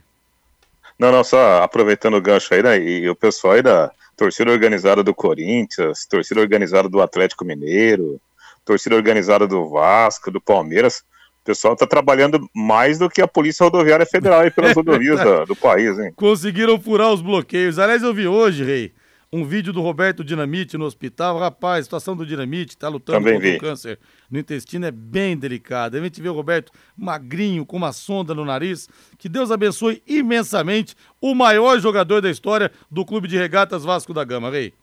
Não, 1.00 1.12
não, 1.12 1.24
só 1.24 1.62
aproveitando 1.62 2.16
o 2.16 2.22
gancho 2.22 2.54
aí, 2.54 2.64
né, 2.64 2.80
e 2.80 3.10
o 3.10 3.16
pessoal 3.16 3.54
aí 3.54 3.62
da 3.62 3.92
torcida 4.16 4.52
organizada 4.52 5.04
do 5.04 5.14
Corinthians, 5.14 6.06
torcida 6.08 6.42
organizada 6.42 6.90
do 6.90 7.02
Atlético 7.02 7.46
Mineiro, 7.46 8.20
torcida 8.66 8.96
organizada 8.96 9.48
do 9.48 9.70
Vasco, 9.70 10.32
do 10.32 10.42
Palmeiras. 10.42 11.04
O 11.42 11.46
pessoal 11.46 11.76
está 11.76 11.88
trabalhando 11.88 12.50
mais 12.54 13.00
do 13.00 13.10
que 13.10 13.22
a 13.22 13.28
Polícia 13.28 13.64
Rodoviária 13.64 14.06
Federal 14.06 14.42
aí 14.42 14.52
pelas 14.52 14.74
rodovias 14.76 15.22
do, 15.22 15.46
do 15.46 15.56
país, 15.56 15.98
hein? 15.98 16.12
Conseguiram 16.16 16.80
furar 16.80 17.14
os 17.14 17.22
bloqueios. 17.22 17.80
Aliás, 17.80 18.04
eu 18.04 18.14
vi 18.14 18.28
hoje, 18.28 18.66
Rei, 18.66 18.92
um 19.32 19.46
vídeo 19.46 19.74
do 19.74 19.82
Roberto 19.82 20.24
Dinamite 20.24 20.78
no 20.78 20.86
hospital. 20.86 21.38
Rapaz, 21.38 21.82
a 21.82 21.84
situação 21.84 22.16
do 22.16 22.26
Dinamite 22.26 22.76
está 22.76 22.88
lutando 22.88 23.20
Também 23.20 23.34
contra 23.34 23.50
vi. 23.50 23.58
o 23.58 23.60
câncer 23.60 24.00
no 24.30 24.40
intestino 24.40 24.86
é 24.86 24.92
bem 24.92 25.36
delicada. 25.38 25.98
A 25.98 26.02
gente 26.02 26.22
vê 26.22 26.30
o 26.30 26.34
Roberto 26.34 26.72
magrinho, 26.96 27.66
com 27.66 27.78
uma 27.78 27.92
sonda 27.92 28.34
no 28.34 28.46
nariz. 28.46 28.88
Que 29.18 29.28
Deus 29.28 29.52
abençoe 29.52 30.02
imensamente 30.08 30.96
o 31.20 31.36
maior 31.36 31.80
jogador 31.80 32.22
da 32.22 32.30
história 32.30 32.72
do 32.90 33.06
Clube 33.06 33.28
de 33.28 33.38
Regatas 33.38 33.84
Vasco 33.84 34.14
da 34.14 34.24
Gama, 34.24 34.50
Rei. 34.50 34.74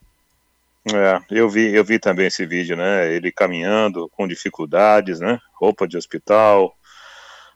É, 0.93 1.19
eu 1.31 1.49
vi, 1.49 1.73
eu 1.73 1.83
vi 1.83 1.97
também 1.97 2.27
esse 2.27 2.45
vídeo, 2.45 2.77
né? 2.77 3.11
Ele 3.11 3.31
caminhando 3.31 4.07
com 4.09 4.27
dificuldades, 4.27 5.19
né? 5.19 5.39
Roupa 5.55 5.87
de 5.87 5.97
hospital, 5.97 6.77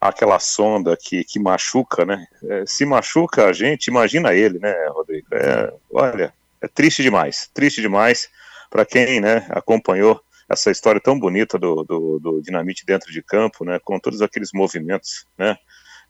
aquela 0.00 0.40
sonda 0.40 0.96
que, 0.96 1.22
que 1.22 1.38
machuca, 1.38 2.04
né? 2.04 2.26
É, 2.42 2.64
se 2.66 2.84
machuca 2.84 3.46
a 3.46 3.52
gente, 3.52 3.86
imagina 3.86 4.34
ele, 4.34 4.58
né, 4.58 4.74
Rodrigo? 4.88 5.28
É, 5.32 5.72
olha, 5.92 6.32
é 6.60 6.68
triste 6.68 7.02
demais, 7.02 7.50
triste 7.52 7.80
demais. 7.80 8.28
Para 8.70 8.84
quem 8.86 9.20
né, 9.20 9.46
acompanhou 9.50 10.22
essa 10.48 10.70
história 10.70 11.00
tão 11.00 11.18
bonita 11.18 11.58
do, 11.58 11.82
do, 11.84 12.18
do, 12.18 12.42
Dinamite 12.42 12.84
dentro 12.84 13.12
de 13.12 13.22
campo, 13.22 13.64
né, 13.64 13.78
com 13.82 13.98
todos 13.98 14.22
aqueles 14.22 14.50
movimentos 14.52 15.26
né, 15.36 15.56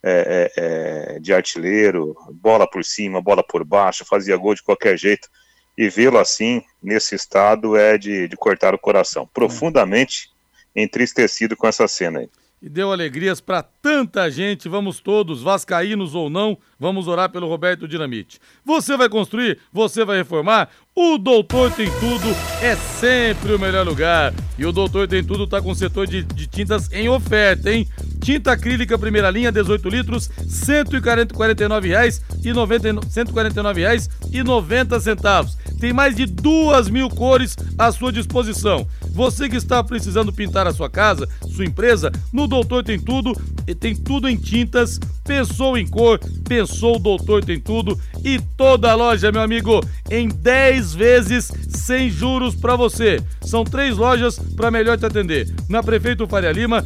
é, 0.02 0.50
é, 0.56 1.14
é, 1.16 1.18
de 1.20 1.32
artilheiro, 1.32 2.14
bola 2.32 2.68
por 2.68 2.84
cima, 2.84 3.20
bola 3.20 3.42
por 3.42 3.64
baixo, 3.64 4.04
fazia 4.04 4.36
gol 4.36 4.54
de 4.54 4.62
qualquer 4.62 4.98
jeito, 4.98 5.28
e 5.76 5.88
vê-lo 5.88 6.18
assim, 6.18 6.62
nesse 6.82 7.14
estado, 7.14 7.76
é 7.76 7.96
de, 7.96 8.28
de 8.28 8.36
cortar 8.36 8.74
o 8.74 8.78
coração. 8.78 9.26
Profundamente 9.32 10.30
entristecido 10.74 11.56
com 11.56 11.66
essa 11.66 11.88
cena 11.88 12.20
aí 12.20 12.30
e 12.62 12.68
deu 12.68 12.92
alegrias 12.92 13.40
para 13.40 13.62
tanta 13.62 14.30
gente. 14.30 14.68
Vamos 14.68 15.00
todos, 15.00 15.42
vascaínos 15.42 16.14
ou 16.14 16.28
não, 16.28 16.58
vamos 16.78 17.08
orar 17.08 17.30
pelo 17.30 17.48
Roberto 17.48 17.88
Dinamite. 17.88 18.38
Você 18.64 18.96
vai 18.96 19.08
construir, 19.08 19.58
você 19.72 20.04
vai 20.04 20.18
reformar, 20.18 20.68
o 20.94 21.16
Doutor 21.16 21.72
Tem 21.72 21.88
Tudo 22.00 22.28
é 22.62 22.76
sempre 22.76 23.54
o 23.54 23.58
melhor 23.58 23.86
lugar. 23.86 24.34
E 24.58 24.66
o 24.66 24.72
Doutor 24.72 25.08
Tem 25.08 25.24
Tudo 25.24 25.46
tá 25.46 25.62
com 25.62 25.70
o 25.70 25.74
setor 25.74 26.06
de, 26.06 26.22
de 26.22 26.46
tintas 26.46 26.92
em 26.92 27.08
oferta, 27.08 27.72
hein? 27.72 27.88
Tinta 28.20 28.52
acrílica 28.52 28.98
primeira 28.98 29.30
linha, 29.30 29.50
18 29.50 29.88
litros, 29.88 30.30
R$ 30.36 30.44
149,90 30.44 32.20
e 32.44 33.10
149 33.10 33.80
reais 33.80 34.10
e 34.30 34.42
90 34.42 35.00
centavos. 35.00 35.56
Tem 35.80 35.92
mais 35.92 36.14
de 36.14 36.26
duas 36.26 36.90
mil 36.90 37.08
cores 37.08 37.56
à 37.78 37.90
sua 37.90 38.12
disposição. 38.12 38.86
Você 39.12 39.48
que 39.48 39.56
está 39.56 39.82
precisando 39.82 40.32
pintar 40.32 40.66
a 40.66 40.72
sua 40.72 40.90
casa, 40.90 41.26
sua 41.50 41.64
empresa, 41.64 42.12
no 42.32 42.46
Doutor 42.46 42.84
Tem 42.84 42.98
Tudo, 42.98 43.32
tem 43.78 43.94
tudo 43.94 44.28
em 44.28 44.36
tintas, 44.36 44.98
pensou 45.24 45.78
em 45.78 45.86
cor, 45.86 46.20
pensou 46.46 46.96
o 46.96 46.98
Doutor 46.98 47.44
Tem 47.44 47.58
Tudo 47.58 47.98
e 48.22 48.38
toda 48.56 48.90
a 48.90 48.94
loja, 48.94 49.32
meu 49.32 49.40
amigo, 49.40 49.80
em 50.10 50.28
10 50.28 50.94
vezes 50.94 51.50
sem 51.68 52.10
juros 52.10 52.54
para 52.54 52.76
você. 52.76 53.18
São 53.40 53.64
três 53.64 53.96
lojas 53.96 54.38
para 54.56 54.70
melhor 54.70 54.98
te 54.98 55.06
atender. 55.06 55.48
Na 55.68 55.82
Prefeito 55.82 56.26
Faria 56.26 56.52
Lima, 56.52 56.84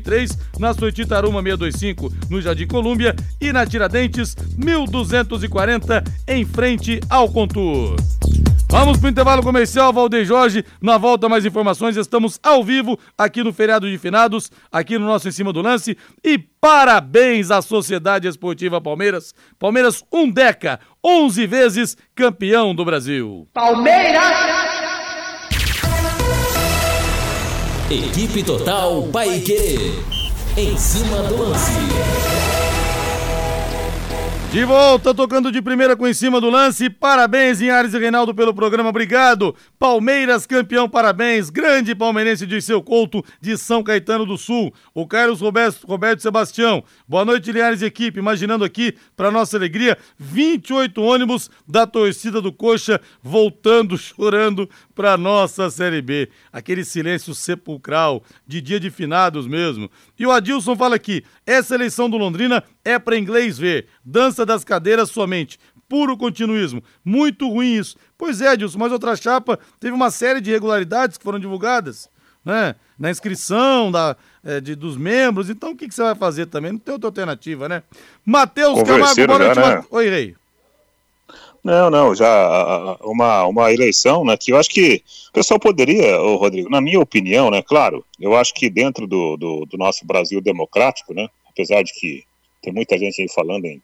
1433, 0.00 0.38
na 0.58 0.74
Soitita 0.74 1.16
Aruma 1.16 1.42
625, 1.42 2.12
no 2.30 2.40
Jardim 2.40 2.66
Colúmbia 2.66 3.14
e 3.40 3.52
na 3.52 3.66
Tiradentes, 3.66 4.36
1240, 4.56 6.02
em 6.26 6.44
frente 6.44 7.00
ao 7.08 7.28
Contour. 7.28 7.96
Vamos 8.68 8.98
pro 8.98 9.08
intervalo 9.08 9.40
comercial, 9.40 9.92
Valdeir 9.92 10.24
Jorge. 10.24 10.64
Na 10.82 10.98
volta, 10.98 11.28
mais 11.28 11.44
informações. 11.46 11.96
Estamos 11.96 12.40
ao 12.42 12.64
vivo 12.64 12.98
aqui 13.16 13.44
no 13.44 13.52
Feriado 13.52 13.88
de 13.88 13.96
Finados, 13.98 14.50
aqui 14.72 14.98
no 14.98 15.06
nosso 15.06 15.28
Em 15.28 15.30
Cima 15.30 15.52
do 15.52 15.62
Lance. 15.62 15.96
E 16.24 16.38
parabéns 16.38 17.52
à 17.52 17.62
Sociedade 17.62 18.26
Esportiva 18.26 18.80
Palmeiras. 18.80 19.32
Palmeiras, 19.60 20.02
um 20.12 20.28
Deca, 20.28 20.80
11 21.04 21.46
vezes 21.46 21.96
campeão 22.16 22.74
do 22.74 22.84
Brasil. 22.84 23.46
Palmeiras! 23.54 24.53
Equipe 27.90 28.42
Total 28.42 29.02
Paique. 29.12 29.92
Em 30.56 30.74
cima 30.78 31.18
do 31.24 31.36
lance. 31.36 32.24
De 34.54 34.64
volta, 34.64 35.12
tocando 35.12 35.50
de 35.50 35.60
primeira 35.60 35.96
com 35.96 36.06
em 36.06 36.14
cima 36.14 36.40
do 36.40 36.48
lance. 36.48 36.88
Parabéns, 36.88 37.60
Inhares 37.60 37.92
e 37.92 37.98
Reinaldo, 37.98 38.32
pelo 38.32 38.54
programa. 38.54 38.88
Obrigado. 38.88 39.52
Palmeiras, 39.80 40.46
campeão, 40.46 40.88
parabéns. 40.88 41.50
Grande 41.50 41.92
palmeirense 41.92 42.46
de 42.46 42.62
seu 42.62 42.80
Couto, 42.80 43.20
de 43.40 43.58
São 43.58 43.82
Caetano 43.82 44.24
do 44.24 44.38
Sul. 44.38 44.72
O 44.94 45.08
Carlos 45.08 45.40
Roberto, 45.40 45.84
Roberto 45.84 46.22
Sebastião. 46.22 46.84
Boa 47.08 47.24
noite, 47.24 47.50
Linhares 47.50 47.82
e 47.82 47.86
equipe. 47.86 48.20
Imaginando 48.20 48.64
aqui, 48.64 48.94
para 49.16 49.28
nossa 49.28 49.56
alegria, 49.56 49.98
28 50.16 51.02
ônibus 51.02 51.50
da 51.66 51.84
torcida 51.84 52.40
do 52.40 52.52
Coxa 52.52 53.00
voltando, 53.20 53.98
chorando 53.98 54.70
para 54.94 55.16
nossa 55.16 55.68
Série 55.70 56.00
B. 56.00 56.28
Aquele 56.52 56.84
silêncio 56.84 57.34
sepulcral, 57.34 58.22
de 58.46 58.60
dia 58.60 58.78
de 58.78 58.90
finados 58.90 59.46
mesmo. 59.46 59.90
E 60.18 60.26
o 60.26 60.30
Adilson 60.30 60.76
fala 60.76 60.96
aqui: 60.96 61.24
essa 61.46 61.74
eleição 61.74 62.08
do 62.08 62.16
Londrina 62.16 62.62
é 62.84 62.98
para 62.98 63.18
inglês 63.18 63.58
ver. 63.58 63.86
Dança 64.04 64.46
das 64.46 64.64
cadeiras 64.64 65.10
somente. 65.10 65.58
Puro 65.88 66.16
continuismo. 66.16 66.82
Muito 67.04 67.48
ruim 67.48 67.74
isso. 67.74 67.96
Pois 68.16 68.40
é, 68.40 68.48
Adilson, 68.48 68.78
mas 68.78 68.92
outra 68.92 69.16
chapa 69.16 69.58
teve 69.78 69.94
uma 69.94 70.10
série 70.10 70.40
de 70.40 70.50
irregularidades 70.50 71.18
que 71.18 71.24
foram 71.24 71.38
divulgadas. 71.38 72.08
Né? 72.44 72.74
Na 72.98 73.10
inscrição 73.10 73.90
da, 73.90 74.16
é, 74.42 74.60
de, 74.60 74.74
dos 74.74 74.96
membros. 74.96 75.50
Então 75.50 75.72
o 75.72 75.76
que, 75.76 75.88
que, 75.88 75.94
você 75.94 76.02
vai 76.02 76.14
fazer 76.14 76.46
também? 76.46 76.72
Não 76.72 76.78
tem 76.78 76.92
outra 76.92 77.08
alternativa, 77.08 77.68
né? 77.68 77.82
Matheus 78.24 78.82
Camargo, 78.82 79.26
boa 79.26 79.38
noite. 79.38 79.58
Né? 79.58 79.84
Oi, 79.90 80.08
Rei. 80.08 80.36
Não, 81.64 81.88
não, 81.88 82.14
já 82.14 82.98
uma, 83.00 83.46
uma 83.46 83.72
eleição, 83.72 84.22
né, 84.22 84.36
que 84.36 84.52
eu 84.52 84.58
acho 84.58 84.68
que 84.68 85.02
o 85.30 85.32
pessoal 85.32 85.58
poderia, 85.58 86.20
ô 86.20 86.36
Rodrigo, 86.36 86.68
na 86.68 86.78
minha 86.78 87.00
opinião, 87.00 87.50
né, 87.50 87.62
claro, 87.62 88.04
eu 88.20 88.36
acho 88.36 88.52
que 88.52 88.68
dentro 88.68 89.06
do, 89.06 89.34
do, 89.38 89.64
do 89.64 89.78
nosso 89.78 90.06
Brasil 90.06 90.42
democrático, 90.42 91.14
né, 91.14 91.26
apesar 91.48 91.82
de 91.82 91.90
que 91.94 92.22
tem 92.60 92.70
muita 92.70 92.98
gente 92.98 93.22
aí 93.22 93.28
falando 93.34 93.64
em 93.64 93.80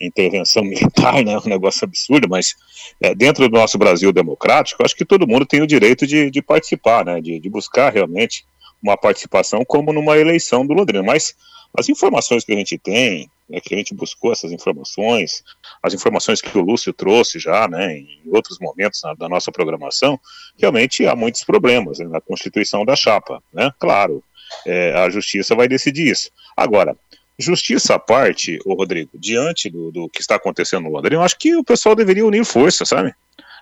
intervenção 0.00 0.64
militar, 0.64 1.22
né, 1.22 1.36
um 1.36 1.48
negócio 1.50 1.84
absurdo, 1.84 2.26
mas 2.30 2.54
é, 2.98 3.14
dentro 3.14 3.46
do 3.46 3.58
nosso 3.58 3.76
Brasil 3.76 4.10
democrático, 4.10 4.82
acho 4.82 4.96
que 4.96 5.04
todo 5.04 5.28
mundo 5.28 5.44
tem 5.44 5.60
o 5.60 5.66
direito 5.66 6.06
de, 6.06 6.30
de 6.30 6.40
participar, 6.40 7.04
né, 7.04 7.20
de, 7.20 7.38
de 7.38 7.50
buscar 7.50 7.92
realmente 7.92 8.46
uma 8.82 8.96
participação 8.96 9.66
como 9.66 9.92
numa 9.92 10.16
eleição 10.16 10.66
do 10.66 10.72
Londrina, 10.72 11.02
mas 11.02 11.34
as 11.76 11.88
informações 11.88 12.44
que 12.44 12.52
a 12.52 12.56
gente 12.56 12.78
tem, 12.78 13.30
né, 13.48 13.60
que 13.60 13.74
a 13.74 13.78
gente 13.78 13.94
buscou 13.94 14.32
essas 14.32 14.52
informações, 14.52 15.42
as 15.82 15.94
informações 15.94 16.40
que 16.40 16.56
o 16.56 16.60
Lúcio 16.60 16.92
trouxe 16.92 17.38
já, 17.38 17.68
né, 17.68 17.98
em 17.98 18.20
outros 18.26 18.58
momentos 18.58 19.00
da 19.16 19.28
nossa 19.28 19.50
programação, 19.50 20.18
realmente 20.56 21.06
há 21.06 21.14
muitos 21.14 21.44
problemas 21.44 21.98
né, 21.98 22.06
na 22.06 22.20
constituição 22.20 22.84
da 22.84 22.96
chapa, 22.96 23.42
né, 23.52 23.72
claro, 23.78 24.22
é, 24.66 24.92
a 24.94 25.10
justiça 25.10 25.54
vai 25.54 25.68
decidir 25.68 26.10
isso. 26.10 26.30
Agora, 26.56 26.96
justiça 27.38 27.94
à 27.94 27.98
parte, 27.98 28.58
o 28.64 28.74
Rodrigo, 28.74 29.10
diante 29.14 29.70
do, 29.70 29.92
do 29.92 30.08
que 30.08 30.20
está 30.20 30.34
acontecendo 30.34 30.84
no 30.84 30.90
Londrina, 30.90 31.16
eu 31.16 31.24
acho 31.24 31.38
que 31.38 31.54
o 31.54 31.64
pessoal 31.64 31.94
deveria 31.94 32.26
unir 32.26 32.44
forças, 32.44 32.88
sabe? 32.88 33.14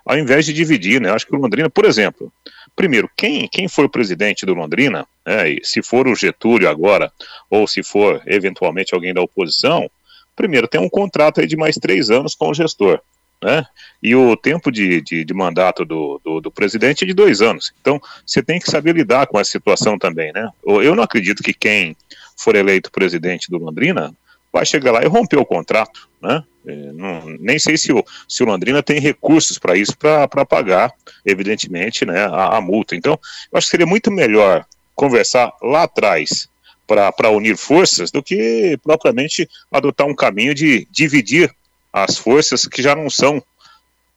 Ao 0.05 0.17
invés 0.17 0.45
de 0.45 0.53
dividir, 0.53 1.01
né? 1.01 1.09
Eu 1.09 1.13
acho 1.13 1.27
que 1.27 1.35
o 1.35 1.39
Londrina, 1.39 1.69
por 1.69 1.85
exemplo, 1.85 2.31
primeiro, 2.77 3.09
quem, 3.17 3.47
quem 3.47 3.67
for 3.67 3.89
presidente 3.89 4.45
do 4.45 4.53
Londrina, 4.53 5.05
né, 5.25 5.57
se 5.63 5.81
for 5.81 6.07
o 6.07 6.15
Getúlio 6.15 6.69
agora, 6.69 7.11
ou 7.49 7.67
se 7.67 7.81
for 7.81 8.21
eventualmente 8.27 8.93
alguém 8.93 9.13
da 9.13 9.21
oposição, 9.21 9.89
primeiro 10.35 10.67
tem 10.67 10.79
um 10.79 10.87
contrato 10.87 11.41
aí 11.41 11.47
de 11.47 11.57
mais 11.57 11.75
três 11.75 12.11
anos 12.11 12.35
com 12.35 12.49
o 12.49 12.53
gestor. 12.53 13.01
Né? 13.41 13.65
E 14.01 14.15
o 14.15 14.35
tempo 14.35 14.71
de, 14.71 15.01
de, 15.01 15.25
de 15.25 15.33
mandato 15.33 15.83
do, 15.83 16.21
do, 16.23 16.39
do, 16.39 16.51
presidente 16.51 17.03
é 17.03 17.07
de 17.07 17.13
dois 17.13 17.41
anos. 17.41 17.73
Então, 17.81 17.99
você 18.25 18.41
tem 18.41 18.59
que 18.59 18.69
saber 18.69 18.95
lidar 18.95 19.27
com 19.27 19.39
essa 19.39 19.51
situação 19.51 19.97
também, 19.97 20.31
né? 20.33 20.49
Eu 20.65 20.95
não 20.95 21.03
acredito 21.03 21.43
que 21.43 21.53
quem 21.53 21.95
for 22.35 22.55
eleito 22.55 22.91
presidente 22.91 23.49
do 23.51 23.59
Londrina 23.59 24.11
vai 24.51 24.65
chegar 24.65 24.91
lá 24.91 25.03
e 25.03 25.07
romper 25.07 25.37
o 25.37 25.45
contrato, 25.45 26.09
né? 26.21 26.43
É, 26.67 26.91
não, 26.91 27.25
nem 27.39 27.57
sei 27.57 27.77
se 27.77 27.93
o, 27.93 28.03
se 28.27 28.43
o 28.43 28.45
Londrina 28.45 28.83
tem 28.83 28.99
recursos 28.99 29.57
para 29.57 29.77
isso, 29.77 29.97
para 29.97 30.45
pagar, 30.45 30.91
evidentemente, 31.25 32.05
né, 32.05 32.25
a, 32.25 32.57
a, 32.57 32.61
multa. 32.61 32.93
Então, 32.93 33.17
eu 33.49 33.57
acho 33.57 33.67
que 33.67 33.71
seria 33.71 33.85
muito 33.85 34.11
melhor 34.11 34.65
conversar 34.93 35.53
lá 35.61 35.83
atrás 35.83 36.49
para 36.85 37.29
unir 37.29 37.55
forças 37.55 38.11
do 38.11 38.21
que 38.21 38.77
propriamente 38.83 39.47
adotar 39.71 40.07
um 40.07 40.15
caminho 40.15 40.53
de 40.53 40.85
dividir 40.91 41.53
as 41.91 42.17
forças 42.17 42.67
que 42.67 42.81
já 42.81 42.95
não 42.95 43.09
são 43.09 43.41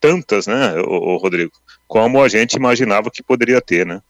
tantas, 0.01 0.49
né, 0.49 0.75
o, 0.81 1.15
o 1.15 1.17
Rodrigo, 1.19 1.53
como 1.87 2.21
a 2.21 2.29
gente 2.29 2.55
imaginava 2.55 3.11
que 3.11 3.23
poderia 3.23 3.61
ter, 3.61 3.87
né? 3.87 4.03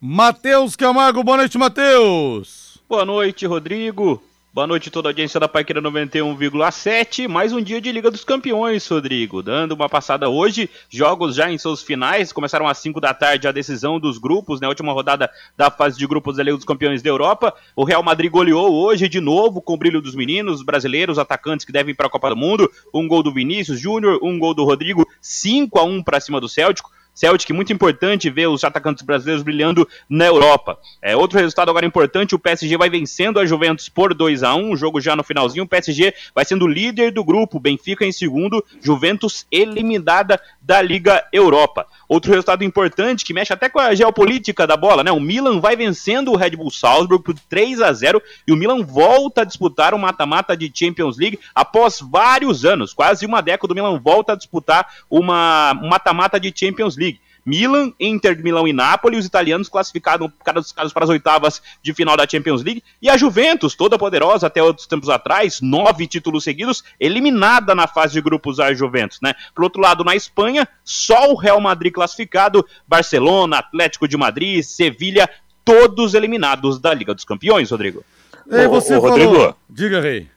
Matheus 0.00 0.76
Camargo, 0.76 1.22
boa 1.22 1.38
noite, 1.38 1.58
Matheus. 1.58 2.78
Boa 2.88 3.04
noite, 3.04 3.44
Rodrigo. 3.46 4.22
Boa 4.56 4.66
noite 4.66 4.90
toda 4.90 5.06
a 5.06 5.10
audiência 5.10 5.38
da 5.38 5.46
Paiqueira 5.46 5.82
91,7. 5.82 7.28
Mais 7.28 7.52
um 7.52 7.60
dia 7.60 7.78
de 7.78 7.92
Liga 7.92 8.10
dos 8.10 8.24
Campeões, 8.24 8.88
Rodrigo. 8.88 9.42
Dando 9.42 9.72
uma 9.72 9.86
passada 9.86 10.30
hoje, 10.30 10.70
jogos 10.88 11.36
já 11.36 11.50
em 11.50 11.58
seus 11.58 11.82
finais. 11.82 12.32
Começaram 12.32 12.66
às 12.66 12.78
5 12.78 12.98
da 12.98 13.12
tarde 13.12 13.46
a 13.46 13.52
decisão 13.52 14.00
dos 14.00 14.16
grupos, 14.16 14.58
né? 14.58 14.66
última 14.66 14.94
rodada 14.94 15.30
da 15.58 15.70
fase 15.70 15.98
de 15.98 16.06
grupos 16.06 16.38
da 16.38 16.42
Liga 16.42 16.56
dos 16.56 16.64
Campeões 16.64 17.02
da 17.02 17.10
Europa. 17.10 17.52
O 17.76 17.84
Real 17.84 18.02
Madrid 18.02 18.30
goleou 18.30 18.72
hoje 18.72 19.10
de 19.10 19.20
novo 19.20 19.60
com 19.60 19.74
o 19.74 19.76
brilho 19.76 20.00
dos 20.00 20.14
meninos 20.14 20.62
brasileiros, 20.62 21.18
atacantes 21.18 21.66
que 21.66 21.72
devem 21.72 21.94
para 21.94 22.06
a 22.06 22.10
Copa 22.10 22.30
do 22.30 22.36
Mundo. 22.36 22.72
Um 22.94 23.06
gol 23.06 23.22
do 23.22 23.34
Vinícius 23.34 23.78
Júnior, 23.78 24.18
um 24.22 24.38
gol 24.38 24.54
do 24.54 24.64
Rodrigo, 24.64 25.06
5 25.20 25.78
a 25.78 25.84
1 25.84 26.02
para 26.02 26.18
cima 26.18 26.40
do 26.40 26.48
Céltico. 26.48 26.90
Celtic, 27.16 27.50
muito 27.50 27.72
importante 27.72 28.28
ver 28.28 28.46
os 28.46 28.62
atacantes 28.62 29.02
brasileiros 29.02 29.42
brilhando 29.42 29.88
na 30.08 30.26
Europa. 30.26 30.78
É, 31.00 31.16
outro 31.16 31.38
resultado 31.38 31.70
agora 31.70 31.86
importante, 31.86 32.34
o 32.34 32.38
PSG 32.38 32.76
vai 32.76 32.90
vencendo 32.90 33.40
a 33.40 33.46
Juventus 33.46 33.88
por 33.88 34.12
2 34.12 34.42
a 34.42 34.54
1 34.54 34.76
jogo 34.76 35.00
já 35.00 35.16
no 35.16 35.24
finalzinho, 35.24 35.64
o 35.64 35.68
PSG 35.68 36.12
vai 36.34 36.44
sendo 36.44 36.66
líder 36.66 37.10
do 37.10 37.24
grupo, 37.24 37.58
Benfica 37.58 38.04
em 38.04 38.12
segundo, 38.12 38.62
Juventus 38.82 39.46
eliminada 39.50 40.38
da 40.60 40.82
Liga 40.82 41.24
Europa. 41.32 41.86
Outro 42.08 42.30
resultado 42.30 42.62
importante 42.62 43.24
que 43.24 43.32
mexe 43.32 43.52
até 43.52 43.68
com 43.68 43.80
a 43.80 43.94
geopolítica 43.94 44.66
da 44.66 44.76
bola, 44.76 45.02
né? 45.02 45.10
O 45.10 45.18
Milan 45.18 45.58
vai 45.58 45.74
vencendo 45.74 46.32
o 46.32 46.36
Red 46.36 46.50
Bull 46.50 46.70
Salzburg 46.70 47.24
por 47.24 47.34
3 47.48 47.80
a 47.80 47.92
0 47.92 48.22
e 48.46 48.52
o 48.52 48.56
Milan 48.56 48.82
volta 48.82 49.40
a 49.40 49.44
disputar 49.44 49.94
o 49.94 49.98
mata-mata 49.98 50.56
de 50.56 50.70
Champions 50.72 51.16
League 51.16 51.38
após 51.54 51.98
vários 52.00 52.64
anos, 52.64 52.92
quase 52.92 53.24
uma 53.24 53.40
década 53.40 53.72
o 53.72 53.74
Milan 53.74 53.98
volta 53.98 54.34
a 54.34 54.36
disputar 54.36 54.86
uma 55.10 55.74
mata-mata 55.74 56.38
de 56.38 56.52
Champions 56.54 56.96
League. 56.96 57.05
Milan, 57.46 57.92
Inter 58.00 58.34
de 58.34 58.42
Milão 58.42 58.66
e 58.66 58.72
Nápoles, 58.72 59.20
os 59.20 59.24
italianos 59.24 59.68
classificados, 59.68 60.28
cada 60.44 60.60
dos 60.60 60.72
casos, 60.72 60.92
para 60.92 61.04
as 61.04 61.10
oitavas 61.10 61.62
de 61.80 61.94
final 61.94 62.16
da 62.16 62.26
Champions 62.28 62.64
League, 62.64 62.82
e 63.00 63.08
a 63.08 63.16
Juventus, 63.16 63.76
toda 63.76 63.96
poderosa 63.96 64.48
até 64.48 64.60
outros 64.60 64.88
tempos 64.88 65.08
atrás, 65.08 65.60
nove 65.60 66.08
títulos 66.08 66.42
seguidos, 66.42 66.82
eliminada 66.98 67.72
na 67.72 67.86
fase 67.86 68.14
de 68.14 68.20
grupos 68.20 68.58
a 68.58 68.74
Juventus, 68.74 69.20
né? 69.22 69.34
Por 69.54 69.62
outro 69.62 69.80
lado, 69.80 70.02
na 70.02 70.16
Espanha, 70.16 70.68
só 70.84 71.30
o 71.30 71.36
Real 71.36 71.60
Madrid 71.60 71.92
classificado, 71.92 72.66
Barcelona, 72.86 73.58
Atlético 73.58 74.08
de 74.08 74.16
Madrid, 74.16 74.64
Sevilha, 74.64 75.30
todos 75.64 76.14
eliminados 76.14 76.80
da 76.80 76.92
Liga 76.92 77.14
dos 77.14 77.24
Campeões, 77.24 77.70
Rodrigo. 77.70 78.04
Ei, 78.50 78.66
você 78.66 78.94
ô, 78.94 78.98
ô, 78.98 79.02
falou... 79.02 79.18
Rodrigo, 79.18 79.56
diga, 79.70 80.00
Rei. 80.00 80.28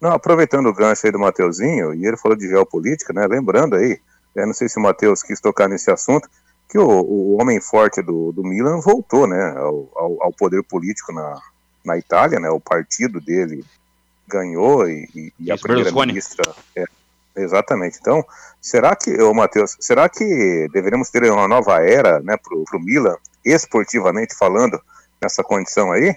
Não, 0.00 0.10
aproveitando 0.10 0.66
o 0.66 0.74
gancho 0.74 1.06
aí 1.06 1.12
do 1.12 1.18
Mateuzinho, 1.18 1.94
e 1.94 2.04
ele 2.04 2.16
falou 2.16 2.36
de 2.36 2.48
geopolítica, 2.48 3.12
né? 3.12 3.26
Lembrando 3.26 3.76
aí, 3.76 4.00
eu 4.34 4.46
não 4.46 4.54
sei 4.54 4.68
se 4.68 4.78
o 4.78 4.82
Matheus 4.82 5.22
quis 5.22 5.40
tocar 5.40 5.68
nesse 5.68 5.90
assunto, 5.90 6.28
que 6.68 6.78
o, 6.78 6.88
o 6.88 7.40
homem 7.40 7.60
forte 7.60 8.00
do, 8.00 8.32
do 8.32 8.42
Milan 8.42 8.80
voltou 8.80 9.26
né, 9.26 9.52
ao, 9.56 9.88
ao, 9.94 10.22
ao, 10.22 10.32
poder 10.32 10.62
político 10.62 11.12
na, 11.12 11.38
na 11.84 11.98
Itália, 11.98 12.40
né, 12.40 12.48
o 12.48 12.60
partido 12.60 13.20
dele 13.20 13.64
ganhou 14.26 14.88
e, 14.88 15.32
e 15.38 15.52
a 15.52 15.58
primeira-ministra... 15.58 16.54
É, 16.74 16.84
exatamente. 17.36 17.98
Então, 18.00 18.24
será 18.60 18.96
que, 18.96 19.10
ô 19.20 19.34
Matheus, 19.34 19.76
será 19.80 20.08
que 20.08 20.68
deveremos 20.72 21.10
ter 21.10 21.30
uma 21.30 21.46
nova 21.46 21.82
era 21.84 22.20
né, 22.20 22.36
para 22.36 22.56
o 22.56 22.82
Milan, 22.82 23.16
esportivamente 23.44 24.34
falando, 24.34 24.80
nessa 25.20 25.42
condição 25.42 25.92
aí? 25.92 26.16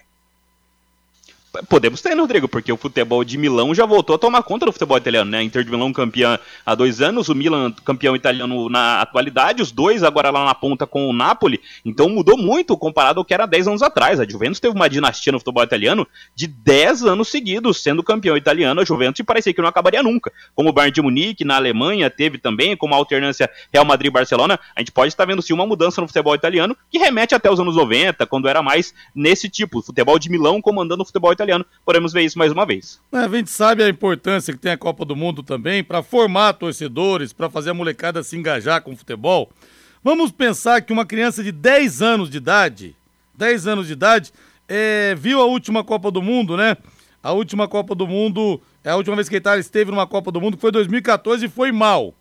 Podemos 1.69 2.01
ter, 2.01 2.15
né, 2.15 2.21
Rodrigo? 2.21 2.47
Porque 2.47 2.71
o 2.71 2.77
futebol 2.77 3.23
de 3.23 3.37
Milão 3.37 3.73
já 3.73 3.85
voltou 3.85 4.15
a 4.15 4.19
tomar 4.19 4.43
conta 4.43 4.65
do 4.65 4.71
futebol 4.71 4.97
italiano, 4.97 5.29
né? 5.31 5.43
Inter 5.43 5.63
de 5.63 5.69
Milão 5.71 5.93
campeã 5.93 6.37
há 6.65 6.75
dois 6.75 7.01
anos, 7.01 7.29
o 7.29 7.35
Milan 7.35 7.71
campeão 7.83 8.15
italiano 8.15 8.69
na 8.69 9.01
atualidade, 9.01 9.61
os 9.61 9.71
dois 9.71 10.03
agora 10.03 10.29
lá 10.29 10.43
na 10.43 10.53
ponta 10.53 10.85
com 10.85 11.07
o 11.07 11.13
Napoli. 11.13 11.61
Então 11.83 12.09
mudou 12.09 12.37
muito 12.37 12.77
comparado 12.77 13.19
ao 13.19 13.25
que 13.25 13.33
era 13.33 13.45
10 13.45 13.67
anos 13.67 13.81
atrás. 13.81 14.19
A 14.19 14.27
Juventus 14.27 14.59
teve 14.59 14.75
uma 14.75 14.89
dinastia 14.89 15.31
no 15.31 15.39
futebol 15.39 15.63
italiano 15.63 16.07
de 16.35 16.47
10 16.47 17.03
anos 17.03 17.29
seguidos 17.29 17.81
sendo 17.81 18.03
campeão 18.03 18.35
italiano. 18.35 18.81
A 18.81 18.85
Juventus 18.85 19.19
e 19.19 19.23
parecia 19.23 19.53
que 19.53 19.61
não 19.61 19.69
acabaria 19.69 20.03
nunca. 20.03 20.31
Como 20.53 20.69
o 20.69 20.73
Bayern 20.73 20.93
de 20.93 21.01
Munique 21.01 21.45
na 21.45 21.55
Alemanha 21.55 22.09
teve 22.09 22.37
também, 22.37 22.75
como 22.75 22.93
a 22.93 22.97
alternância 22.97 23.49
Real 23.71 23.85
Madrid-Barcelona, 23.85 24.59
a 24.75 24.81
gente 24.81 24.91
pode 24.91 25.09
estar 25.09 25.25
vendo 25.25 25.41
sim 25.41 25.53
uma 25.53 25.65
mudança 25.65 26.01
no 26.01 26.07
futebol 26.07 26.35
italiano 26.35 26.75
que 26.89 26.97
remete 26.97 27.33
até 27.33 27.49
os 27.49 27.59
anos 27.59 27.75
90, 27.75 28.25
quando 28.27 28.47
era 28.47 28.61
mais 28.61 28.93
nesse 29.13 29.49
tipo, 29.49 29.81
futebol 29.81 30.19
de 30.19 30.29
Milão 30.29 30.61
comandando 30.61 31.03
o 31.03 31.05
futebol 31.05 31.31
italiano 31.31 31.44
italiano. 31.45 31.65
Podemos 31.85 32.11
ver 32.11 32.23
isso 32.23 32.37
mais 32.37 32.51
uma 32.51 32.65
vez. 32.65 32.99
É, 33.13 33.19
a 33.19 33.27
gente 33.27 33.49
sabe 33.49 33.83
a 33.83 33.89
importância 33.89 34.53
que 34.53 34.59
tem 34.59 34.71
a 34.71 34.77
Copa 34.77 35.05
do 35.05 35.15
Mundo 35.15 35.43
também 35.43 35.83
para 35.83 36.03
formar 36.03 36.53
torcedores, 36.53 37.31
para 37.31 37.49
fazer 37.49 37.69
a 37.69 37.73
molecada 37.73 38.23
se 38.23 38.35
engajar 38.35 38.81
com 38.81 38.91
o 38.91 38.97
futebol. 38.97 39.49
Vamos 40.03 40.31
pensar 40.31 40.81
que 40.81 40.93
uma 40.93 41.05
criança 41.05 41.43
de 41.43 41.51
10 41.51 42.01
anos 42.01 42.29
de 42.29 42.37
idade, 42.37 42.95
10 43.35 43.67
anos 43.67 43.87
de 43.87 43.93
idade, 43.93 44.33
é, 44.67 45.15
viu 45.15 45.39
a 45.39 45.45
última 45.45 45.83
Copa 45.83 46.11
do 46.11 46.21
Mundo, 46.21 46.57
né? 46.57 46.77
A 47.23 47.31
última 47.31 47.67
Copa 47.67 47.95
do 47.95 48.07
Mundo, 48.07 48.61
é 48.83 48.91
a 48.91 48.95
última 48.95 49.15
vez 49.15 49.27
que 49.27 49.35
a 49.35 49.39
Itália 49.39 49.59
esteve 49.59 49.89
numa 49.89 50.05
Copa 50.05 50.31
do 50.31 50.39
Mundo, 50.39 50.57
foi 50.57 50.71
2014 50.71 51.45
e 51.45 51.49
foi 51.49 51.71
mal. 51.71 52.13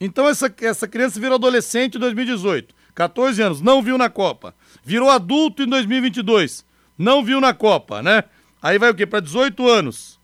Então 0.00 0.28
essa, 0.28 0.52
essa 0.60 0.88
criança 0.88 1.18
virou 1.20 1.36
adolescente 1.36 1.96
em 1.96 2.00
2018. 2.00 2.74
14 2.94 3.42
anos, 3.42 3.60
não 3.60 3.82
viu 3.82 3.96
na 3.98 4.08
Copa. 4.08 4.54
Virou 4.84 5.08
adulto 5.10 5.62
em 5.62 5.66
2022, 5.66 6.64
não 6.96 7.24
viu 7.24 7.40
na 7.40 7.52
Copa, 7.52 8.02
né? 8.02 8.24
Aí 8.64 8.78
vai 8.78 8.88
o 8.88 8.94
quê? 8.94 9.04
Para 9.04 9.20
18 9.20 9.68
anos. 9.68 10.18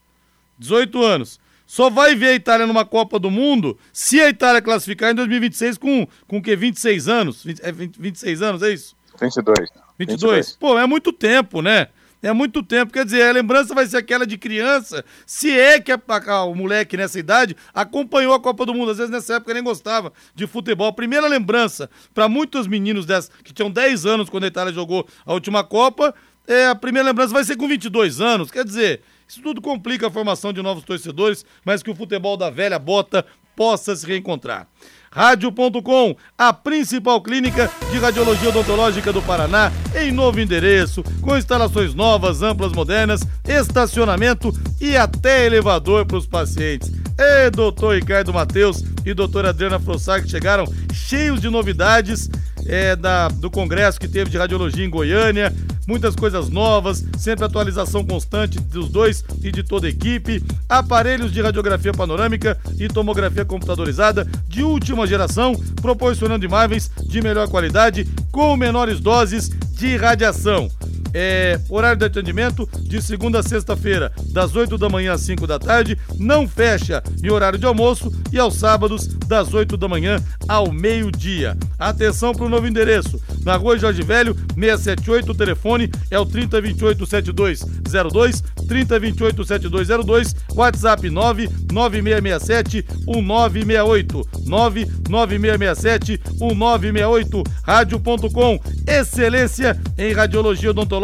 18 0.59 1.03
anos. 1.05 1.39
Só 1.67 1.91
vai 1.91 2.15
ver 2.15 2.29
a 2.29 2.35
Itália 2.35 2.67
numa 2.67 2.87
Copa 2.87 3.19
do 3.19 3.31
Mundo 3.31 3.79
se 3.93 4.19
a 4.19 4.31
Itália 4.31 4.63
classificar 4.63 5.13
em 5.13 5.15
2026 5.15 5.77
com, 5.77 6.09
com 6.27 6.39
o 6.39 6.43
quê? 6.43 6.57
26 6.57 7.07
anos? 7.07 7.45
20, 7.45 7.61
é 7.61 7.71
20, 7.71 8.01
26 8.01 8.41
anos, 8.41 8.63
é 8.63 8.73
isso? 8.73 8.97
22. 9.21 9.69
22. 9.99 10.21
22. 10.23 10.57
Pô, 10.57 10.79
é 10.79 10.87
muito 10.87 11.13
tempo, 11.13 11.61
né? 11.61 11.89
É 12.23 12.33
muito 12.33 12.63
tempo. 12.63 12.93
Quer 12.93 13.05
dizer, 13.05 13.23
a 13.23 13.33
lembrança 13.33 13.75
vai 13.75 13.87
ser 13.87 13.99
aquela 13.99 14.27
de 14.27 14.37
criança, 14.37 15.05
se 15.27 15.51
é 15.59 15.81
que 15.81 15.93
a, 15.93 16.01
a, 16.27 16.45
o 16.45 16.55
moleque 16.55 16.97
nessa 16.97 17.19
idade 17.19 17.57
acompanhou 17.75 18.35
a 18.35 18.41
Copa 18.41 18.67
do 18.67 18.75
Mundo. 18.75 18.91
Às 18.91 18.99
vezes 18.99 19.13
nessa 19.13 19.35
época 19.35 19.55
nem 19.55 19.63
gostava 19.63 20.13
de 20.35 20.47
futebol. 20.47 20.89
A 20.89 20.93
primeira 20.93 21.27
lembrança 21.27 21.91
para 22.15 22.29
muitos 22.29 22.67
meninos 22.67 23.07
dessa, 23.07 23.31
que 23.45 23.53
tinham 23.53 23.71
10 23.71 24.07
anos 24.07 24.29
quando 24.31 24.45
a 24.45 24.49
Itália 24.49 24.73
jogou 24.73 25.07
a 25.25 25.33
última 25.33 25.65
Copa, 25.65 26.15
é, 26.51 26.67
a 26.67 26.75
primeira 26.75 27.09
lembrança 27.09 27.33
vai 27.33 27.45
ser 27.45 27.57
com 27.57 27.69
22 27.69 28.21
anos. 28.21 28.51
Quer 28.51 28.65
dizer, 28.65 29.03
isso 29.29 29.41
tudo 29.41 29.61
complica 29.61 30.09
a 30.09 30.11
formação 30.11 30.53
de 30.53 30.61
novos 30.61 30.83
torcedores, 30.83 31.45
mas 31.65 31.81
que 31.81 31.91
o 31.91 31.95
futebol 31.95 32.37
da 32.37 32.51
velha 32.51 32.77
bota 32.77 33.25
possa 33.55 33.95
se 33.95 34.05
reencontrar. 34.05 34.67
Rádio.com, 35.13 36.17
a 36.37 36.53
principal 36.53 37.21
clínica 37.21 37.71
de 37.91 37.99
radiologia 37.99 38.49
odontológica 38.49 39.13
do 39.13 39.23
Paraná, 39.23 39.71
em 39.95 40.11
novo 40.11 40.41
endereço, 40.41 41.05
com 41.21 41.37
instalações 41.37 41.95
novas, 41.95 42.43
amplas, 42.43 42.73
modernas, 42.73 43.21
estacionamento 43.47 44.53
e 44.81 44.97
até 44.97 45.47
elevador 45.47 46.07
para 46.07 46.17
os 46.17 46.27
pacientes. 46.27 46.91
E 47.19 47.51
doutor 47.51 47.97
Ricardo 47.97 48.33
Matheus 48.33 48.83
e 49.05 49.13
doutora 49.13 49.51
Adriana 49.51 49.79
Frossac 49.79 50.29
chegaram 50.29 50.65
cheios 50.93 51.41
de 51.41 51.51
novidades 51.51 52.29
é, 52.71 52.95
da, 52.95 53.27
do 53.27 53.51
congresso 53.51 53.99
que 53.99 54.07
teve 54.07 54.31
de 54.31 54.39
radiologia 54.39 54.85
em 54.85 54.89
Goiânia, 54.89 55.53
muitas 55.89 56.15
coisas 56.15 56.49
novas, 56.49 57.05
sempre 57.19 57.45
atualização 57.45 58.05
constante 58.05 58.61
dos 58.61 58.89
dois 58.89 59.25
e 59.43 59.51
de 59.51 59.65
toda 59.65 59.89
a 59.89 59.91
equipe, 59.91 60.41
aparelhos 60.69 61.33
de 61.33 61.43
radiografia 61.43 61.93
panorâmica 61.93 62.57
e 62.79 62.87
tomografia 62.87 63.45
computadorizada 63.45 64.25
de 64.47 64.63
última 64.63 65.05
geração, 65.05 65.53
proporcionando 65.83 66.45
imagens 66.45 66.89
de 67.05 67.21
melhor 67.21 67.49
qualidade 67.49 68.07
com 68.31 68.57
menores 68.57 69.01
doses 69.01 69.49
de 69.49 69.97
radiação. 69.97 70.71
É, 71.13 71.59
horário 71.69 71.99
de 71.99 72.05
atendimento 72.05 72.69
de 72.83 73.03
segunda 73.03 73.41
a 73.41 73.43
sexta-feira, 73.43 74.13
das 74.27 74.55
8 74.55 74.79
da 74.79 74.89
manhã 74.89 75.13
às 75.13 75.23
5 75.23 75.47
da 75.47 75.59
tarde, 75.59 75.99
não 76.19 76.47
fecha 76.47 77.03
em 77.23 77.31
horário 77.31 77.59
de 77.59 77.67
almoço 77.67 78.13
e 78.33 78.39
aos 78.39 78.55
sábados, 78.55 79.07
das 79.27 79.53
8 79.53 79.77
da 79.77 79.89
manhã 79.89 80.23
ao 80.49 80.71
meio-dia. 80.71 81.57
Atenção 81.79 82.33
para 82.33 82.45
o 82.45 82.49
novo 82.49 82.67
endereço, 82.67 83.21
na 83.45 83.57
rua 83.57 83.79
Jorge 83.79 84.03
Velho, 84.03 84.35
678, 84.55 85.33
o 85.33 85.35
telefone 85.35 85.91
é 86.11 86.19
o 86.19 86.27
3028 86.27 87.07
7202, 87.07 88.43
3028 88.69 89.45
7202, 89.45 90.37
WhatsApp 90.55 91.11
99667 91.11 92.85
1968, 93.07 94.29
99667 94.47 96.21
1968, 96.41 97.43
rádio.com, 97.63 98.61
excelência 98.87 99.81
em 99.99 100.13
radiologia 100.13 100.71
odontológica 100.71 101.00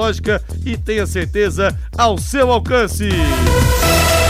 e 0.65 0.77
tenha 0.77 1.07
certeza 1.07 1.77
ao 1.97 2.19
seu 2.19 2.51
alcance. 2.53 3.09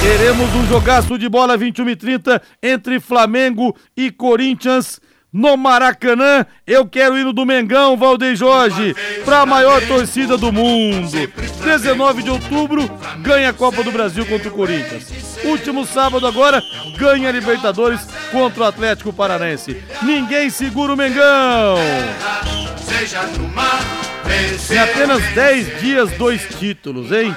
Teremos 0.02 0.54
um 0.54 0.66
jogaço 0.68 1.18
de 1.18 1.28
bola 1.28 1.56
21 1.56 1.90
e 1.90 1.96
30 1.96 2.42
entre 2.62 3.00
Flamengo 3.00 3.76
e 3.96 4.10
Corinthians 4.10 5.00
no 5.32 5.56
Maracanã. 5.56 6.46
Eu 6.66 6.86
quero 6.86 7.16
ir 7.18 7.24
no 7.24 7.32
do 7.32 7.44
Mengão, 7.44 7.96
Valdeir 7.96 8.36
Jorge, 8.36 8.94
para 9.24 9.40
a 9.40 9.46
maior 9.46 9.80
torcida 9.86 10.36
do 10.36 10.52
mundo. 10.52 11.10
19 11.64 12.22
de 12.22 12.30
outubro, 12.30 12.90
ganha 13.18 13.50
a 13.50 13.52
Copa 13.52 13.82
do 13.82 13.92
Brasil 13.92 14.24
contra 14.26 14.48
o 14.48 14.52
Corinthians. 14.52 15.38
Último 15.44 15.84
sábado 15.84 16.26
agora, 16.26 16.62
ganha 16.98 17.28
a 17.28 17.32
Libertadores 17.32 18.06
contra 18.30 18.64
o 18.64 18.66
Atlético 18.66 19.12
Paranense. 19.12 19.82
Ninguém 20.02 20.50
segura 20.50 20.92
o 20.92 20.96
Mengão. 20.96 21.76
Em 24.70 24.78
apenas 24.78 25.22
10 25.34 25.80
dias, 25.80 26.10
dois 26.12 26.42
títulos, 26.58 27.12
hein? 27.12 27.34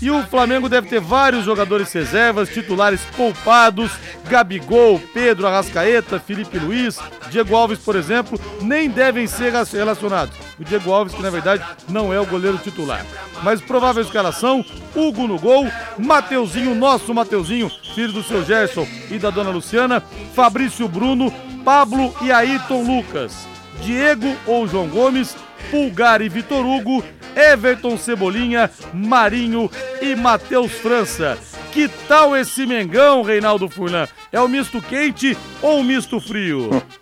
E 0.00 0.10
o 0.10 0.22
Flamengo 0.24 0.68
deve 0.68 0.88
ter 0.88 1.00
vários 1.00 1.44
jogadores 1.44 1.92
reservas, 1.92 2.48
titulares 2.48 3.00
poupados, 3.16 3.92
Gabigol, 4.28 5.00
Pedro 5.14 5.46
Arrascaeta, 5.46 6.18
Felipe 6.18 6.58
Luiz, 6.58 6.98
Diego 7.30 7.41
Alves, 7.50 7.78
por 7.78 7.96
exemplo, 7.96 8.38
nem 8.60 8.88
devem 8.88 9.26
ser 9.26 9.52
relacionados. 9.72 10.36
O 10.58 10.64
Diego 10.64 10.92
Alves, 10.92 11.14
que 11.14 11.22
na 11.22 11.30
verdade 11.30 11.64
não 11.88 12.12
é 12.12 12.20
o 12.20 12.26
goleiro 12.26 12.58
titular. 12.58 13.04
Mas 13.42 13.60
provável 13.60 14.02
escalação, 14.02 14.64
Hugo 14.94 15.26
no 15.26 15.38
gol, 15.38 15.66
Mateuzinho, 15.98 16.74
nosso 16.74 17.12
Mateuzinho, 17.12 17.70
filho 17.94 18.12
do 18.12 18.22
seu 18.22 18.44
Gerson 18.44 18.86
e 19.10 19.18
da 19.18 19.30
dona 19.30 19.50
Luciana, 19.50 20.02
Fabrício 20.34 20.88
Bruno, 20.88 21.32
Pablo 21.64 22.14
e 22.22 22.30
Ayrton 22.30 22.82
Lucas, 22.82 23.46
Diego 23.82 24.36
ou 24.46 24.66
João 24.66 24.88
Gomes, 24.88 25.36
Pulgar 25.70 26.20
e 26.20 26.28
Vitor 26.28 26.64
Hugo, 26.64 27.02
Everton 27.34 27.96
Cebolinha, 27.96 28.70
Marinho 28.92 29.70
e 30.00 30.14
Matheus 30.14 30.72
França. 30.72 31.38
Que 31.72 31.88
tal 32.06 32.36
esse 32.36 32.66
Mengão, 32.66 33.22
Reinaldo 33.22 33.68
Furlan? 33.68 34.06
É 34.30 34.38
o 34.40 34.48
misto 34.48 34.80
quente 34.82 35.36
ou 35.62 35.80
o 35.80 35.84
misto 35.84 36.20
frio? 36.20 36.70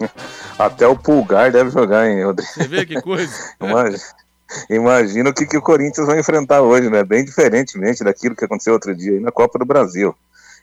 Até 0.58 0.86
o 0.86 0.96
Pulgar 0.96 1.50
deve 1.52 1.70
jogar, 1.70 2.08
hein, 2.08 2.24
Rodrigo? 2.24 2.50
Você 2.52 2.68
vê 2.68 2.86
que 2.86 3.00
coisa. 3.00 3.32
Imagina, 3.60 4.02
imagina 4.70 5.30
o 5.30 5.34
que, 5.34 5.44
que 5.44 5.56
o 5.56 5.62
Corinthians 5.62 6.06
vai 6.06 6.20
enfrentar 6.20 6.62
hoje, 6.62 6.88
né? 6.88 7.02
Bem 7.02 7.24
diferentemente 7.24 8.04
daquilo 8.04 8.36
que 8.36 8.44
aconteceu 8.44 8.74
outro 8.74 8.94
dia 8.94 9.12
aí 9.12 9.20
na 9.20 9.32
Copa 9.32 9.58
do 9.58 9.64
Brasil. 9.64 10.14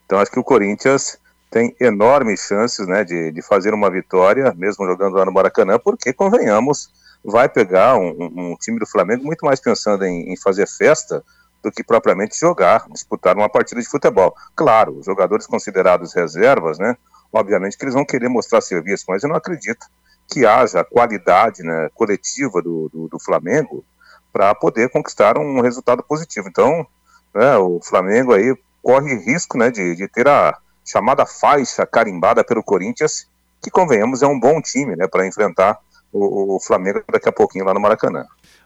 Então 0.05 0.19
acho 0.19 0.31
que 0.31 0.39
o 0.39 0.43
Corinthians 0.43 1.17
tem 1.53 1.75
enormes 1.79 2.39
chances 2.41 2.87
né, 2.87 3.03
de, 3.03 3.31
de 3.31 3.41
fazer 3.43 3.75
uma 3.75 3.91
vitória, 3.91 4.51
mesmo 4.57 4.87
jogando 4.87 5.17
lá 5.17 5.23
no 5.23 5.31
Maracanã, 5.31 5.77
porque, 5.77 6.11
convenhamos, 6.11 6.89
vai 7.23 7.47
pegar 7.47 7.95
um, 7.95 8.09
um 8.35 8.55
time 8.59 8.79
do 8.79 8.87
Flamengo 8.87 9.23
muito 9.23 9.45
mais 9.45 9.59
pensando 9.59 10.03
em, 10.03 10.33
em, 10.33 10.35
fazer 10.35 10.67
festa 10.67 11.23
do 11.61 11.71
que 11.71 11.83
propriamente 11.83 12.39
jogar, 12.39 12.87
disputar 12.89 13.37
uma 13.37 13.47
partida 13.47 13.79
de 13.79 13.87
futebol. 13.87 14.35
Claro, 14.55 14.97
os 14.97 15.05
jogadores 15.05 15.45
considerados 15.45 16.13
reservas, 16.13 16.79
né, 16.79 16.97
obviamente 17.33 17.77
que 17.77 17.83
eles 17.83 17.95
vão 17.95 18.05
querer 18.05 18.29
mostrar 18.29 18.61
serviço, 18.61 19.05
mas 19.09 19.23
eu 19.23 19.29
não 19.29 19.35
acredito 19.35 19.85
que 20.31 20.45
haja 20.45 20.83
qualidade 20.83 21.63
né, 21.63 21.89
coletiva 21.93 22.61
do, 22.61 22.89
do, 22.89 23.07
do 23.09 23.19
Flamengo 23.19 23.83
para 24.31 24.55
poder 24.55 24.89
conquistar 24.89 25.37
um 25.37 25.61
resultado 25.61 26.01
positivo. 26.03 26.47
Então, 26.47 26.87
né, 27.33 27.57
o 27.57 27.79
Flamengo 27.81 28.33
aí 28.33 28.55
corre 28.81 29.15
risco 29.15 29.57
né, 29.57 29.69
de, 29.69 29.95
de 29.95 30.07
ter 30.07 30.27
a, 30.27 30.57
chamada 30.85 31.25
faixa 31.25 31.85
carimbada 31.85 32.43
pelo 32.43 32.63
Corinthians, 32.63 33.27
que 33.61 33.71
convenhamos 33.71 34.21
é 34.21 34.27
um 34.27 34.39
bom 34.39 34.61
time, 34.61 34.95
né, 34.95 35.07
para 35.07 35.25
enfrentar 35.25 35.79
o, 36.11 36.55
o, 36.55 36.59
Flamengo 36.59 37.03
daqui 37.11 37.29
a 37.29 37.31
pouquinho 37.31 37.65
lá 37.65 37.73
no 37.73 37.79
Maracanã. 37.79 38.25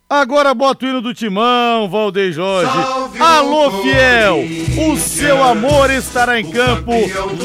Agora 0.10 0.54
bota 0.54 0.86
o 0.86 0.90
hino 0.90 1.02
do 1.02 1.14
Timão, 1.14 1.90
Valdeir 1.90 2.32
Jorge. 2.32 2.72
Salve 2.72 3.20
Alô, 3.22 3.82
fiel! 3.82 4.38
O 4.90 4.96
seu 4.96 5.44
amor 5.44 5.92
estará 5.92 6.40
em 6.40 6.50
campo 6.50 6.94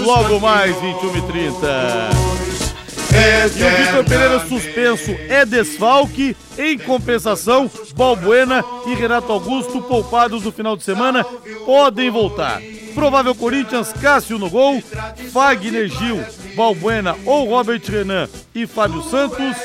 logo 0.04 0.38
mais 0.38 0.76
21 0.80 1.16
e 1.16 1.22
30. 1.22 2.10
E 3.56 3.64
o 3.64 3.76
Vitor 3.76 4.04
Pereira 4.04 4.46
suspenso 4.46 5.10
é 5.28 5.44
desfalque. 5.44 6.36
Em 6.56 6.78
compensação, 6.78 7.68
Balbuena 7.96 8.64
e 8.86 8.94
Renato 8.94 9.32
Augusto, 9.32 9.82
poupados 9.82 10.44
no 10.44 10.52
final 10.52 10.76
de 10.76 10.84
semana, 10.84 11.24
podem 11.66 12.10
voltar. 12.10 12.62
Provável 12.94 13.34
Corinthians, 13.34 13.92
Cássio 13.92 14.38
no 14.38 14.48
gol, 14.48 14.80
Fagner 15.32 15.88
Gil, 15.88 16.24
Balbuena 16.54 17.16
ou 17.26 17.48
Robert 17.48 17.82
Renan 17.88 18.28
e 18.54 18.68
Fábio 18.68 19.02
Santos, 19.02 19.56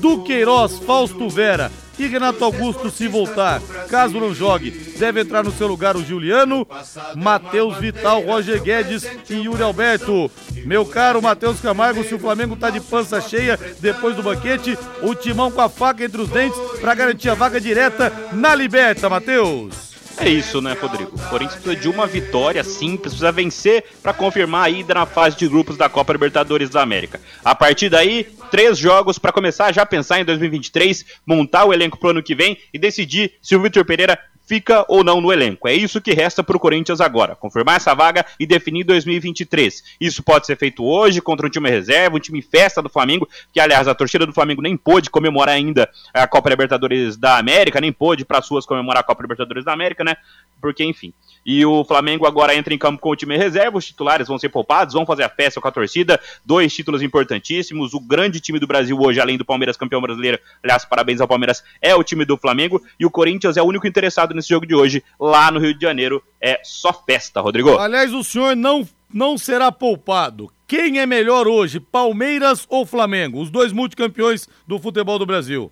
Duqueiroz, 0.00 0.80
Fausto 0.80 1.28
Vera 1.28 1.70
e 1.98 2.06
Renato 2.06 2.44
Augusto 2.44 2.90
se 2.90 3.06
voltar, 3.08 3.60
caso 3.88 4.18
não 4.18 4.34
jogue, 4.34 4.70
deve 4.98 5.20
entrar 5.20 5.42
no 5.44 5.52
seu 5.52 5.66
lugar 5.66 5.96
o 5.96 6.04
Juliano, 6.04 6.66
Matheus 7.14 7.76
Vital, 7.76 8.22
Roger 8.22 8.62
Guedes 8.62 9.06
e 9.28 9.34
Yuri 9.34 9.62
Alberto. 9.62 10.30
Meu 10.64 10.86
caro 10.86 11.22
Matheus 11.22 11.60
Camargo, 11.60 12.04
se 12.04 12.14
o 12.14 12.18
Flamengo 12.18 12.56
tá 12.56 12.70
de 12.70 12.80
pança 12.80 13.20
cheia 13.20 13.58
depois 13.80 14.16
do 14.16 14.22
banquete, 14.22 14.78
o 15.02 15.14
timão 15.14 15.50
com 15.50 15.60
a 15.60 15.68
faca 15.68 16.04
entre 16.04 16.20
os 16.20 16.28
dentes 16.28 16.58
para 16.80 16.94
garantir 16.94 17.28
a 17.28 17.34
vaga 17.34 17.60
direta 17.60 18.12
na 18.32 18.54
Liberta, 18.54 19.08
Matheus. 19.08 19.91
É 20.24 20.28
isso, 20.28 20.62
né, 20.62 20.76
Rodrigo? 20.80 21.10
O 21.16 21.28
Corinthians 21.28 21.60
precisa 21.60 21.82
de 21.82 21.88
uma 21.88 22.06
vitória 22.06 22.62
simples, 22.62 23.12
precisa 23.12 23.32
vencer 23.32 23.84
para 24.00 24.12
confirmar 24.12 24.66
a 24.66 24.70
ida 24.70 24.94
na 24.94 25.04
fase 25.04 25.36
de 25.36 25.48
grupos 25.48 25.76
da 25.76 25.88
Copa 25.88 26.12
Libertadores 26.12 26.70
da 26.70 26.80
América. 26.80 27.20
A 27.44 27.56
partir 27.56 27.88
daí, 27.88 28.28
três 28.48 28.78
jogos 28.78 29.18
para 29.18 29.32
começar 29.32 29.66
a 29.66 29.72
já 29.72 29.84
pensar 29.84 30.20
em 30.20 30.24
2023, 30.24 31.04
montar 31.26 31.64
o 31.64 31.72
elenco 31.72 31.98
pro 31.98 32.10
ano 32.10 32.22
que 32.22 32.36
vem 32.36 32.56
e 32.72 32.78
decidir 32.78 33.32
se 33.42 33.56
o 33.56 33.60
Vitor 33.60 33.84
Pereira 33.84 34.16
fica 34.52 34.84
ou 34.86 35.02
não 35.02 35.18
no 35.18 35.32
elenco. 35.32 35.66
É 35.66 35.72
isso 35.72 35.98
que 35.98 36.12
resta 36.12 36.42
para 36.42 36.54
o 36.54 36.60
Corinthians 36.60 37.00
agora, 37.00 37.34
confirmar 37.34 37.76
essa 37.76 37.94
vaga 37.94 38.22
e 38.38 38.46
definir 38.46 38.84
2023. 38.84 39.82
Isso 39.98 40.22
pode 40.22 40.44
ser 40.44 40.58
feito 40.58 40.84
hoje 40.84 41.22
contra 41.22 41.46
um 41.46 41.48
time 41.48 41.70
reserva, 41.70 42.16
um 42.16 42.20
time 42.20 42.42
festa 42.42 42.82
do 42.82 42.90
Flamengo, 42.90 43.26
que 43.50 43.58
aliás 43.58 43.88
a 43.88 43.94
torcida 43.94 44.26
do 44.26 44.32
Flamengo 44.34 44.60
nem 44.60 44.76
pôde 44.76 45.08
comemorar 45.08 45.54
ainda 45.54 45.88
a 46.12 46.26
Copa 46.26 46.50
Libertadores 46.50 47.16
da 47.16 47.38
América, 47.38 47.80
nem 47.80 47.90
pôde 47.90 48.26
para 48.26 48.42
suas 48.42 48.66
comemorar 48.66 49.00
a 49.00 49.02
Copa 49.02 49.22
Libertadores 49.22 49.64
da 49.64 49.72
América, 49.72 50.04
né? 50.04 50.16
Porque 50.60 50.84
enfim. 50.84 51.14
E 51.44 51.64
o 51.64 51.82
Flamengo 51.82 52.26
agora 52.26 52.54
entra 52.54 52.72
em 52.72 52.78
campo 52.78 53.00
com 53.00 53.10
o 53.10 53.16
time 53.16 53.36
reserva, 53.36 53.78
os 53.78 53.86
titulares 53.86 54.28
vão 54.28 54.38
ser 54.38 54.48
poupados, 54.48 54.94
vão 54.94 55.04
fazer 55.04 55.24
a 55.24 55.28
festa 55.28 55.60
com 55.60 55.66
a 55.66 55.72
torcida, 55.72 56.20
dois 56.44 56.72
títulos 56.72 57.02
importantíssimos, 57.02 57.94
o 57.94 58.00
grande 58.00 58.38
time 58.38 58.58
do 58.58 58.66
Brasil 58.66 58.96
hoje, 59.00 59.18
além 59.18 59.38
do 59.38 59.44
Palmeiras 59.44 59.76
campeão 59.76 60.00
brasileiro, 60.00 60.38
aliás, 60.62 60.84
parabéns 60.84 61.20
ao 61.20 61.26
Palmeiras, 61.26 61.64
é 61.80 61.94
o 61.94 62.04
time 62.04 62.24
do 62.24 62.36
Flamengo, 62.36 62.80
e 63.00 63.04
o 63.04 63.10
Corinthians 63.10 63.56
é 63.56 63.62
o 63.62 63.66
único 63.66 63.86
interessado 63.86 64.34
nesse 64.34 64.41
jogo 64.48 64.66
de 64.66 64.74
hoje, 64.74 65.02
lá 65.18 65.50
no 65.50 65.60
Rio 65.60 65.74
de 65.74 65.82
Janeiro, 65.82 66.22
é 66.40 66.60
só 66.62 66.92
festa, 66.92 67.40
Rodrigo. 67.40 67.76
Aliás, 67.78 68.12
o 68.12 68.24
senhor 68.24 68.56
não, 68.56 68.86
não 69.12 69.36
será 69.38 69.70
poupado. 69.70 70.50
Quem 70.66 70.98
é 70.98 71.06
melhor 71.06 71.46
hoje, 71.46 71.78
Palmeiras 71.78 72.66
ou 72.68 72.86
Flamengo? 72.86 73.40
Os 73.40 73.50
dois 73.50 73.72
multicampeões 73.72 74.48
do 74.66 74.78
futebol 74.78 75.18
do 75.18 75.26
Brasil. 75.26 75.70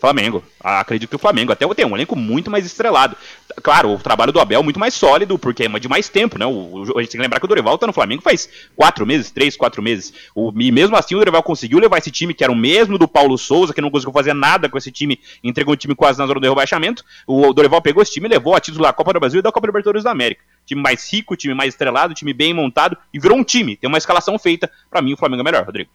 Flamengo. 0.00 0.42
Acredito 0.58 1.10
que 1.10 1.16
o 1.16 1.18
Flamengo 1.18 1.52
até 1.52 1.66
tem 1.74 1.84
um 1.84 1.94
elenco 1.94 2.16
muito 2.16 2.50
mais 2.50 2.64
estrelado. 2.64 3.16
Claro, 3.62 3.94
o 3.94 3.98
trabalho 3.98 4.32
do 4.32 4.40
Abel 4.40 4.60
é 4.60 4.62
muito 4.62 4.80
mais 4.80 4.94
sólido, 4.94 5.38
porque 5.38 5.64
é 5.64 5.78
de 5.78 5.88
mais 5.88 6.08
tempo, 6.08 6.38
né? 6.38 6.46
O, 6.46 6.50
o, 6.50 6.98
a 6.98 7.02
gente 7.02 7.12
tem 7.12 7.18
que 7.18 7.22
lembrar 7.22 7.38
que 7.38 7.44
o 7.44 7.48
Dorival 7.48 7.76
tá 7.76 7.86
no 7.86 7.92
Flamengo 7.92 8.22
faz 8.22 8.48
quatro 8.74 9.06
meses, 9.06 9.30
três, 9.30 9.56
quatro 9.56 9.82
meses. 9.82 10.12
O, 10.34 10.52
e 10.58 10.72
mesmo 10.72 10.96
assim 10.96 11.14
o 11.14 11.18
Dorival 11.18 11.42
conseguiu 11.42 11.78
levar 11.78 11.98
esse 11.98 12.10
time, 12.10 12.32
que 12.32 12.42
era 12.42 12.52
o 12.52 12.56
mesmo 12.56 12.96
do 12.96 13.06
Paulo 13.06 13.36
Souza, 13.36 13.74
que 13.74 13.80
não 13.80 13.90
conseguiu 13.90 14.12
fazer 14.12 14.32
nada 14.32 14.68
com 14.68 14.78
esse 14.78 14.90
time, 14.90 15.20
entregou 15.44 15.74
o 15.74 15.76
time 15.76 15.94
quase 15.94 16.18
na 16.18 16.26
zona 16.26 16.40
do 16.40 16.48
rebaixamento. 16.48 17.04
O 17.26 17.52
Dorival 17.52 17.82
pegou 17.82 18.02
esse 18.02 18.12
time 18.12 18.26
e 18.26 18.30
levou 18.30 18.54
a 18.54 18.60
título 18.60 18.84
da 18.84 18.92
Copa 18.92 19.12
do 19.12 19.20
Brasil 19.20 19.40
e 19.40 19.42
da 19.42 19.52
Copa 19.52 19.66
Libertadores 19.66 20.04
da 20.04 20.10
América. 20.10 20.42
Time 20.64 20.80
mais 20.80 21.12
rico, 21.12 21.36
time 21.36 21.52
mais 21.52 21.74
estrelado, 21.74 22.14
time 22.14 22.32
bem 22.32 22.54
montado, 22.54 22.96
e 23.12 23.18
virou 23.18 23.36
um 23.36 23.44
time. 23.44 23.76
Tem 23.76 23.88
uma 23.88 23.98
escalação 23.98 24.38
feita. 24.38 24.70
para 24.88 25.02
mim, 25.02 25.12
o 25.12 25.16
Flamengo 25.16 25.42
é 25.42 25.44
melhor, 25.44 25.64
Rodrigo. 25.64 25.90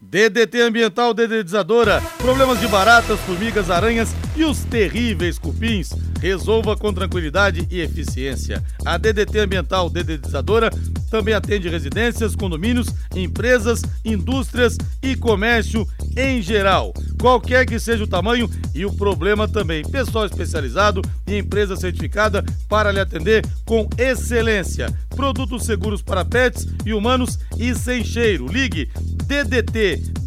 DDT 0.00 0.60
Ambiental 0.60 1.14
Dedetizadora, 1.14 2.02
problemas 2.18 2.60
de 2.60 2.68
baratas, 2.68 3.18
formigas, 3.20 3.70
aranhas 3.70 4.14
e 4.36 4.44
os 4.44 4.62
terríveis 4.64 5.38
cupins. 5.38 5.90
Resolva 6.20 6.76
com 6.76 6.92
tranquilidade 6.92 7.66
e 7.70 7.80
eficiência. 7.80 8.62
A 8.84 8.98
DDT 8.98 9.38
Ambiental 9.38 9.88
Dedetizadora 9.88 10.70
também 11.10 11.34
atende 11.34 11.68
residências, 11.68 12.36
condomínios, 12.36 12.88
empresas, 13.14 13.82
indústrias 14.04 14.76
e 15.02 15.16
comércio 15.16 15.86
em 16.16 16.42
geral. 16.42 16.92
Qualquer 17.20 17.64
que 17.64 17.78
seja 17.78 18.04
o 18.04 18.08
tamanho 18.08 18.50
e 18.74 18.84
o 18.84 18.92
problema 18.92 19.48
também. 19.48 19.82
Pessoal 19.82 20.26
especializado 20.26 21.00
e 21.26 21.38
empresa 21.38 21.76
certificada 21.76 22.44
para 22.68 22.92
lhe 22.92 23.00
atender 23.00 23.44
com 23.64 23.88
excelência. 23.96 24.94
Produtos 25.14 25.64
seguros 25.64 26.02
para 26.02 26.24
pets 26.24 26.66
e 26.84 26.92
humanos 26.92 27.38
e 27.58 27.74
sem 27.74 28.04
cheiro. 28.04 28.46
Ligue 28.46 28.90
DDT 29.26 29.85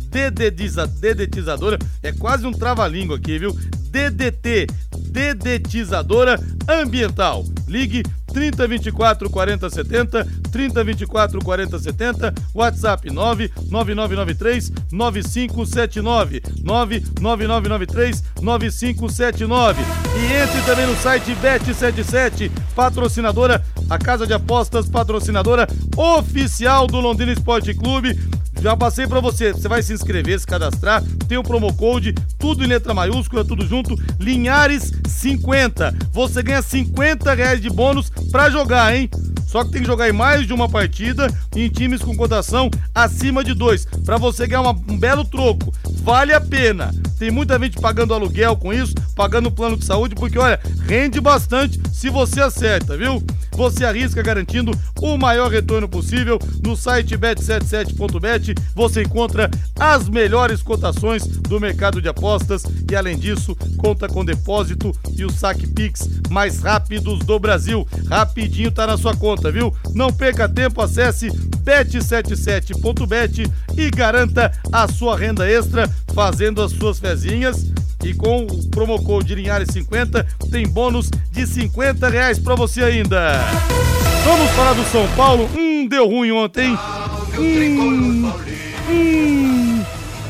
dedetiza, 0.10 0.88
dedetizadora, 0.88 1.78
é 2.02 2.12
quase 2.12 2.46
um 2.46 2.52
trava-língua 2.52 3.18
aqui, 3.18 3.38
viu? 3.38 3.52
DDT, 3.92 4.68
dedetizadora 5.12 6.40
ambiental. 6.68 7.44
Ligue 7.68 8.04
3024 8.30 9.30
40 9.30 9.70
70, 9.70 10.28
3024 10.52 11.40
40 11.40 11.80
70, 11.80 12.34
WhatsApp 12.54 13.10
99993 13.12 14.72
9579, 14.92 16.42
99993 16.64 18.24
9579. 18.42 19.82
E 20.16 20.34
entre 20.34 20.62
também 20.62 20.88
no 20.88 20.96
site 20.96 21.36
Bet77, 21.36 22.52
patrocinadora, 22.76 23.64
a 23.90 23.98
casa 23.98 24.26
de 24.26 24.34
apostas 24.34 24.88
patrocinadora 24.88 25.68
oficial 25.98 26.88
do 26.88 27.00
Londrina 27.00 27.32
Esporte 27.32 27.74
Clube. 27.74 28.18
Já 28.62 28.76
passei 28.76 29.08
para 29.08 29.22
você, 29.22 29.54
você 29.54 29.68
vai 29.70 29.82
se 29.82 29.94
inscrever, 29.94 30.38
se 30.38 30.46
cadastrar, 30.46 31.02
tem 31.28 31.38
o 31.38 31.44
promo 31.44 31.74
code, 31.74 32.14
tudo 32.38 32.64
em 32.64 32.68
letra 32.68 32.94
maiúscula, 32.94 33.46
tudo 33.46 33.66
junto, 33.66 33.96
Linhares 34.20 34.92
50. 35.08 35.96
Você 36.12 36.44
ganha 36.44 36.62
50 36.62 37.34
reais 37.34 37.62
de 37.62 37.70
bônus 37.70 38.10
para 38.32 38.50
jogar, 38.50 38.94
hein? 38.94 39.10
Só 39.48 39.64
que 39.64 39.72
tem 39.72 39.82
que 39.82 39.88
jogar 39.88 40.08
em 40.08 40.14
mais 40.14 40.46
de 40.46 40.54
uma 40.54 40.70
partida 40.70 41.28
em 41.56 41.70
times 41.70 42.02
com 42.02 42.16
cotação 42.16 42.70
acima 42.94 43.44
de 43.44 43.54
dois, 43.54 43.86
para 44.06 44.18
você 44.18 44.46
ganhar 44.46 44.62
uma, 44.62 44.72
um 44.72 44.98
belo 44.98 45.26
troco. 45.26 45.74
Vale 46.04 46.34
a 46.34 46.42
pena. 46.42 46.94
Tem 47.18 47.32
muita 47.32 47.58
gente 47.58 47.80
pagando 47.80 48.14
aluguel 48.14 48.56
com 48.56 48.74
isso, 48.74 48.94
pagando 49.20 49.52
plano 49.52 49.76
de 49.76 49.84
saúde, 49.84 50.16
porque 50.16 50.40
olha, 50.40 50.58
rende 50.88 51.20
bastante 51.20 51.78
se 51.92 52.10
você 52.10 52.40
acerta, 52.40 52.96
viu? 52.96 53.22
Você 53.52 53.84
arrisca 53.84 54.24
garantindo 54.24 54.72
o 55.02 55.18
maior 55.18 55.52
retorno 55.52 55.90
possível 55.90 56.40
no 56.64 56.74
site 56.74 57.18
bet77.bet. 57.18 58.56
Você 58.74 59.02
encontra 59.02 59.52
as 59.78 60.08
melhores 60.08 60.62
cotações 60.62 61.28
do 61.28 61.60
mercado 61.60 62.02
de 62.02 62.08
apostas 62.08 62.64
e 62.90 62.96
além 62.96 63.20
disso, 63.20 63.58
conta 63.76 64.08
com 64.08 64.24
depósito 64.24 64.96
e 65.18 65.26
o 65.26 65.30
saque 65.30 65.68
Pix 65.68 66.08
mais 66.30 66.62
rápidos 66.62 67.20
do 67.20 67.38
Brasil. 67.38 67.86
Rapidinho 68.08 68.72
tá 68.72 68.88
na 68.88 68.98
sua 68.98 69.18
conta, 69.18 69.52
viu? 69.52 69.76
Não 69.94 70.14
perca 70.14 70.48
tempo, 70.48 70.82
acesse 70.82 71.30
bet77.bet 71.30 73.52
e 73.76 73.92
garanta 73.92 74.50
a 74.72 74.88
sua 74.88 75.18
renda 75.18 75.46
extra 75.46 75.94
fazendo 76.14 76.62
as 76.62 76.72
suas 76.72 77.00
fezinhas. 77.00 77.70
E 78.04 78.14
com 78.14 78.46
o 78.46 78.70
promo 78.70 79.02
code 79.04 79.36
Linhares50 79.36 80.26
tem 80.50 80.68
bônus 80.68 81.10
de 81.32 81.46
50 81.46 82.08
reais 82.10 82.40
pra 82.40 82.56
você 82.56 82.82
ainda. 82.84 83.40
Vamos 84.24 84.50
falar 84.52 84.74
do 84.74 84.84
São 84.86 85.08
Paulo? 85.16 85.50
Hum, 85.58 85.88
deu 85.88 86.08
ruim 86.08 86.32
ontem. 86.32 86.78
Hum, 87.38 88.32
hum, 88.90 89.84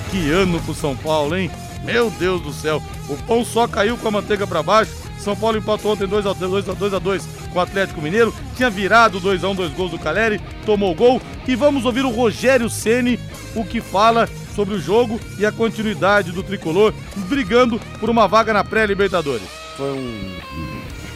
que 0.09 0.31
ano 0.31 0.59
pro 0.61 0.73
São 0.73 0.95
Paulo, 0.95 1.37
hein? 1.37 1.51
Meu 1.83 2.09
Deus 2.11 2.41
do 2.41 2.51
céu. 2.51 2.81
O 3.07 3.15
pão 3.23 3.43
só 3.45 3.67
caiu 3.67 3.97
com 3.97 4.07
a 4.07 4.11
manteiga 4.11 4.45
para 4.47 4.63
baixo. 4.63 4.91
São 5.19 5.35
Paulo 5.35 5.57
empatou 5.57 5.91
ontem 5.91 6.07
2x2 6.07 7.23
com 7.51 7.59
o 7.59 7.61
Atlético 7.61 8.01
Mineiro. 8.01 8.33
Tinha 8.55 8.69
virado 8.69 9.19
2x1, 9.19 9.55
dois 9.55 9.73
gols 9.73 9.91
do 9.91 9.99
Caleri. 9.99 10.41
Tomou 10.65 10.95
gol. 10.95 11.21
E 11.47 11.55
vamos 11.55 11.85
ouvir 11.85 12.05
o 12.05 12.09
Rogério 12.09 12.69
Ceni 12.69 13.19
o 13.55 13.63
que 13.65 13.81
fala 13.81 14.29
sobre 14.59 14.75
o 14.75 14.79
jogo 14.81 15.17
e 15.37 15.45
a 15.45 15.53
continuidade 15.53 16.33
do 16.33 16.43
tricolor 16.43 16.93
brigando 17.29 17.79
por 17.97 18.09
uma 18.09 18.27
vaga 18.27 18.51
na 18.51 18.61
pré-Libertadores. 18.61 19.47
Foi 19.77 19.89
um, 19.93 20.37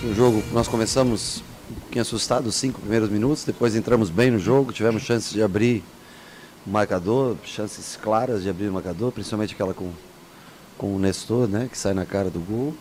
um 0.06 0.16
jogo 0.16 0.42
que 0.42 0.54
nós 0.54 0.66
começamos 0.66 1.44
um 1.70 1.74
pouquinho 1.74 2.04
assustados, 2.04 2.48
os 2.48 2.56
cinco 2.56 2.80
primeiros 2.80 3.10
minutos, 3.10 3.44
depois 3.44 3.76
entramos 3.76 4.10
bem 4.10 4.32
no 4.32 4.40
jogo, 4.40 4.72
tivemos 4.72 5.02
chances 5.02 5.34
de 5.34 5.44
abrir 5.44 5.84
o 6.66 6.70
marcador, 6.70 7.36
chances 7.44 8.00
claras 8.02 8.44
de 8.44 8.50
abrir 8.50 8.70
o 8.70 8.72
marcador, 8.72 9.12
principalmente 9.12 9.54
aquela 9.54 9.74
com 9.74 9.92
com 10.78 10.96
o 10.96 11.00
Nestor, 11.00 11.46
né, 11.46 11.68
que 11.70 11.78
sai 11.78 11.94
na 11.94 12.06
cara 12.06 12.30
do 12.30 12.40
gol. 12.40 12.74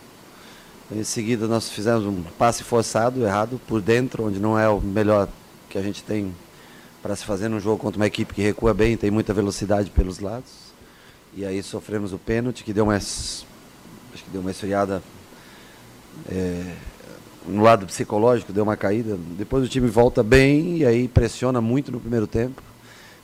Em 0.89 1.03
seguida 1.03 1.45
nós 1.45 1.69
fizemos 1.69 2.05
um 2.05 2.23
passe 2.37 2.63
forçado, 2.63 3.21
errado, 3.25 3.59
por 3.67 3.81
dentro, 3.81 4.25
onde 4.25 4.39
não 4.39 4.57
é 4.57 4.69
o 4.69 4.79
melhor 4.79 5.27
que 5.69 5.77
a 5.77 5.81
gente 5.81 6.01
tem 6.03 6.33
para 7.03 7.17
se 7.17 7.25
fazer 7.25 7.49
num 7.49 7.59
jogo 7.59 7.77
contra 7.77 7.99
uma 7.99 8.07
equipe 8.07 8.33
que 8.33 8.41
recua 8.41 8.73
bem, 8.73 8.95
tem 8.95 9.11
muita 9.11 9.33
velocidade 9.33 9.89
pelos 9.89 10.19
lados. 10.19 10.71
E 11.35 11.45
aí 11.45 11.61
sofremos 11.61 12.13
o 12.13 12.17
pênalti, 12.17 12.63
que 12.63 12.71
deu 12.71 12.85
uma, 12.85 12.95
acho 12.95 13.45
que 14.13 14.29
deu 14.31 14.39
uma 14.39 14.51
esfriada 14.51 15.03
é, 16.31 16.63
no 17.45 17.61
lado 17.61 17.85
psicológico, 17.85 18.53
deu 18.53 18.63
uma 18.63 18.77
caída. 18.77 19.17
Depois 19.37 19.65
o 19.65 19.67
time 19.67 19.89
volta 19.89 20.23
bem 20.23 20.77
e 20.77 20.85
aí 20.85 21.09
pressiona 21.09 21.59
muito 21.59 21.91
no 21.91 21.99
primeiro 21.99 22.25
tempo. 22.25 22.63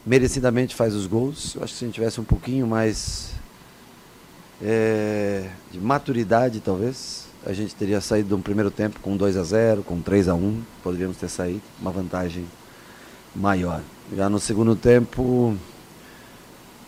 Merecidamente 0.05 0.75
faz 0.75 0.93
os 0.93 1.07
gols. 1.07 1.55
Eu 1.55 1.63
acho 1.63 1.71
que 1.71 1.80
se 1.80 1.86
a 1.86 1.88
gente 1.88 1.95
tivesse 1.95 2.19
um 2.19 2.25
pouquinho 2.25 2.67
mais 2.67 3.32
é, 4.61 5.47
de 5.71 5.80
maturidade, 5.80 6.59
talvez, 6.59 7.27
a 7.45 7.53
gente 7.53 7.73
teria 7.75 8.01
saído 8.01 8.27
de 8.27 8.34
um 8.34 8.41
primeiro 8.41 8.71
tempo 8.71 8.99
com 8.99 9.15
2 9.15 9.38
a 9.38 9.43
0 9.43 9.84
com 9.84 10.01
3 10.01 10.27
a 10.27 10.36
1 10.36 10.61
poderíamos 10.84 11.15
ter 11.15 11.30
saído, 11.30 11.61
uma 11.80 11.91
vantagem 11.91 12.45
maior. 13.36 13.82
Já 14.15 14.30
no 14.30 14.39
segundo 14.39 14.75
tempo, 14.75 15.55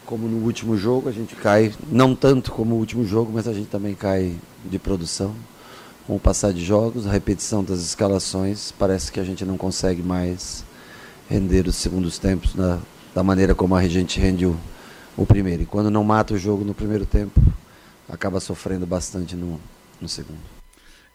como 0.06 0.28
no 0.28 0.44
último 0.46 0.76
jogo, 0.76 1.08
a 1.08 1.12
gente 1.12 1.36
cai, 1.36 1.74
não 1.90 2.16
tanto 2.16 2.52
como 2.52 2.76
o 2.76 2.80
último 2.80 3.06
jogo, 3.06 3.32
mas 3.34 3.48
a 3.48 3.54
gente 3.54 3.68
também 3.68 3.96
cai 3.96 4.36
de 4.66 4.80
produção. 4.80 5.34
Com 6.06 6.16
o 6.16 6.20
passar 6.20 6.52
de 6.52 6.64
jogos, 6.66 7.08
a 7.08 7.12
repetição 7.12 7.64
das 7.64 7.80
escalações, 7.80 8.72
parece 8.72 9.12
que 9.12 9.20
a 9.20 9.24
gente 9.24 9.46
não 9.46 9.56
consegue 9.56 10.02
mais 10.02 10.66
render 11.30 11.68
os 11.68 11.76
segundos 11.76 12.18
tempos 12.18 12.54
da, 12.54 12.80
da 13.16 13.24
maneira 13.24 13.56
como 13.56 13.76
a 13.76 13.88
gente 13.88 14.20
rende 14.20 14.46
o, 14.46 14.58
o 15.16 15.26
primeiro. 15.26 15.64
E 15.64 15.66
quando 15.66 15.90
não 15.90 16.04
mata 16.04 16.34
o 16.34 16.38
jogo 16.38 16.66
no 16.66 16.74
primeiro 16.74 17.06
tempo, 17.06 17.40
acaba 18.10 18.40
sofrendo 18.40 18.86
bastante 18.86 19.36
no, 19.36 19.60
no 20.02 20.10
segundo. 20.10 20.61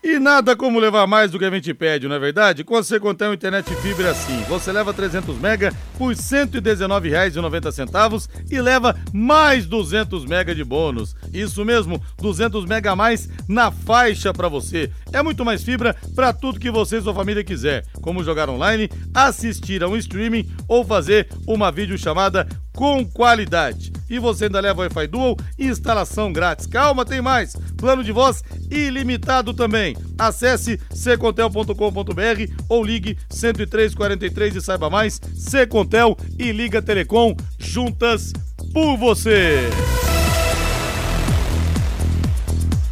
E 0.09 0.21
nada 0.21 0.55
como 0.55 0.79
levar 0.79 1.05
mais 1.05 1.33
do 1.33 1.39
que 1.39 1.45
a 1.45 1.51
gente 1.51 1.75
pede, 1.75 2.07
não 2.07 2.15
é 2.15 2.19
verdade? 2.21 2.63
Com 2.63 2.77
a 2.77 2.85
Secontel 2.85 3.35
Internet 3.35 3.75
Fibra 3.75 4.13
assim, 4.13 4.41
você 4.49 4.71
leva 4.71 4.95
300 4.95 5.37
mega 5.37 5.75
por 5.99 6.11
R$ 6.11 6.15
119,90 6.15 8.29
e 8.49 8.61
leva 8.61 8.95
mais 9.13 9.67
200 9.67 10.25
mega 10.25 10.55
de 10.55 10.63
bônus. 10.63 11.17
Isso 11.35 11.65
mesmo, 11.65 12.01
200 12.19 12.65
mega 12.67 12.93
a 12.93 12.97
mais 12.97 13.29
na 13.49 13.73
faixa 13.73 14.33
para 14.33 14.49
você. 14.49 14.93
É 15.13 15.21
muito 15.25 15.45
mais 15.45 15.65
fibra 15.65 15.97
para 16.15 16.33
tudo 16.33 16.61
que 16.61 16.71
você 16.71 16.99
e 16.99 17.03
sua 17.03 17.13
família 17.13 17.43
quiser, 17.43 17.85
como 18.01 18.23
jogar 18.23 18.49
online, 18.49 18.89
assistir 19.13 19.83
a 19.83 19.89
um 19.89 19.97
streaming 19.97 20.49
ou 20.69 20.85
fazer 20.85 21.27
uma 21.49 21.73
videochamada 21.73 22.47
com 22.73 23.05
qualidade. 23.05 23.96
E 24.09 24.19
você 24.19 24.45
ainda 24.45 24.61
leva 24.61 24.83
Wi-Fi 24.83 25.07
Dual 25.07 25.37
e 25.59 25.67
instalação 25.67 26.33
grátis. 26.33 26.67
Calma, 26.67 27.05
tem 27.05 27.21
mais. 27.21 27.57
Plano 27.77 28.05
de 28.05 28.13
voz 28.13 28.43
ilimitado 28.71 29.53
também. 29.53 29.97
Acesse 30.19 30.81
secontel.com.br 30.91 32.53
ou 32.69 32.85
ligue 32.85 33.19
10343 33.29 34.57
e 34.57 34.61
saiba 34.61 34.89
mais. 34.91 35.21
Secontel 35.35 36.17
e 36.39 36.53
Liga 36.53 36.81
Telecom 36.83 37.37
juntas 37.59 38.33
por 38.73 38.97
você. 38.97 39.69